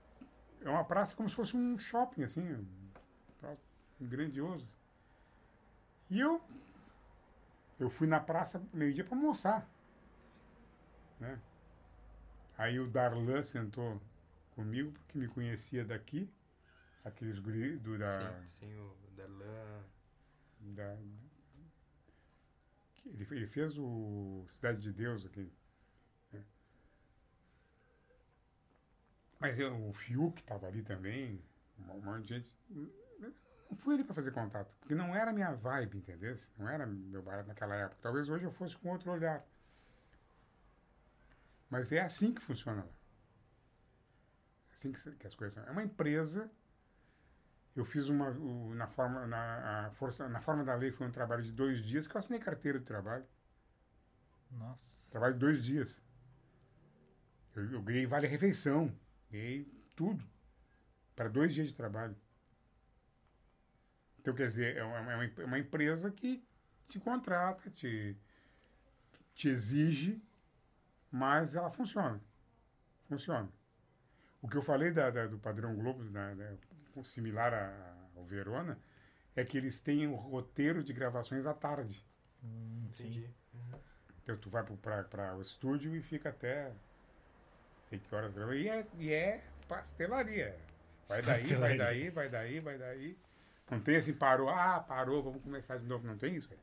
[0.63, 2.67] É uma praça como se fosse um shopping, assim,
[4.01, 4.67] um grandioso.
[6.09, 6.41] E eu,
[7.79, 9.69] eu fui na praça meio-dia para almoçar.
[11.21, 11.39] Né?
[12.57, 14.01] Aí o Darlan sentou
[14.55, 16.31] comigo, porque me conhecia daqui,
[17.05, 19.85] aqueles guri do, da, Sim, sim, o Darlan.
[20.61, 20.97] da-
[23.05, 25.53] ele, ele fez o Cidade de Deus aqui.
[29.43, 31.43] Mas eu, o Fiuk estava ali também,
[31.77, 32.49] um monte de gente.
[33.69, 36.37] Não fui ali para fazer contato, porque não era minha vibe, entendeu?
[36.57, 37.99] Não era meu barato naquela época.
[38.01, 39.45] Talvez hoje eu fosse com outro olhar.
[41.69, 42.93] Mas é assim que funciona lá.
[44.71, 45.65] É assim que, que as coisas são.
[45.65, 46.49] É uma empresa
[47.75, 48.31] eu fiz uma
[48.75, 52.07] na forma na a força na forma da lei foi um trabalho de dois dias
[52.07, 53.25] que eu assinei carteira de trabalho
[54.51, 55.11] Nossa.
[55.11, 55.99] trabalho de dois dias
[57.57, 58.95] eu, eu ganhei vale refeição
[59.33, 60.25] ganhei tudo
[61.17, 62.17] para dois dias de trabalho
[64.21, 66.43] então quer dizer é uma, é uma, é uma empresa que
[66.89, 68.17] te contrata te
[69.35, 70.23] te exige
[71.11, 72.21] mas ela funciona
[73.09, 73.49] funciona
[74.41, 76.57] o que eu falei da, da- do padrão Globo da- da-
[77.05, 78.79] similar a- ao Verona
[79.35, 82.05] é que eles têm um roteiro de gravações à tarde.
[82.45, 83.31] Hum, Entendi.
[83.55, 83.79] Uhum.
[84.23, 86.71] Então tu vai para o estúdio e fica até
[87.99, 88.55] que horas grava.
[88.57, 90.57] E é, e é pastelaria.
[91.09, 91.59] Vai daí, Pastelaria.
[91.59, 93.19] vai daí, vai daí, vai daí.
[93.71, 96.07] Não tem assim, parou, ah, parou, vamos começar de novo.
[96.07, 96.61] Não tem isso, velho.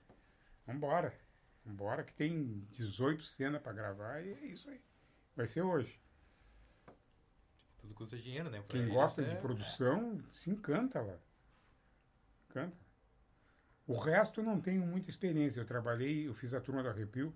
[0.65, 1.13] Vambora.
[1.65, 4.79] Vambora, que tem 18 cenas para gravar e é isso aí.
[5.35, 5.99] Vai ser hoje.
[7.79, 8.59] Tudo custa dinheiro, né?
[8.67, 11.15] Pra Quem gosta é- de produção se encanta lá.
[12.49, 12.75] Encanta.
[13.87, 15.61] O resto eu não tenho muita experiência.
[15.61, 17.33] Eu trabalhei, eu fiz a turma do Arrepio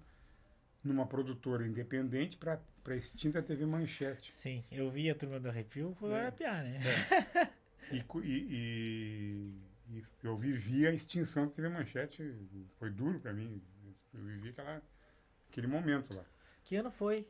[0.83, 4.33] numa produtora independente para a extinta TV Manchete.
[4.33, 6.19] Sim, eu vi a turma do arrepio, foi É.
[6.21, 6.79] arapiar, né?
[7.91, 9.53] E, cu- e, e-
[9.97, 12.33] e eu vivi a extinção da TV Manchete.
[12.79, 13.61] Foi duro para mim.
[14.13, 14.81] Eu vivi aquela,
[15.49, 16.23] aquele momento lá.
[16.63, 17.27] Que ano foi?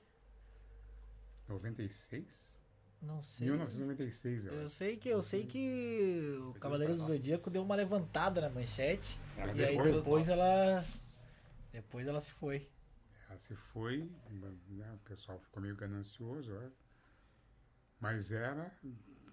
[1.50, 2.54] 96?
[3.02, 3.48] Não sei.
[3.48, 7.06] 1996, eu Eu sei que eu sei que o Cavaleiro do.
[7.06, 9.20] Zodíaco deu uma levantada na manchete.
[9.38, 10.40] Ela e aí depois- depois Nossa.
[10.40, 10.86] ela.
[11.74, 12.68] Depois ela se foi.
[13.34, 14.08] Ela se foi,
[14.70, 16.78] né, o pessoal ficou meio ganancioso, eu acho.
[18.00, 18.70] mas era,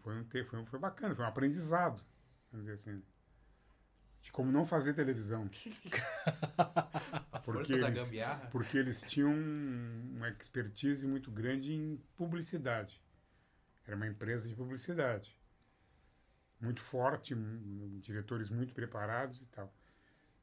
[0.03, 2.03] foi, um, foi, um- foi bacana, foi um aprendizado,
[2.51, 3.03] vamos dizer assim,
[4.23, 5.51] de como não fazer televisão.
[7.31, 8.49] A Porque força da eles- gambiarra.
[8.51, 13.03] porque eles tinham uma expertise muito grande em publicidade.
[13.87, 15.39] Era uma empresa de publicidade.
[16.59, 17.35] Muito forte,
[18.01, 19.75] diretores muito preparados e tal.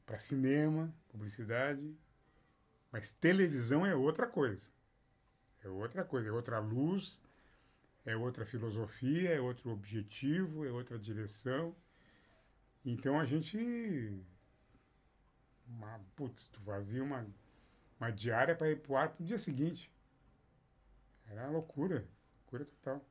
[0.06, 1.96] Para cinema, publicidade.
[2.92, 4.70] Mas televisão é outra coisa.
[5.64, 7.22] É outra coisa, é outra luz,
[8.06, 11.76] é outra filosofia, é outro objetivo, é outra direção.
[12.86, 13.58] Então a gente.
[15.68, 17.28] Uma, putz, tu fazia uma
[18.00, 19.92] uma diária para ir pro ar pro dia seguinte.
[21.30, 22.08] Era uma loucura,
[22.42, 23.06] loucura total.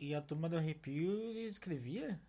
[0.00, 1.12] E a turma do arrepio
[1.48, 2.20] escrevia?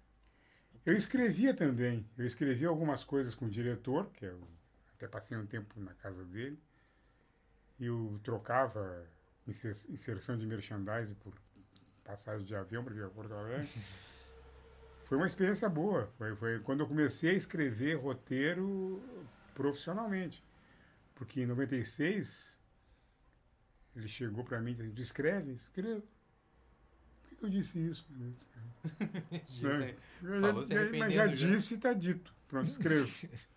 [0.85, 4.39] Eu escrevia também, eu escrevia algumas coisas com o diretor, que eu
[4.95, 6.57] até passei um tempo na casa dele,
[7.79, 9.05] e eu trocava
[9.47, 11.33] inser- inserção de merchandising por
[12.03, 13.67] passagem de avião para vir a Porto Alegre.
[15.05, 18.99] Foi uma experiência boa, foi, foi quando eu comecei a escrever roteiro
[19.53, 20.43] profissionalmente.
[21.13, 22.59] Porque em 96,
[23.95, 25.51] ele chegou para mim e disse, tu escreve?
[25.53, 26.01] Escrevo.
[27.29, 28.07] Por que eu disse isso?
[30.41, 31.55] Falou se já- arrependendo mas já já.
[31.55, 32.33] disse e está dito.
[32.47, 33.07] Pronto, escrevo.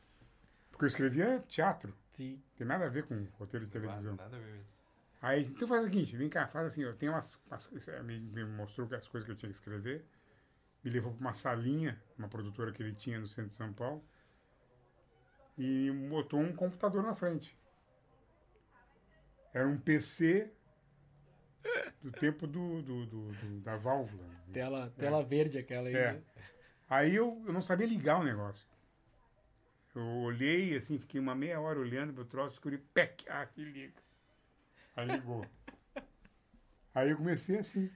[0.79, 1.93] Porque eu escrevia teatro.
[2.13, 2.41] Sim.
[2.57, 4.15] Tem nada a ver com roteiro de televisão.
[4.15, 4.79] Nada a ver mesmo.
[5.21, 7.35] Aí, então faz o seguinte, vem cá, faz assim, eu tenho umas...
[7.49, 10.05] umas aí me, me mostrou as coisas que eu tinha que escrever.
[10.85, 14.05] Me levou para uma salinha, uma produtora que ele tinha no centro de São Paulo.
[15.59, 17.59] E botou um computador na frente.
[19.53, 20.53] Era um PC
[22.01, 24.25] do tempo do, do- do- do- da válvula.
[24.53, 25.97] Tela, tela verde aquela aí.
[25.97, 26.13] É.
[26.13, 26.23] né?
[26.89, 28.65] Aí eu, eu não sabia ligar o negócio.
[29.99, 34.01] Eu olhei, assim, fiquei uma meia hora olhando pro troço, escutei, pec, ah, que liga.
[34.95, 35.45] Aí ligou.
[36.95, 37.91] aí eu comecei assim.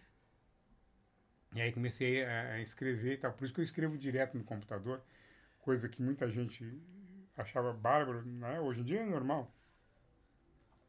[1.54, 3.32] E aí comecei a, a escrever e tal.
[3.32, 5.00] Por isso que eu escrevo direto no computador,
[5.60, 6.76] coisa que muita gente
[7.36, 8.58] achava bárbaro, né?
[8.58, 9.48] Hoje em dia é normal.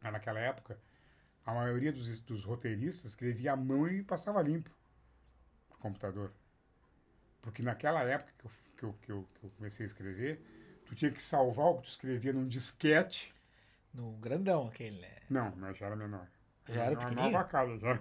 [0.01, 0.79] Mas naquela época,
[1.45, 4.71] a maioria dos, dos roteiristas escrevia à mão e passava limpo
[5.69, 6.33] pro computador.
[7.39, 10.41] Porque naquela época que eu, que, eu, que, eu, que eu comecei a escrever,
[10.85, 13.33] tu tinha que salvar o que tu escrevia num disquete.
[13.93, 15.17] No grandão aquele, né?
[15.29, 16.27] Não, mas já era menor.
[16.67, 17.31] Já era uma pequenininho?
[17.31, 17.99] nova casa, já.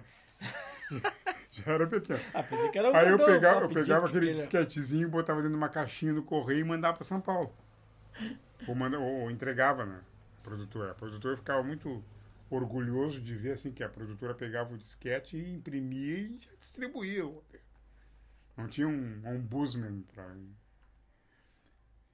[1.51, 2.19] já era pequeno.
[2.33, 5.51] Ah, pensei que era o Aí eu grandão, pegava, eu pegava aquele disquetezinho, botava dentro
[5.51, 7.53] de uma caixinha no correio e mandava para São Paulo.
[8.67, 10.01] Ou, manda, ou, entregava na
[10.41, 10.91] produtora.
[10.91, 12.03] A produtora ficava muito
[12.49, 17.23] orgulhoso de ver assim que a produtora pegava o disquete e imprimia e já distribuía.
[18.55, 20.35] Não tinha um ombudsman para.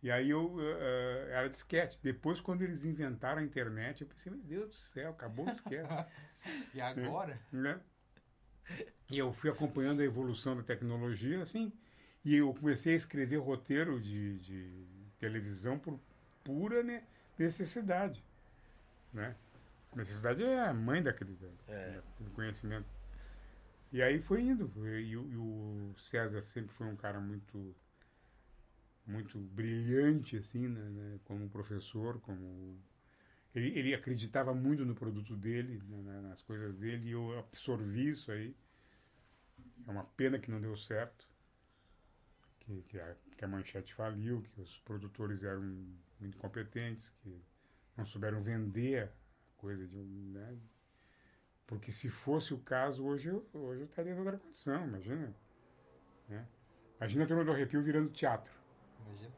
[0.01, 1.99] E aí eu eh, era disquete.
[2.01, 5.89] Depois, quando eles inventaram a internet, eu pensei, meu Deus do céu, acabou o disquete.
[6.73, 7.37] E agora?
[7.51, 7.81] né?
[9.09, 11.71] E eu fui acompanhando a evolução da tecnologia, assim,
[12.23, 14.85] e eu comecei a escrever roteiro de, de
[15.19, 15.99] televisão por
[16.43, 17.03] pura ne-
[17.37, 18.23] necessidade,
[19.13, 19.35] né?
[19.95, 21.35] Necessidade é a mãe daquele
[21.67, 21.99] É.
[22.19, 22.87] do conhecimento.
[23.91, 24.71] E aí foi indo.
[24.87, 27.75] E, e o César sempre foi um cara muito
[29.05, 32.77] muito brilhante assim, né, né, como professor, como
[33.55, 38.09] ele, ele acreditava muito no produto dele, né, na- nas coisas dele, e eu absorvi
[38.09, 38.55] isso aí.
[39.87, 41.27] É uma pena que não deu certo,
[42.59, 45.61] que, que, a, que a manchete faliu, que os produtores eram
[46.19, 47.41] muito competentes, que
[47.97, 49.09] não souberam vender a
[49.57, 49.97] coisa de.
[49.97, 50.57] Né?
[51.65, 55.33] Porque se fosse o caso, hoje eu, hoje eu estaria em outra condição, imagina.
[56.27, 56.47] Né?
[56.97, 58.58] Imagina a turma do arrepio virando teatro
[59.09, 59.31] Imagina.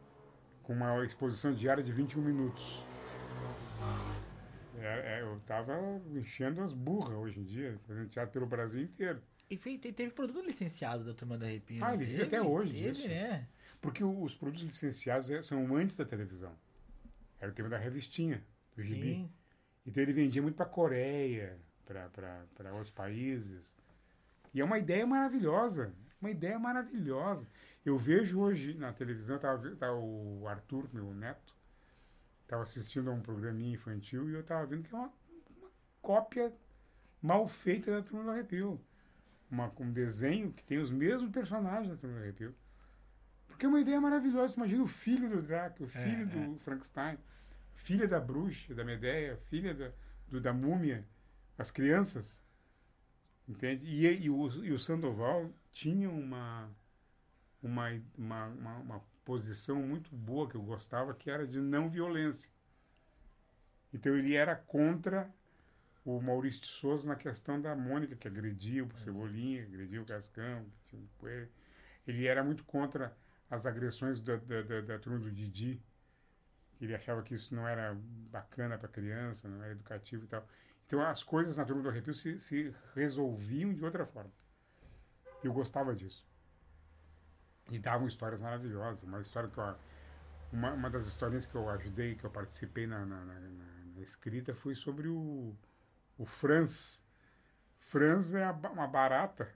[0.64, 2.84] com uma exposição diária de 21 minutos.
[4.80, 5.74] É, é, eu tava
[6.16, 9.22] enchendo as burras hoje em dia, fazendo teatro pelo Brasil inteiro.
[9.50, 11.84] E te- teve produto licenciado da turma da Arrepio.
[11.84, 12.36] Ah, ele vive teve?
[12.36, 13.48] até hoje Teve, né?
[13.82, 16.52] Porque os produtos licenciados é- são antes da televisão.
[17.40, 18.44] Era o tema da revistinha,
[18.76, 19.02] do gibi.
[19.16, 19.32] Sim.
[19.86, 23.72] Então ele vendia muito para Coreia, para outros países.
[24.54, 25.92] E é uma ideia maravilhosa.
[26.22, 27.46] Uma ideia maravilhosa.
[27.84, 31.56] Eu vejo hoje na televisão, tava, tá o Arthur, meu neto,
[32.44, 35.72] estava assistindo a um programinha infantil e eu estava vendo que é uma, uma
[36.02, 36.54] cópia
[37.22, 38.80] mal feita da Turma do Arrepio.
[39.50, 42.56] Uma, um desenho que tem os mesmos personagens da Turma do Arrepio.
[43.48, 44.54] Porque é uma ideia maravilhosa.
[44.56, 47.18] Imagina o filho do Drácula, o filho do Frankenstein,
[47.76, 49.92] filha da bruxa, da Medeia, filha da,
[50.28, 51.06] do, da múmia,
[51.58, 52.42] as crianças.
[53.48, 53.86] Entende?
[53.86, 56.70] E, e, o, e o Sandoval tinha uma,
[57.62, 62.52] uma, uma, uma, uma posição muito boa que eu gostava, que era de não violência.
[63.94, 65.30] Então ele era contra
[66.06, 70.66] o Maurício de Souza na questão da Mônica, que agredia o Cebolinha, agredia o Cascão.
[72.08, 73.16] Ele era muito contra
[73.50, 75.82] as agressões da, da, da, da turma do Didi,
[76.82, 77.96] Ele achava que isso não era
[78.32, 80.48] bacana para criança, não era educativo e tal.
[80.88, 84.32] Então as coisas na turma do arrepio se, se resolviam de outra forma.
[85.44, 86.26] Eu gostava disso.
[87.72, 89.02] E davam histórias maravilhosas.
[89.04, 89.76] Uma história que eu,
[90.52, 94.54] uma, uma das historinhas que eu ajudei, que eu participei na, na, na, na escrita,
[94.54, 95.56] foi sobre o,
[96.18, 97.02] o Franz.
[97.80, 99.50] Franz é uma barata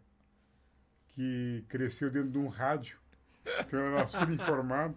[1.10, 2.98] que cresceu dentro de um rádio.
[3.60, 4.96] Então ela era super informado.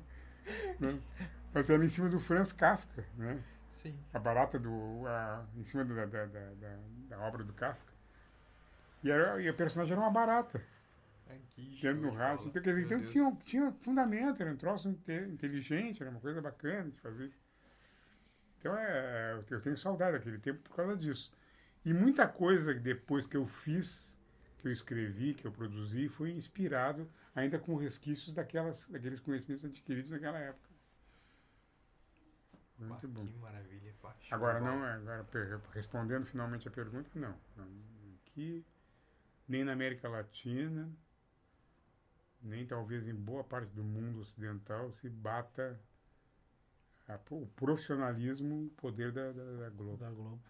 [0.78, 0.98] Né?
[1.52, 3.42] Mas era em cima do Franz Kafka, né?
[3.72, 3.96] Sim.
[4.12, 6.78] a barata do a, em cima da, da, da, da,
[7.10, 7.92] da obra do Kafka.
[9.04, 10.60] E, era, e a personagem era uma barata
[11.28, 12.48] Aqui, dentro do rádio.
[12.48, 16.40] Então, quer dizer, então tinha, tinha fundamento, era um troço inte- inteligente, era uma coisa
[16.40, 17.32] bacana de fazer.
[18.58, 21.32] Então é, eu tenho saudade daquele tempo por causa disso.
[21.84, 24.16] E muita coisa depois que eu fiz,
[24.58, 30.10] que eu escrevi, que eu produzi, foi inspirado ainda com resquícios daquelas, daqueles conhecimentos adquiridos
[30.10, 30.68] naquela época.
[32.78, 33.26] Muito Ah, bom.
[33.26, 33.92] Que maravilha.
[34.00, 35.26] show Agora não, agora
[35.72, 37.34] respondendo finalmente a pergunta, não.
[37.56, 37.68] não.
[38.26, 38.64] Aqui,
[39.48, 40.88] nem na América Latina,
[42.42, 45.78] nem talvez em boa parte do mundo ocidental se bata
[47.08, 49.96] a- o profissionalismo, o poder da, da, da Globo.
[49.96, 50.40] Da Globo.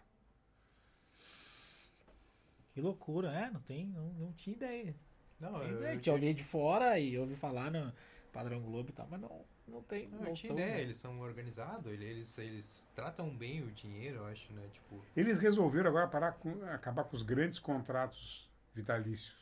[2.73, 3.49] Que loucura, é?
[3.49, 4.95] Não tem, não, não tinha ideia.
[5.39, 5.95] Não, Tinha eu, ideia.
[5.95, 7.91] eu Tinha ouvido de fora e ouvi falar no
[8.31, 10.81] padrão Globo e tal, mas não, não tem Não, eu tinha noção, ideia, né?
[10.81, 14.67] eles são organizados, ele- eles, eles tratam bem o dinheiro, eu acho, né?
[14.73, 19.38] Tipo, Eles resolveram agora parar com, acabar com os grandes contratos vitalícios.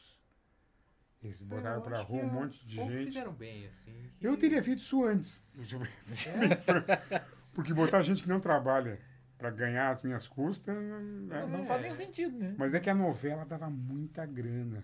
[1.23, 3.05] Eles botaram eu para rua um que monte de gente.
[3.05, 3.91] fizeram bem, assim.
[4.19, 5.43] que- Eu teria feito isso antes.
[5.57, 5.61] É,
[7.53, 8.99] Porque botar gente que não trabalha
[9.37, 10.75] para ganhar as minhas custas.
[10.75, 11.65] não- Não, não É.
[11.65, 12.53] faz nenhum sentido, né?
[12.57, 14.83] Mas é que a novela dava muita grana.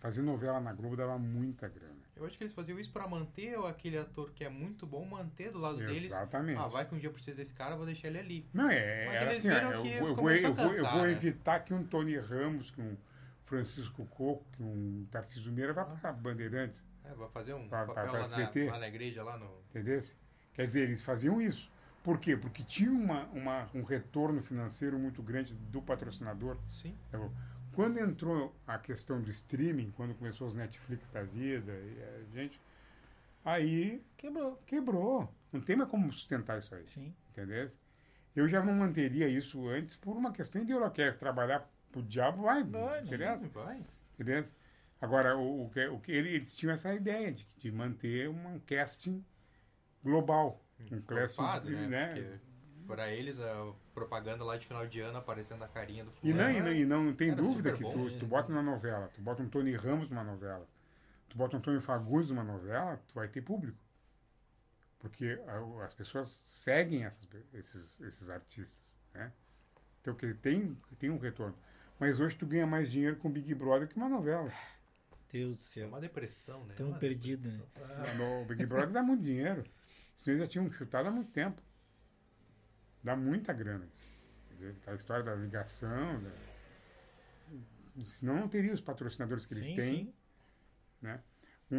[0.00, 1.94] Fazer novela na Globo dava muita grana.
[2.14, 5.50] eu acho que eles faziam isso pra manter aquele ator que é muito bom, manter
[5.52, 6.04] do lado deles.
[6.04, 6.58] Exatamente.
[6.58, 8.46] Ah, vai que um dia eu preciso desse cara, eu vou deixar ele ali.
[8.54, 10.92] Não, é, Mas era assim, ó, eu, vou, eu, vou, eu, a vou, eu cansar,
[10.94, 11.12] vou né?
[11.12, 12.96] evitar que um Tony Ramos, que um
[13.46, 17.94] Francisco Coco, que um Tarcísio Meira vá para Bandeirantes, É, vai fazer um Pra- papel
[17.94, 19.48] pra- pra lá, na, lá na igreja, lá no...
[19.70, 20.00] entendeu?
[20.54, 21.70] Quer dizer, eles faziam isso.
[22.02, 22.36] Por quê?
[22.36, 26.56] Porque tinha uma, uma, um retorno financeiro muito grande do patrocinador.
[26.70, 26.96] Sim.
[27.10, 27.18] Tá.
[27.74, 32.60] Quando entrou a questão do streaming, quando começou os Netflix da vida, e a gente,
[33.44, 34.56] aí Quebrou.
[34.66, 35.32] quebrou.
[35.52, 37.14] Não tem mais como sustentar isso aí, Sim.
[37.30, 37.70] entendeu?
[38.34, 41.12] Eu já não manteria isso antes por uma questão ideológica.
[41.12, 43.82] Trabalhar pro diabo, vai, Vai, Sim, vai.
[44.14, 44.44] entendeu?
[45.00, 49.24] Agora, o, o o que ele- eles tinham essa ideia de, de manter um casting
[50.04, 50.62] global.
[50.80, 51.86] Um casting, Encorpado, né?
[51.86, 52.06] né?
[52.14, 56.32] Porque pra eles, a propaganda lá de final de ano aparecendo a carinha do E
[56.32, 56.58] não, fulano.
[56.58, 58.18] e não, e não tem Era dúvida que bom, tu, né?
[58.18, 60.66] tu bota uma novela, tu bota um Tony Ramos numa novela,
[61.28, 63.78] tu bota um Tony Fagundes numa novela, tu vai ter público.
[64.98, 68.82] Porque a- as pessoas seguem essas esses, esses artistas,
[69.14, 69.32] né?
[70.00, 71.56] Então que tem, tem um retorno.
[71.98, 74.52] Mas hoje tu ganha mais dinheiro com Big Brother que uma novela.
[75.30, 75.88] Deus do É céu.
[75.88, 76.74] uma depressão, né?
[76.76, 77.58] Tamo Uma perdido, né?
[77.74, 78.40] depressão.
[78.40, 79.64] No Big Brother dá muito dinheiro.
[80.16, 81.60] Senão eles já tinham chutado há muito tempo.
[83.02, 83.88] Dá muita grana.
[84.80, 86.22] Aquela história da ligação.
[86.22, 86.30] Da...
[88.04, 90.14] Senão não teria os patrocinadores que eles sim, têm.
[91.02, 91.18] sim.
[91.70, 91.78] Um,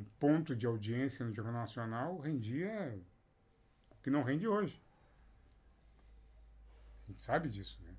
[0.00, 2.98] um ponto de audiência no Jornal Nacional rendia
[3.90, 4.82] o que não rende hoje.
[7.06, 7.94] A gente sabe disso, né?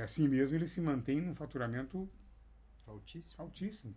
[0.00, 2.08] E assim mesmo ele se mantém num faturamento
[2.86, 3.34] Altíssimo.
[3.44, 3.94] altíssimo.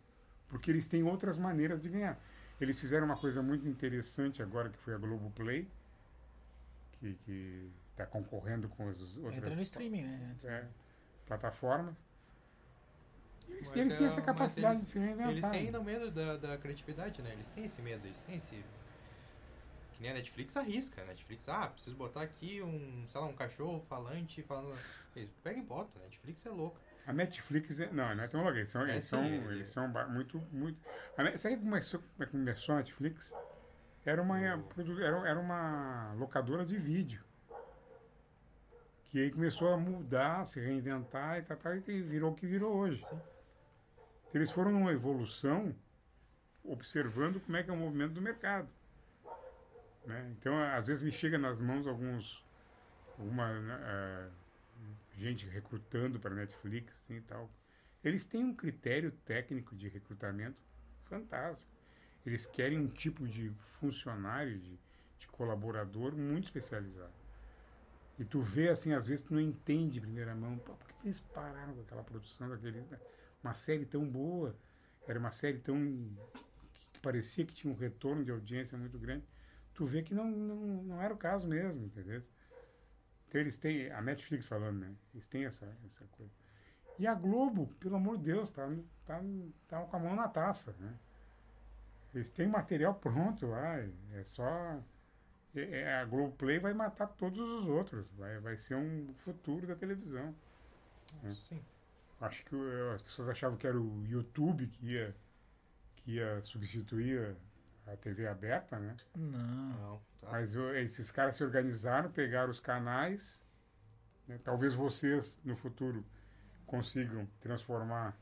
[0.50, 2.20] Porque eles têm outras maneiras de ganhar.
[2.60, 5.66] Eles fizeram uma coisa muito interessante agora, que foi a Globoplay,
[7.00, 10.36] que está concorrendo com as outras Entra no streaming, né?
[10.44, 10.66] é,
[11.26, 11.96] plataformas.
[13.48, 15.32] Eles, Mas eles têm é- essa capacidade eles- de se reinventar.
[15.32, 17.32] Eles têm ainda o medo da, da criatividade, né?
[17.34, 18.64] Eles têm esse medo, eles têm esse.
[20.04, 21.02] Nem a Netflix arrisca.
[21.02, 24.78] A Netflix, ah, preciso botar aqui um, sei lá, um cachorro falante falando.
[25.16, 26.78] Eles pega e bota, a Netflix é louca.
[27.08, 28.58] A Netflix, é, não, não é tão louco.
[28.58, 30.78] Eles são, É, eles sim, são, é- eles são ba- muito, muito.
[31.18, 33.34] A sabe como começou, é começou a Netflix?
[34.06, 34.60] Era uma, era,
[35.30, 37.24] era uma locadora de vídeo.
[39.06, 42.76] Que aí começou a mudar, se reinventar e tal, tal, e virou o que virou
[42.76, 43.06] hoje.
[43.06, 43.22] Sim.
[44.34, 45.74] Eles foram numa evolução
[46.62, 48.68] observando como é que é o movimento do mercado.
[50.06, 50.34] Né?
[50.38, 52.44] Então, às vezes me chega nas mãos alguns
[53.18, 54.30] alguma né, eh,
[55.18, 57.50] gente recrutando para Netflix assim, e tal.
[58.04, 60.58] Eles têm um critério técnico de recrutamento
[61.06, 61.72] fantástico.
[62.26, 64.80] Eles querem um tipo de funcionário, de,
[65.20, 67.14] de colaborador muito especializado.
[68.18, 71.08] E tu vê, assim, às vezes tu não entende de primeira mão, Pô, por que
[71.08, 72.84] eles pararam com aquela produção daquele,
[73.44, 74.56] uma série tão boa,
[75.08, 75.76] era uma série tão
[76.74, 79.26] que, que parecia que tinha um retorno de audiência muito grande.
[79.74, 82.24] Tu vê que não, não, não era o caso mesmo, entendeu?
[83.28, 84.96] Então eles têm, a Netflix falando, né?
[85.14, 86.32] Eles têm essa, essa coisa.
[87.00, 88.70] E a Globo, pelo amor de Deus, tá,
[89.06, 89.20] tá,
[89.68, 90.94] tá com a mão na taça, né?
[92.14, 94.80] Eles têm material pronto lá, é só.
[95.56, 99.76] é- é- a Globoplay vai matar todos os outros, vai, vai ser um futuro da
[99.76, 100.36] televisão.
[101.48, 101.60] Sim.
[102.22, 102.56] Acho que
[102.94, 105.16] as pessoas achavam que era o YouTube que ia,
[105.96, 107.36] que ia substituir
[107.88, 108.96] a, TV aberta, né?
[109.16, 109.70] Não.
[109.70, 110.32] Não, tá.
[110.32, 113.42] Mas esses caras se organizaram, pegaram os canais.
[114.28, 114.40] né?
[114.44, 116.06] Talvez vocês, no futuro,
[116.66, 118.18] consigam transformar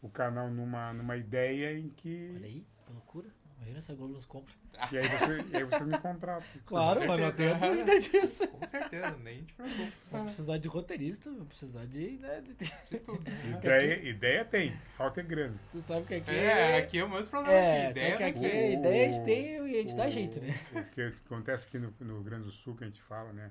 [0.00, 2.32] o canal numa, numa ideia em que.
[2.36, 3.28] Olha aí, que loucura.
[3.64, 4.52] Imagina se a Globo nos compra.
[4.92, 6.44] E aí você, e aí você me contrata.
[6.66, 8.46] Claro, mas não tenho dúvida disso.
[8.48, 9.92] Com certeza, nem te preocupa.
[10.10, 12.18] Vai precisar de roteirista, vai precisar de.
[12.18, 13.22] Né, de- De tudo.
[13.58, 15.58] Ideia, ideia tem, falta é grana.
[15.72, 16.30] tu sabe que aqui.
[16.30, 17.56] É, aqui é o mesmo problema.
[17.56, 17.86] É, aqui.
[17.86, 18.50] sabe Ideia que aqui tem.
[18.50, 20.54] é O- ideia a gente tem e a gente dá o- jeito, né?
[20.72, 23.50] O que acontece aqui no, no Rio Grande do Sul, que a gente fala, né?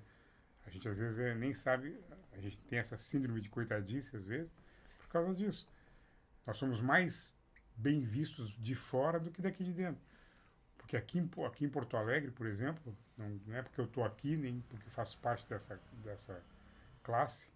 [0.68, 1.98] A gente às vezes é, nem sabe,
[2.34, 4.52] a gente tem essa síndrome de coitadice às vezes,
[5.00, 5.68] por causa disso.
[6.46, 7.34] Nós somos mais
[7.76, 10.02] bem vistos de fora do que daqui de dentro.
[10.78, 14.36] Porque aqui aqui em Porto Alegre, por exemplo, não, não é porque eu estou aqui,
[14.36, 16.44] nem porque faço parte dessa, dessa
[17.02, 17.48] classe,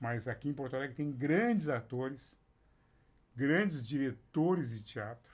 [0.00, 2.34] mas aqui em Porto Alegre tem grandes atores,
[3.36, 5.32] grandes diretores de teatro,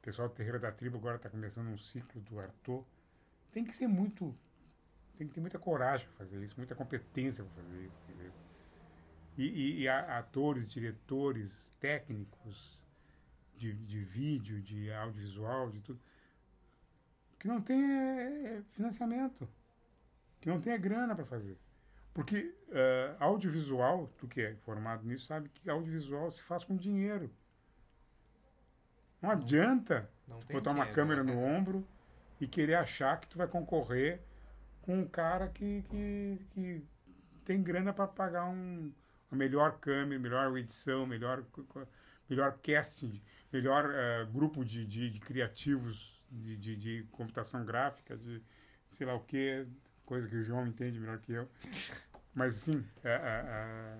[0.00, 2.82] o pessoal do Terreira da Tribo agora está começando um ciclo do Arthur.
[3.52, 4.34] Tem que ser muito.
[5.18, 7.96] Tem que ter muita coragem para fazer isso, muita competência para fazer isso.
[8.08, 8.32] Entendeu?
[9.42, 12.78] E, e- atores, diretores, técnicos
[13.56, 16.00] de, de vídeo, de audiovisual, de tudo.
[17.38, 19.48] Que não tem é, é financiamento.
[20.40, 21.58] Que não tem é grana para fazer.
[22.12, 27.30] Porque eh, audiovisual, tu que é formado nisso, sabe que audiovisual se faz com dinheiro.
[29.22, 31.32] Não adianta Não botar uma dinheiro, câmera né?
[31.32, 31.86] no ombro
[32.40, 34.20] e querer achar que tu vai concorrer
[34.82, 36.84] com um cara que, que, que
[37.44, 38.92] tem grana para pagar um,
[39.30, 41.44] a melhor câmera, melhor edição, melhor,
[42.28, 48.42] melhor casting, melhor eh, grupo de, de, de criativos de, de, de computação gráfica, de
[48.88, 49.66] sei lá o que,
[50.04, 51.48] coisa que o João entende melhor que eu.
[52.34, 53.98] Mas assim, é, é, é,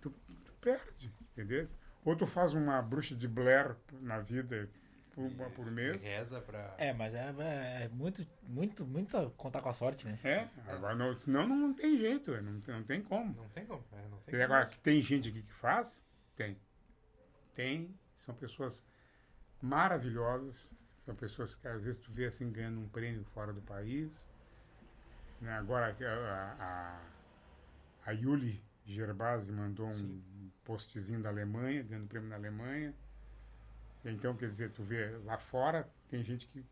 [0.00, 0.10] tu,
[0.44, 1.68] tu perde, entendeu?
[2.04, 4.68] Ou tu faz uma bruxa de Blair na vida
[5.14, 6.02] por, por mês.
[6.02, 6.74] Reza pra.
[6.78, 10.18] É, mas é, é muito, muito, muito contar com a sorte, né?
[10.24, 13.34] É, agora não, senão não, não tem jeito, não, tem- não tem como.
[13.34, 13.84] Não tem como.
[13.92, 14.42] É, não tem E como.
[14.44, 16.04] agora, que tem gente aqui que faz?
[16.36, 16.58] Tem.
[17.54, 17.94] Tem.
[18.16, 18.84] São pessoas
[19.62, 20.70] maravilhosas.
[21.04, 24.10] São pessoas que às vezes tu vê assim ganhando um prêmio fora do país.
[25.40, 25.52] Né?
[25.52, 27.00] Agora a, a,
[28.06, 30.52] a Yuli Gerbasi mandou um Sim.
[30.64, 32.94] postzinho da Alemanha, ganhando prêmio na Alemanha.
[34.04, 36.64] Então, quer dizer, tu vê lá fora, tem gente que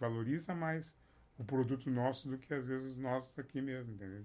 [0.00, 0.94] valoriza mais
[1.38, 4.24] o produto nosso do que às vezes os nossos aqui mesmo, entendeu?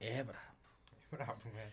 [0.00, 0.40] É, brabo.
[1.10, 1.70] Bravo, né?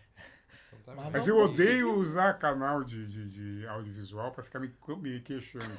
[0.72, 3.28] Então tá Mas eu odeio usar canal de, de,
[3.60, 5.64] de audiovisual para ficar me, me queixando.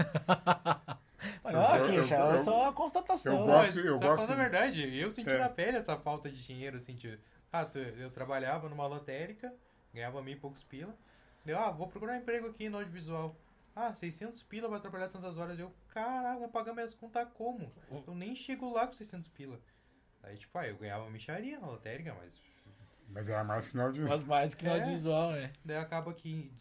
[1.44, 3.40] Mas Eu- não, eu- queixa, eu- é só uma constatação.
[3.40, 5.38] eu gosto- eu tá gosto falando a verdade, eu senti É.
[5.38, 7.18] na pele essa falta de dinheiro, assim, de...
[7.54, 9.54] Ah, tu- eu trabalhava numa lotérica,
[9.94, 10.96] ganhava mil e poucos pila.
[11.46, 13.36] Deu, ah, vou procurar um emprego aqui no audiovisual.
[13.76, 15.58] Ah, 600 pila pra trabalhar tantas horas.
[15.58, 17.72] Eu, caraca, vou pagar minhas contas como?
[17.90, 19.60] Eu nem chego lá com 600 pila.
[20.24, 22.40] Aí, tipo, ah, eu ganhava micharia na lotérica, mas...
[23.10, 24.18] Mas era mais que no audiovisual.
[24.20, 24.74] Mas mais que no É.
[24.76, 25.54] audiovisual, né?
[25.66, 26.52] Daí acaba que...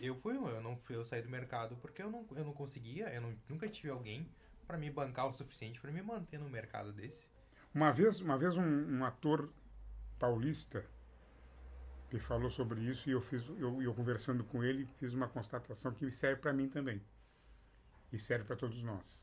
[0.00, 3.08] Eu fui, eu não fui, eu saí do mercado porque eu não, eu não conseguia,
[3.14, 4.28] eu não- nunca tive alguém
[4.66, 7.24] pra me bancar o suficiente pra me manter no mercado desse.
[7.72, 9.48] Uma vez, uma vez um, um ator
[10.18, 10.84] paulista
[12.14, 15.92] me falou sobre isso e eu fiz, eu, eu conversando com ele fiz uma constatação
[15.92, 17.00] que serve para mim também
[18.12, 19.22] e serve para todos nós.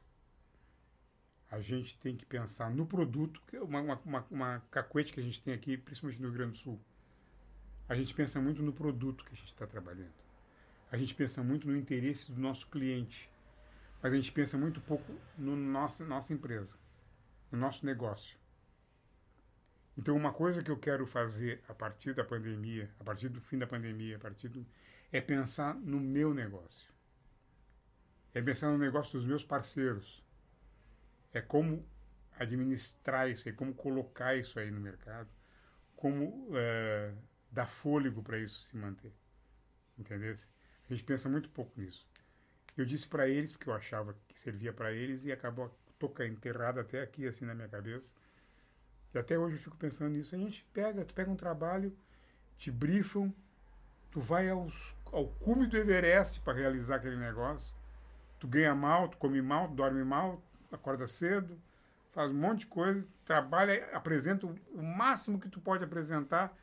[1.52, 5.24] A gente tem que pensar no produto, é uma, uma, uma, uma cacuete que a
[5.24, 6.80] gente tem aqui, principalmente no Rio Grande do Sul.
[7.88, 10.14] A gente pensa muito no produto que a gente está trabalhando.
[10.92, 13.30] A gente pensa muito no interesse do nosso cliente.
[14.02, 16.78] Mas a gente pensa muito pouco no nossa, nossa empresa,
[17.52, 18.39] no nosso negócio.
[20.00, 23.58] Então, uma coisa que eu quero fazer a partir da pandemia, a partir do fim
[23.58, 24.66] da pandemia, a partir do,
[25.12, 26.90] é pensar no meu negócio.
[28.34, 30.24] É pensar no negócio dos meus parceiros.
[31.34, 31.86] É como
[32.40, 35.28] administrar isso aí, como colocar isso aí no mercado,
[35.98, 37.12] como eh,
[37.52, 39.12] dar fôlego para isso se manter.
[39.98, 40.34] Entendeu?
[40.90, 42.08] A gente pensa muito pouco nisso.
[42.78, 46.80] Eu disse para eles, porque eu achava que servia para eles, e acabou toca enterrado
[46.80, 48.14] até aqui, assim, na minha cabeça.
[49.14, 50.36] E até hoje eu fico pensando nisso.
[50.36, 51.96] A gente pega, tu pega um trabalho,
[52.58, 53.34] te brifam,
[54.12, 57.74] tu vai aos, ao cume do Everest para realizar aquele negócio.
[58.40, 60.42] tu ganha mal, tu come mal, tu dorme mal,
[60.72, 61.60] acorda cedo,
[62.12, 66.56] faz um monte de coisa, trabalha, apresenta o, máximo que tu pode apresentar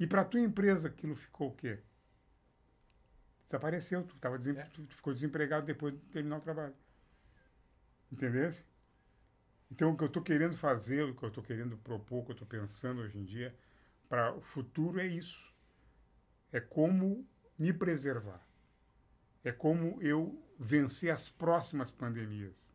[0.00, 1.78] e para tua empresa aquilo ficou o quê?
[3.44, 4.64] Desapareceu, tu, tava desem- É.
[4.64, 6.74] tu ficou desempregado depois de terminar o trabalho.
[8.10, 8.50] Entendeu?
[9.70, 12.30] Então, o que eu estou querendo fazer, o que eu estou querendo propor, o que
[12.32, 13.54] eu estou pensando hoje em dia,
[14.08, 15.52] para o futuro é isso.
[16.52, 17.26] É como
[17.58, 18.40] me preservar.
[19.44, 22.68] É como eu vencer as próximas pandemias.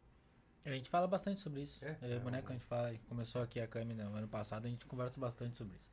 [0.66, 1.84] A gente fala bastante sobre isso.
[1.84, 4.16] É, Eu e é o boneco, um- a gente fala, começou aqui a câmera no
[4.16, 5.90] ano passado, a gente conversa bastante sobre isso.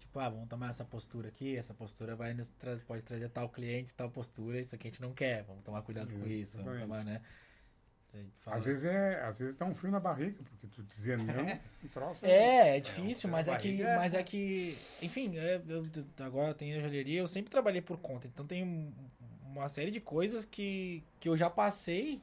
[0.00, 3.48] Tipo, ah, vamos tomar essa postura aqui, essa postura vai nos tra- pode trazer tal
[3.50, 6.76] cliente, tal postura, isso aqui a gente não quer, vamos tomar cuidado com isso, vamos
[6.78, 7.22] tomar, né?
[8.46, 11.44] Às vezes é, às vezes dá um frio na barriga, porque tu dizer não,
[11.84, 12.24] um troço.
[12.26, 15.86] É, é difícil, É, mas é que, mas é que, enfim, é, eu,
[16.24, 18.92] agora eu tenho a joalheria, eu sempre trabalhei por conta, então tem um-
[19.44, 22.20] uma série de coisas que, que eu já passei,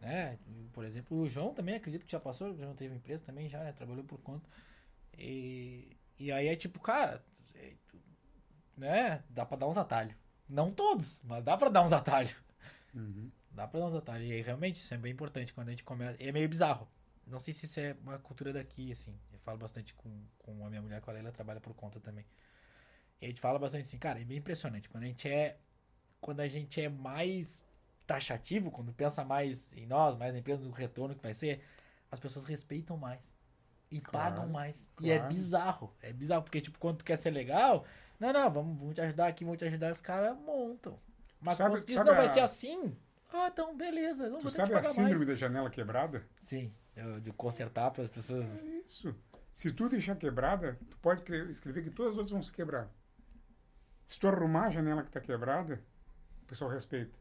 [0.00, 0.38] né?
[0.72, 3.62] Por exemplo, o João também, acredito que já passou, o João teve empresa também já,
[3.64, 3.72] né?
[3.72, 4.48] Trabalhou por conta.
[5.16, 7.24] E, e aí é tipo, cara,
[7.54, 7.98] é, tu-
[8.76, 9.22] né?
[9.30, 10.14] Dá pra dar uns atalhos.
[10.48, 12.34] Não todos, mas dá pra dar uns atalhos.
[12.94, 13.30] Uhum.
[13.58, 14.28] Dá pra dar uns atalhos.
[14.28, 16.16] E aí, realmente, isso é bem importante quando a gente começa.
[16.22, 16.88] É meio bizarro.
[17.26, 19.12] Não sei se isso é uma cultura daqui, assim.
[19.32, 20.08] Eu falo bastante com,
[20.38, 22.24] com a minha mulher, com a Leila, trabalha por conta também.
[23.20, 24.88] E a gente fala bastante assim, cara, é bem impressionante.
[24.88, 25.58] Quando a gente é.
[26.20, 27.66] Quando a gente é mais
[28.06, 31.60] taxativo, quando pensa mais em nós, mais na empresa, no retorno que vai ser,
[32.10, 33.20] as pessoas respeitam mais.
[33.90, 34.88] E Claro, pagam mais.
[35.00, 35.34] E é claro.
[35.34, 35.94] bizarro.
[36.00, 37.84] É bizarro, porque, tipo, quando tu quer ser legal,
[38.20, 40.98] não, não, vamos, vamos te ajudar aqui, vamos te ajudar, os caras montam.
[41.40, 42.96] Mas Sabe- quando isso não vai a- ser assim,
[43.32, 45.26] ah, então, beleza, não Tu vou ter que sabe a síndrome mais.
[45.26, 46.22] da janela quebrada?
[46.40, 48.46] Sim, eu- de consertar para as pessoas.
[48.64, 49.14] É isso.
[49.54, 52.88] Se tu deixar quebrada, tu pode cre- escrever que todas as outras vão se quebrar.
[54.06, 55.82] Se tu arrumar a janela que está quebrada,
[56.42, 57.18] o pessoal respeita.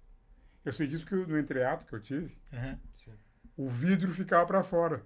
[0.63, 2.37] Eu sei disso porque no entreato que eu tive.
[3.03, 3.13] Sim.
[3.57, 5.03] o vidro ficava para fora.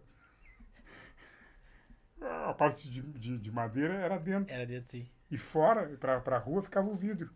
[2.22, 4.54] A parte de, de, de madeira era dentro.
[4.54, 5.10] Era dentro, sim.
[5.30, 7.32] E fora, pra, pra rua, ficava o vidro.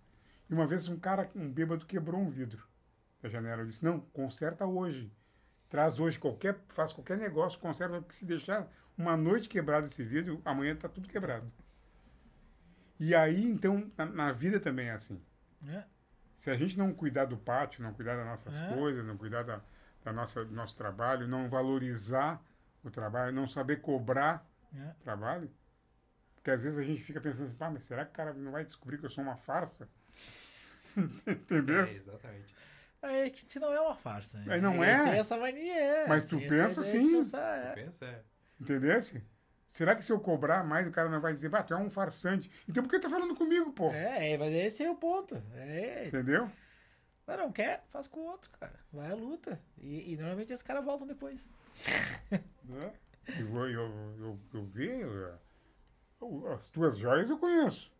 [0.49, 2.63] E uma vez um cara, um bêbado, quebrou um vidro
[3.21, 3.61] da janela.
[3.61, 5.11] Eu disse, não, conserta hoje.
[5.69, 10.41] Traz hoje qualquer, faz qualquer negócio, conserta, porque se deixar uma noite quebrado esse vidro,
[10.45, 11.51] amanhã tá tudo quebrado.
[12.99, 15.21] E aí, então, na, na vida também é assim.
[15.67, 15.83] É.
[16.35, 18.73] Se a gente não cuidar do pátio, não cuidar das nossas É.
[18.73, 19.61] coisas, não cuidar da,
[20.03, 22.41] da nossa, do nosso trabalho, não valorizar
[22.83, 24.93] o trabalho, não saber cobrar É.
[25.03, 25.49] trabalho,
[26.35, 28.51] porque às vezes a gente fica pensando assim, pá, mas será que o cara não
[28.51, 29.89] vai descobrir que eu sou uma farsa?
[31.27, 31.83] Entendeu?
[31.83, 32.55] É, exatamente.
[33.11, 34.37] É que isso não é uma farsa.
[34.39, 34.45] né?
[34.47, 35.03] Mas não Eles é.
[35.03, 36.07] têm essa mania, é.
[36.07, 37.11] Mas tu Tem pensa assim.
[37.11, 37.73] pensar, é.
[37.73, 38.21] Pensa, é.
[38.59, 38.99] Entendeu?
[39.67, 41.89] Será que se eu cobrar mais, o cara não vai dizer, pá, tu é um
[41.89, 42.49] farsante?
[42.67, 43.91] Então por que tá falando comigo, pô?
[43.91, 45.41] É, é, mas esse é o ponto.
[45.53, 46.07] É.
[46.07, 46.49] Entendeu?
[47.27, 48.79] Não, não quer, faz com o outro, cara.
[48.93, 49.59] Vai à luta.
[49.77, 51.49] E, e normalmente esses caras voltam depois.
[52.67, 52.91] Né?
[53.39, 54.89] Eu, eu, eu, eu vi,
[56.57, 57.91] as tuas joias eu conheço.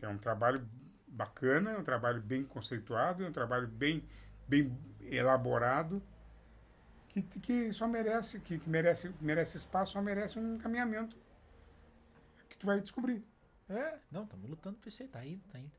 [0.00, 0.68] É um trabalho
[1.16, 4.04] bacana, é um trabalho bem conceituado, é um trabalho bem,
[4.46, 6.02] bem elaborado,
[7.08, 11.16] que, que só merece, que, que merece, merece espaço, só merece um encaminhamento
[12.48, 13.24] que tu vai descobrir.
[13.68, 15.72] É, não, estamos lutando pra isso aí, tá indo, tá indo.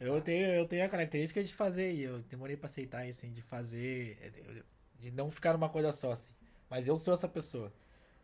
[0.00, 3.32] Eu tenho, eu tenho a característica de fazer, e eu demorei pra aceitar isso, assim,
[3.32, 4.32] de fazer,
[4.98, 6.32] de não ficar numa coisa só, assim.
[6.68, 7.72] Mas eu sou essa pessoa.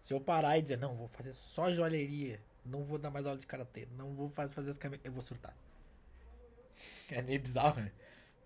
[0.01, 3.39] Se eu parar e dizer, não, vou fazer só joalheria, não vou dar mais aula
[3.39, 5.55] de karatê, não vou fazer, fazer as camisas, eu vou surtar.
[7.11, 7.91] É meio bizarro, né?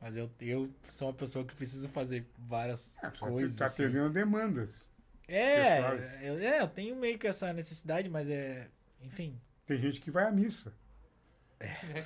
[0.01, 3.57] Mas eu, eu sou uma pessoa que preciso fazer várias tu coisas.
[3.57, 3.85] tá assim.
[3.85, 4.89] atendendo demandas.
[5.29, 5.79] É,
[6.23, 8.69] eu, é, eu tenho meio que essa necessidade, mas é.
[9.01, 9.41] Enfim.
[9.67, 10.73] Tem gente que vai à missa.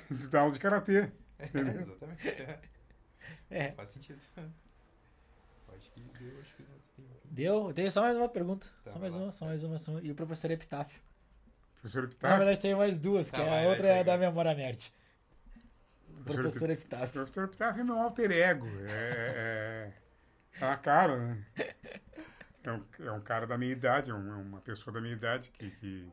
[0.07, 1.09] Tu dá aula de karatê.
[1.39, 1.47] É,
[1.81, 2.27] exatamente.
[2.27, 2.59] É.
[3.49, 3.71] É.
[3.71, 4.19] Faz sentido.
[5.75, 7.11] Acho que deu, acho que nós temos.
[7.25, 7.73] Deu?
[7.73, 8.67] Tem só mais uma pergunta.
[8.83, 9.19] Tá, só mais lá.
[9.23, 9.77] uma, só mais uma.
[9.79, 10.01] Só uma.
[10.01, 11.01] E o professor Epitáfio.
[11.81, 12.37] Professor Na Epitáfio.
[12.37, 14.91] verdade, tem mais duas, que Tá, é vai, a outra é da memória nerd.
[16.35, 17.09] Professor Epitáfio.
[17.09, 18.67] professor Epitáfio é meu alter ego.
[18.89, 19.93] É, é,
[20.59, 21.45] tá na cara, né?
[22.63, 25.13] É um, é um cara da minha idade, é um- é uma pessoa da minha
[25.13, 26.11] idade que, que,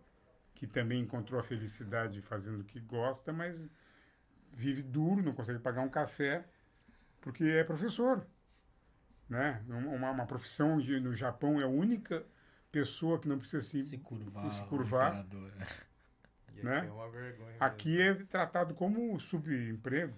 [0.55, 3.69] que também encontrou a felicidade fazendo o que gosta, mas
[4.53, 6.45] vive duro, não consegue pagar um café,
[7.21, 8.25] porque é professor.
[9.29, 9.63] Né?
[9.69, 12.25] Uma, uma profissão de- no Japão é a única
[12.71, 14.53] pessoa que não precisa se, Se curvar.
[14.53, 15.27] se curvar.
[16.57, 16.87] E aqui Né?
[16.87, 17.57] é uma vergonha.
[17.61, 18.29] Aqui é mesmo.
[18.29, 20.15] tratado como subemprego.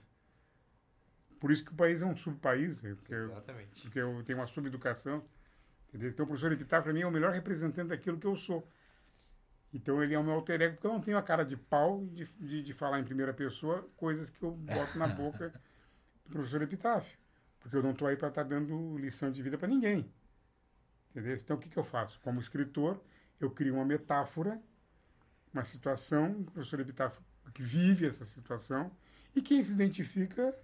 [1.41, 2.95] Por isso que o país é um subpaís, né?
[2.95, 3.83] porque, Exatamente.
[3.83, 5.25] porque eu tenho uma subeducação.
[5.89, 6.09] Entendeu?
[6.11, 8.69] Então o professor Epitáfio, para mim, é o melhor representante daquilo que eu sou.
[9.73, 12.05] Então ele é o meu alter ego, porque eu não tenho a cara de pau
[12.07, 15.51] de, de, de falar em primeira pessoa coisas que eu boto na boca
[16.25, 17.19] do professor Epitáfio.
[17.61, 20.11] Porque eu não estou aí para estar dando lição de vida para ninguém.
[21.11, 21.35] Entendeu?
[21.37, 22.21] Então, o que, que eu faço?
[22.21, 23.01] Como escritor,
[23.41, 24.61] eu crio uma metáfora,
[25.57, 27.21] uma situação, o professor Epitáfio
[27.55, 28.91] que vive essa situação,
[29.35, 30.55] e quem se identifica,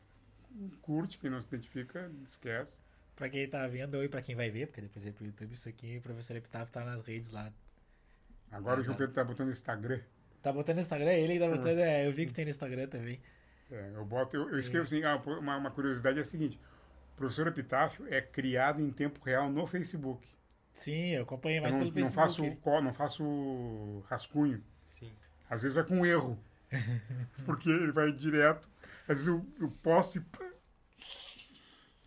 [0.82, 2.78] curte, quem não se identifica, esquece.
[3.16, 5.68] Pra quem tá vendo ou pra quem vai ver, porque depois é pro YouTube, isso
[5.68, 7.50] aqui, o professor Epitáfio tá nas redes lá.
[8.50, 8.98] Agora Ah, o João tá.
[8.98, 10.00] Pedro está botando no Instagram.
[10.42, 11.78] Tá botando no Instagram, ele tá botando.
[11.78, 13.20] É, eu vi que tem no Instagram também.
[13.70, 16.58] É, eu boto, eu, eu escrevo assim, ah, uma, uma curiosidade é a seguinte,
[17.14, 20.26] o professor Epitáfio é criado em tempo real no Facebook.
[20.72, 22.50] Sim, eu acompanhei mais eu não, pelo não Facebook.
[22.50, 24.62] faço, co- não faço rascunho.
[25.52, 26.38] Às vezes vai com erro.
[27.44, 28.66] Porque ele vai direto.
[29.02, 30.22] Às vezes eu, eu posto e.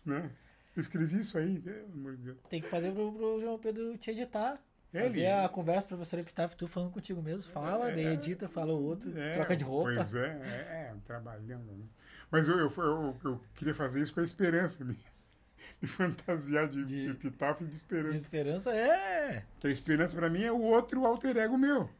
[0.04, 0.30] Né?
[0.76, 2.38] Eu escrevi isso aí, pelo amor de Deus.
[2.50, 4.58] Tem que fazer pro, pro João Pedro te editar.
[4.92, 7.50] É, Fazer ele- a conversa, professor Epitáfio, tu falando contigo mesmo.
[7.52, 9.92] Fala, daí edita, fala o outro, É, troca de roupa.
[9.94, 11.64] Pois é, é, é, trabalhando.
[11.72, 11.84] Né?
[12.30, 14.96] Mas eu, eu, eu, eu queria fazer isso com a esperança, me,
[15.82, 18.16] me fantasiar de, De- de epitáfio e de De esperança.
[18.16, 19.44] esperança é.
[19.60, 21.90] Que a esperança pra mim é o outro alter ego meu.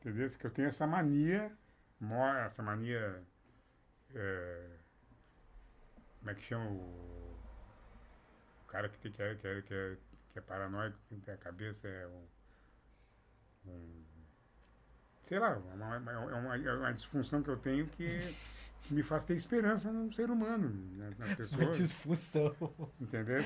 [0.00, 0.28] Entendeu?
[0.30, 1.52] Que eu tenho essa mania,
[2.44, 3.22] essa mania.
[4.14, 4.66] é,
[6.18, 7.38] como é que chama o,
[8.64, 9.96] o cara que, tem, que, é, que, é, que, é,
[10.32, 12.26] que é paranoico, que tem a cabeça, é um.
[13.66, 14.04] um-
[15.22, 18.18] sei lá, é uma, é uma, é uma disfunção que eu tenho que
[18.90, 21.76] me faz ter esperança no ser humano, nas, nas Uma pessoas.
[21.78, 22.56] disfunção.
[23.00, 23.40] Entendeu?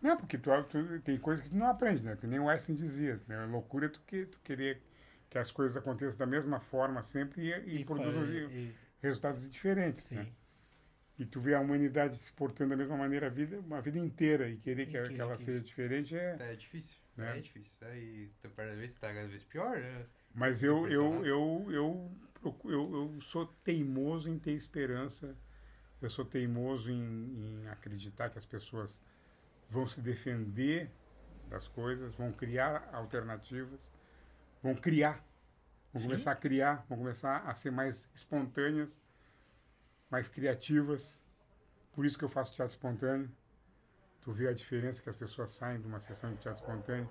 [0.00, 2.16] Não, porque tu, tu- tem coisas que tu não aprende, né?
[2.16, 3.20] Que nem o Einstein dizia.
[3.28, 3.44] Né?
[3.46, 4.80] Loucura é tu, que, tu querer
[5.30, 9.48] que as coisas aconteçam da mesma forma sempre e, e, produzam fa- re- e- resultados
[9.50, 10.16] diferentes, Sim.
[10.16, 10.28] né?
[11.18, 14.48] E tu vê a humanidade se portando da mesma maneira a vida, uma vida inteira
[14.48, 16.36] e querer que, E a- que- que ela que- seja diferente é...
[16.38, 16.98] É difícil.
[17.16, 17.38] Né?
[17.38, 17.72] É difícil.
[17.80, 20.06] Aí tu cada vez tá cada vez pior, né?
[20.32, 22.12] Mas eu, eu, eu, eu,
[22.44, 25.36] eu, eu sou teimoso em ter esperança,
[26.00, 27.02] eu sou teimoso em,
[27.64, 29.02] em acreditar que as pessoas
[29.68, 30.88] vão se defender
[31.50, 33.90] das coisas, vão criar alternativas,
[34.62, 35.24] vão criar,
[35.92, 36.08] vão Sim.
[36.08, 38.98] começar a criar, vão começar a ser mais espontâneas,
[40.10, 41.18] mais criativas.
[41.94, 43.30] Por isso que eu faço teatro espontâneo.
[44.22, 47.08] Tu vê a diferença que as pessoas saem de uma sessão de teatro espontâneo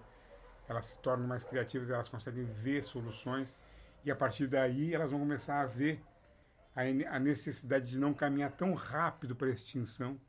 [0.67, 3.55] elas se tornam mais criativas, elas conseguem ver soluções
[4.03, 6.03] e a partir daí elas vão começar a ver
[6.75, 10.19] a, ne- a necessidade de não caminhar tão rápido para a extinção,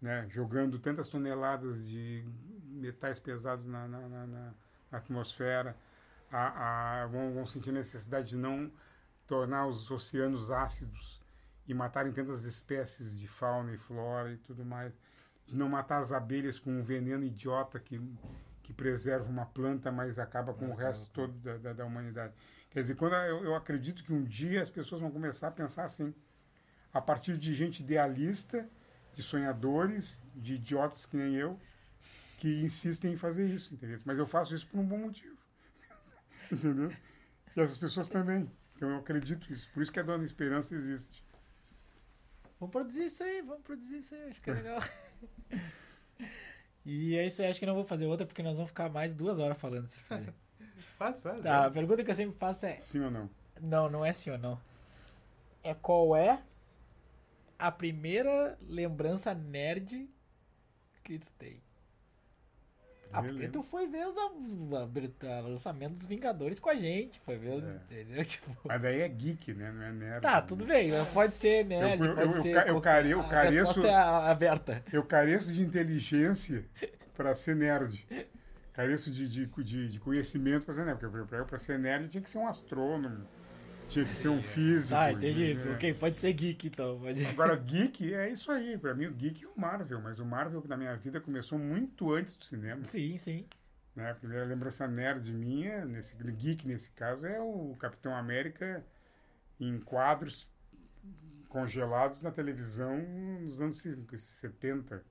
[0.00, 0.26] né?
[0.30, 2.24] jogando tantas toneladas de
[2.64, 4.54] metais pesados na, na- na- na
[4.98, 5.76] atmosfera,
[6.30, 8.70] a, a- vão, vão sentir a necessidade de não
[9.26, 11.20] tornar os oceanos ácidos
[11.66, 14.92] e matarem tantas espécies de fauna e flora e tudo mais,
[15.46, 18.00] de não matar as abelhas com um veneno idiota que
[18.62, 22.32] que preserva uma planta, mas acaba com o resto todo da, da, da humanidade.
[22.70, 25.84] Quer dizer, quando eu, eu acredito que um dia as pessoas vão começar a pensar
[25.84, 26.14] assim,
[26.92, 28.68] a partir de gente idealista,
[29.14, 31.58] de sonhadores, de idiotas que nem eu,
[32.38, 34.00] que insistem em fazer isso, entendeu?
[34.04, 35.36] Mas eu faço isso por um bom motivo,
[36.52, 36.92] entendeu?
[37.56, 38.50] E essas pessoas também.
[38.76, 39.68] Então eu acredito nisso.
[39.72, 41.24] Por isso que a Dona Esperança existe.
[42.58, 44.82] Vamos produzir isso aí, vamos produzir isso aí, fica legal.
[46.84, 49.14] e é isso aí, acho que não vou fazer outra porque nós vamos ficar mais
[49.14, 49.86] duas horas falando.
[49.86, 50.32] Se fizer.
[50.96, 51.42] Faz, faz.
[51.42, 53.30] Tá, a pergunta que eu sempre faço é: Sim ou não?
[53.58, 54.60] não, não é sim ou não.
[55.62, 56.42] É qual é
[57.58, 60.10] a primeira lembrança nerd
[61.02, 61.62] que tu tem?
[63.12, 67.54] Ah, porque tu foi ver os a- lançamento dos Vingadores com a gente, foi ver
[67.56, 67.74] os, É.
[68.00, 68.24] entendeu?
[68.24, 69.72] Tipo, Mas daí é geek, né?
[69.72, 70.22] Não é nerd.
[70.22, 72.54] tá, tudo bem, pode ser nerd, Eu- eu- pode eu ser...
[72.54, 74.84] ca- eu qualquer- care- eu a careço- é aberta.
[74.92, 76.64] Eu careço de inteligência
[77.16, 78.06] para ser nerd.
[78.72, 80.98] Careço de, de, de, de conhecimento para ser nerd.
[80.98, 83.26] Porque para ser nerd tinha que ser um astrônomo,
[83.90, 84.98] tinha que ser um físico.
[84.98, 85.54] Ah, entendi.
[85.54, 85.74] né?
[85.74, 86.98] Ok, pode ser geek então.
[87.00, 87.26] Pode...
[87.26, 88.78] Agora, geek é isso aí.
[88.78, 90.00] Para mim, o geek é o Marvel.
[90.00, 92.84] Mas o Marvel, na minha vida, começou muito antes do cinema.
[92.84, 93.46] Sim, sim.
[93.94, 94.10] Né?
[94.10, 98.84] A primeira lembrança nerd minha, nesse, geek nesse caso, é o Capitão América
[99.58, 100.48] em quadros
[101.48, 102.96] congelados na televisão
[103.40, 105.04] nos anos 70.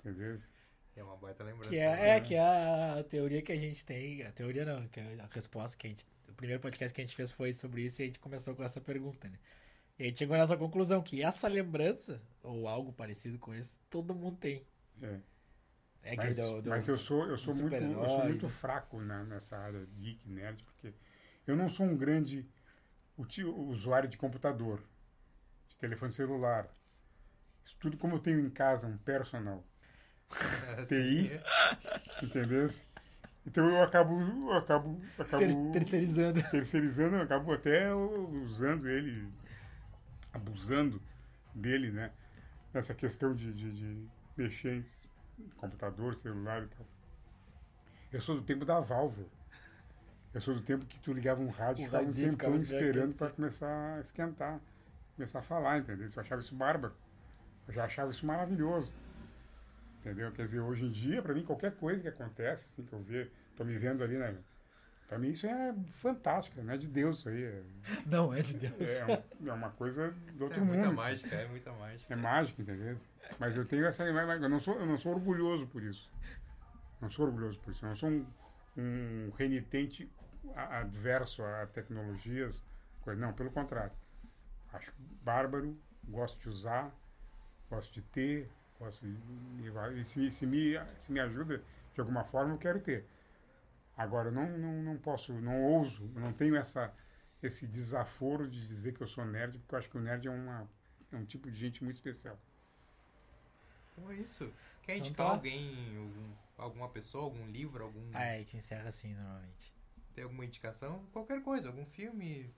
[0.00, 0.40] Entendeu?
[0.96, 1.68] É uma baita lembrança.
[1.68, 1.84] Que né?
[1.84, 4.22] é, é, que é a teoria que a gente tem.
[4.22, 6.06] A teoria não, que é a resposta que a gente.
[6.36, 8.62] O primeiro podcast que a gente fez foi sobre isso e a gente começou com
[8.62, 9.38] essa pergunta, né?
[9.98, 14.14] E a gente chegou nessa conclusão que essa lembrança, ou algo parecido com isso, todo
[14.14, 14.62] mundo tem.
[15.00, 15.18] É.
[16.02, 19.00] É que Mas, do, do- mas eu sou, eu sou, muito, eu sou muito fraco
[19.00, 20.92] na, nessa área geek, nerd, porque
[21.46, 22.46] eu não sou um grande
[23.70, 24.82] usuário de computador,
[25.70, 26.68] de telefone celular.
[27.64, 29.64] Isso tudo como eu tenho em casa um personal,
[30.86, 31.30] TI.
[32.22, 32.68] entendeu?
[33.46, 36.42] Então eu acabo, eu acabo, acabo ter- terceirizando.
[36.50, 39.28] terceirizando, eu acabo até usando ele,
[40.32, 41.00] abusando
[41.54, 42.10] dele, né?
[42.74, 44.84] Nessa questão de, de, de mexer
[45.38, 46.86] em computador, celular e tal.
[48.12, 49.28] Eu sou do tempo da válvula.
[50.34, 53.30] Eu sou do tempo que tu ligava um rádio e ficava um tempão esperando para
[53.30, 54.60] começar a esquentar,
[55.14, 56.06] começar a falar, entendeu?
[56.14, 56.92] Eu achava isso bárbaro.
[57.66, 58.92] Eu já achava isso maravilhoso.
[60.06, 60.30] Entendeu?
[60.30, 63.32] Quer dizer, hoje em dia, para mim, qualquer coisa que acontece, assim, que eu ver,
[63.56, 64.36] tô me vendo ali, né?
[65.08, 67.42] Para mim isso é fantástico, não é de Deus isso aí.
[67.42, 67.62] É,
[68.06, 68.88] Não, é de Deus.
[68.88, 70.94] é, é uma coisa do outro É muita mundo.
[70.94, 72.14] mágica, é muita mágica.
[72.14, 72.96] É mágico, entendeu?
[73.36, 74.04] Mas eu tenho essa.
[74.04, 76.08] Eu não sou, eu não sou orgulhoso por isso.
[77.00, 77.84] Não sou orgulhoso por isso.
[77.84, 78.26] Eu não sou um,
[78.76, 80.08] um renitente
[80.54, 82.64] adverso a tecnologias.
[83.00, 83.20] Coisa.
[83.20, 83.92] Não, pelo contrário.
[84.72, 84.92] Acho
[85.22, 86.94] bárbaro, gosto de usar,
[87.68, 90.00] gosto de ter, gosto de.
[90.00, 91.62] E se, se, me, se me ajuda
[91.94, 93.06] de alguma forma, eu quero ter.
[93.96, 96.92] Agora, eu não, não, não posso, não ouso, não tenho essa,
[97.42, 100.30] esse desaforo de dizer que eu sou nerd, porque eu acho que o nerd é,
[100.30, 100.68] uma,
[101.12, 102.38] é um tipo de gente muito especial.
[103.92, 104.52] Então é isso.
[104.82, 105.32] Quer Então indicar tá.
[105.32, 108.02] alguém, algum- alguma pessoa, algum livro, algum.
[108.12, 109.74] Ah, é, a gente encerra assim normalmente.
[110.14, 111.04] Tem alguma indicação?
[111.12, 112.50] Qualquer coisa, algum filme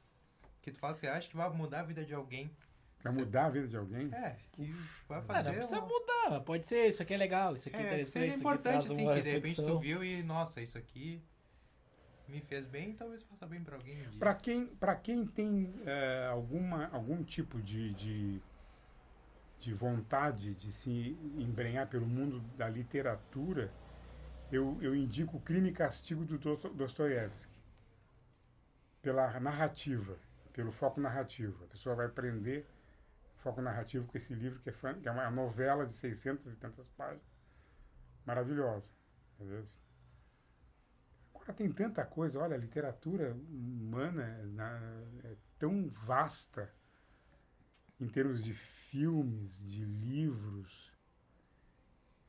[0.62, 2.51] que tu faça que acha que vai mudar a vida de alguém.
[3.12, 3.19] Sim.
[3.19, 4.12] mudar a vida de alguém?
[4.15, 4.73] É, que
[5.09, 5.49] vai fazer.
[5.51, 8.11] não precisa uma- mudar, pode ser, isso aqui é legal, isso aqui é, É, interessante.
[8.12, 10.77] seria isso aqui importante, traz assim, uma que de repente tu viu e, nossa, isso
[10.77, 11.23] aqui
[12.27, 14.19] me fez bem, talvez faça bem pra alguém um dia.
[14.19, 18.43] Para quem, pra quem tem é, alguma, algum tipo de, de,
[19.61, 23.73] de vontade de se embrenhar pelo mundo da literatura,
[24.53, 27.57] eu, eu indico o Crime e Castigo do Dosto- Dostoiévski.
[29.01, 30.16] Pela narrativa,
[30.53, 31.65] pelo foco narrativo.
[31.65, 32.66] A pessoa vai aprender
[33.49, 36.57] foco narrativo com esse livro, que é, fan- que é uma novela de 600 e
[36.57, 37.25] tantas páginas.
[38.25, 38.93] Maravilhosa.
[39.35, 39.65] entendeu?
[41.35, 46.70] Agora tem tanta coisa, olha, a literatura humana na- é tão vasta
[48.01, 50.91] em termos de filmes, de livros.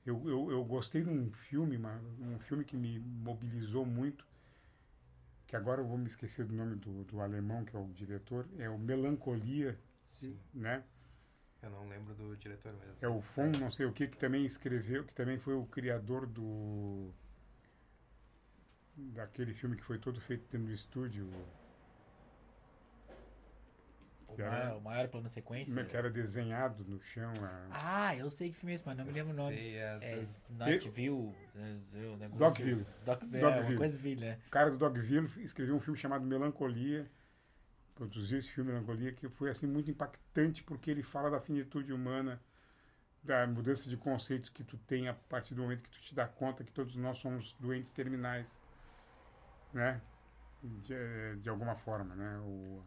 [0.06, 4.26] Eu, eu, eu gostei de um filme, uma- um filme que me mobilizou muito,
[5.48, 8.48] que agora eu vou me esquecer do nome do, do alemão, que é o diretor,
[8.58, 9.78] é o Melancolia,
[10.10, 10.84] Sim, né?
[11.62, 12.96] Eu não lembro do diretor mesmo.
[13.02, 16.26] É o Fon, não sei o que, que também escreveu, que também foi o criador
[16.26, 17.12] do.
[18.96, 21.30] daquele filme que foi todo feito dentro do estúdio,
[24.28, 25.74] O que era- maior, o maior plano sequência.
[25.86, 27.32] que era desenhado no chão.
[27.42, 29.56] a- Ah, eu sei que filme é esse, mas não me lembro o nome.
[29.56, 30.26] Sei, é, É.
[30.50, 31.36] Dogville.
[32.36, 33.38] Dogville, é, Dogville.
[33.74, 34.40] uma coisa né?
[34.48, 37.10] O cara do Dogville escreveu um filme chamado Melancolia,
[38.00, 42.40] produziu esse filme Melancolia, que foi assim muito impactante porque ele fala da finitude humana,
[43.24, 46.28] da mudança de conceitos que tu tem a partir do momento que tu te dá
[46.28, 48.62] conta que todos nós somos doentes terminais,
[49.74, 50.02] né?
[50.64, 52.38] De, de alguma forma, né?
[52.40, 52.82] O,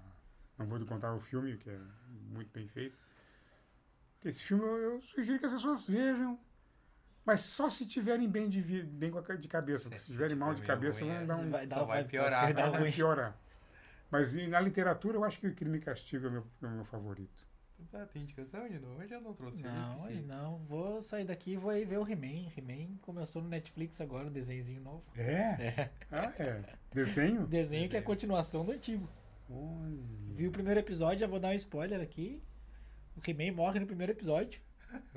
[0.59, 1.79] não vou contar o filme, que é
[2.31, 2.97] muito bem feito.
[4.25, 6.39] Esse filme eu, eu sugiro que as pessoas vejam,
[7.25, 9.89] mas só se tiverem bem de, bem com a ca- de cabeça.
[9.91, 11.27] Se- se se tiverem mal de cabeça, ruim, vão é.
[11.27, 12.45] dar um, Vai, Só vai vai piorar.
[12.45, 13.42] Vai dar vai piorar.
[14.13, 16.67] Mas e na literatura eu acho que o Crime e Castigo é o meu, é
[16.69, 17.51] meu favorito.
[17.91, 19.01] Tá, tem indicação de novo?
[19.01, 20.59] Hoje eu não trouxe, Não, hoje não.
[20.69, 22.49] Vou sair daqui e vou aí ver o He-Man.
[22.57, 25.03] He-Man começou no Netflix agora, um desenhozinho novo.
[25.17, 25.89] É?
[26.11, 26.63] Ah, é.
[26.93, 27.45] Desenho?
[27.49, 29.09] Desenho que é a continuação do antigo.
[29.51, 29.99] Olha.
[30.35, 32.41] Vi o primeiro episódio, já vou dar um spoiler aqui.
[33.17, 34.61] O He-Man morre no primeiro episódio.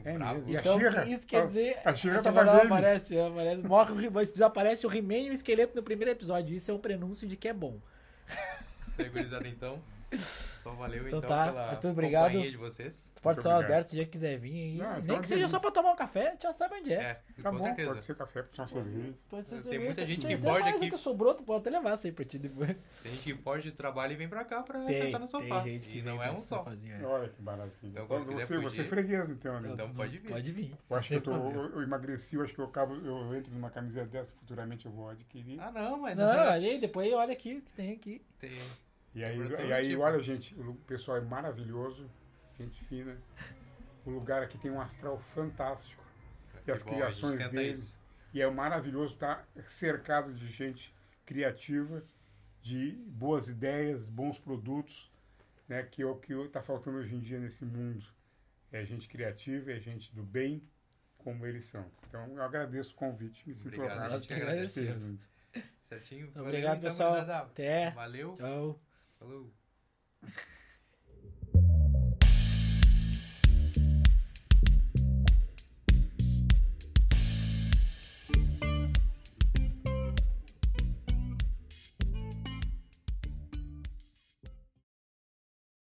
[0.04, 0.40] É Bravo.
[0.40, 0.52] mesmo.
[0.54, 1.06] E a Então, She-Ra?
[1.06, 1.78] isso quer dizer.
[1.86, 2.74] A She-Ra a tava She-Ra não game.
[2.74, 6.56] aparece, aparece, morre o He-Man, desaparece o He-Man e o esqueleto no primeiro episódio.
[6.56, 7.80] Isso é um prenúncio de que é bom.
[8.96, 9.82] Isso aí, gurizada, então.
[10.64, 12.28] Só valeu, Então então, tá, pela Arthur, obrigado.
[12.32, 13.12] companhia de vocês.
[13.22, 14.78] Pode ser aberto se já quiser vir aí.
[14.78, 16.96] Não, Nem que seja só pra tomar um café, já sabe onde é.
[17.02, 17.90] É, Tá com bom, certeza.
[17.92, 19.14] pode ser café, pode ser uma cerveja.
[19.30, 21.96] Pode ser Tem cerveja, muita gente que foge aqui- que sobrou, tu pode até levar
[21.96, 22.76] isso aí pra ti depois.
[23.04, 25.62] Tem gente que foge do trabalho e vem pra cá pra Tem, sentar no sofá.
[25.64, 26.60] tem gente que e não é um só.
[26.60, 27.04] sofazinho, é.
[27.06, 27.74] Olha que maravilha.
[27.84, 29.70] Então, quando você, você é freguês, então, né?
[29.74, 30.30] Então pode vir.
[30.32, 30.74] Pode vir.
[30.90, 33.52] Eu acho que eu, tô, eu, eu emagreci, eu acho que eu, acabo, eu entro
[33.54, 35.60] numa camiseta dessa, futuramente eu vou adquirir.
[35.60, 38.22] Ah, não, mas Não, ali, depois olha aqui o que tem aqui.
[38.40, 38.58] Tem...
[39.16, 40.02] E aí, todo e aí tipo.
[40.02, 42.10] olha, gente, o pessoal é maravilhoso,
[42.60, 43.18] gente fina.
[44.06, 46.04] O lugar aqui tem um astral fantástico.
[46.68, 47.80] E as Que criações deles.
[47.80, 48.00] isso.
[48.34, 50.94] E é maravilhoso estar cercado de gente
[51.26, 52.04] criativa,
[52.62, 55.10] de boas ideias, bons produtos,
[55.68, 58.04] né, que é o que está faltando hoje em dia nesse mundo.
[58.72, 60.62] É gente criativa, é gente do bem,
[61.18, 61.90] como eles são.
[62.10, 64.86] Então, eu agradeço o convite, me sinto Obrigado, honrado a gente de agradece.
[64.86, 65.20] ter vindo.
[65.84, 66.32] Certinho?
[66.36, 67.14] Obrigado, então, pessoal.
[67.14, 67.38] gurizada.
[67.46, 67.92] Até.
[67.92, 68.36] Valeu.
[68.38, 68.85] Tchau.
[69.26, 69.52] Falou.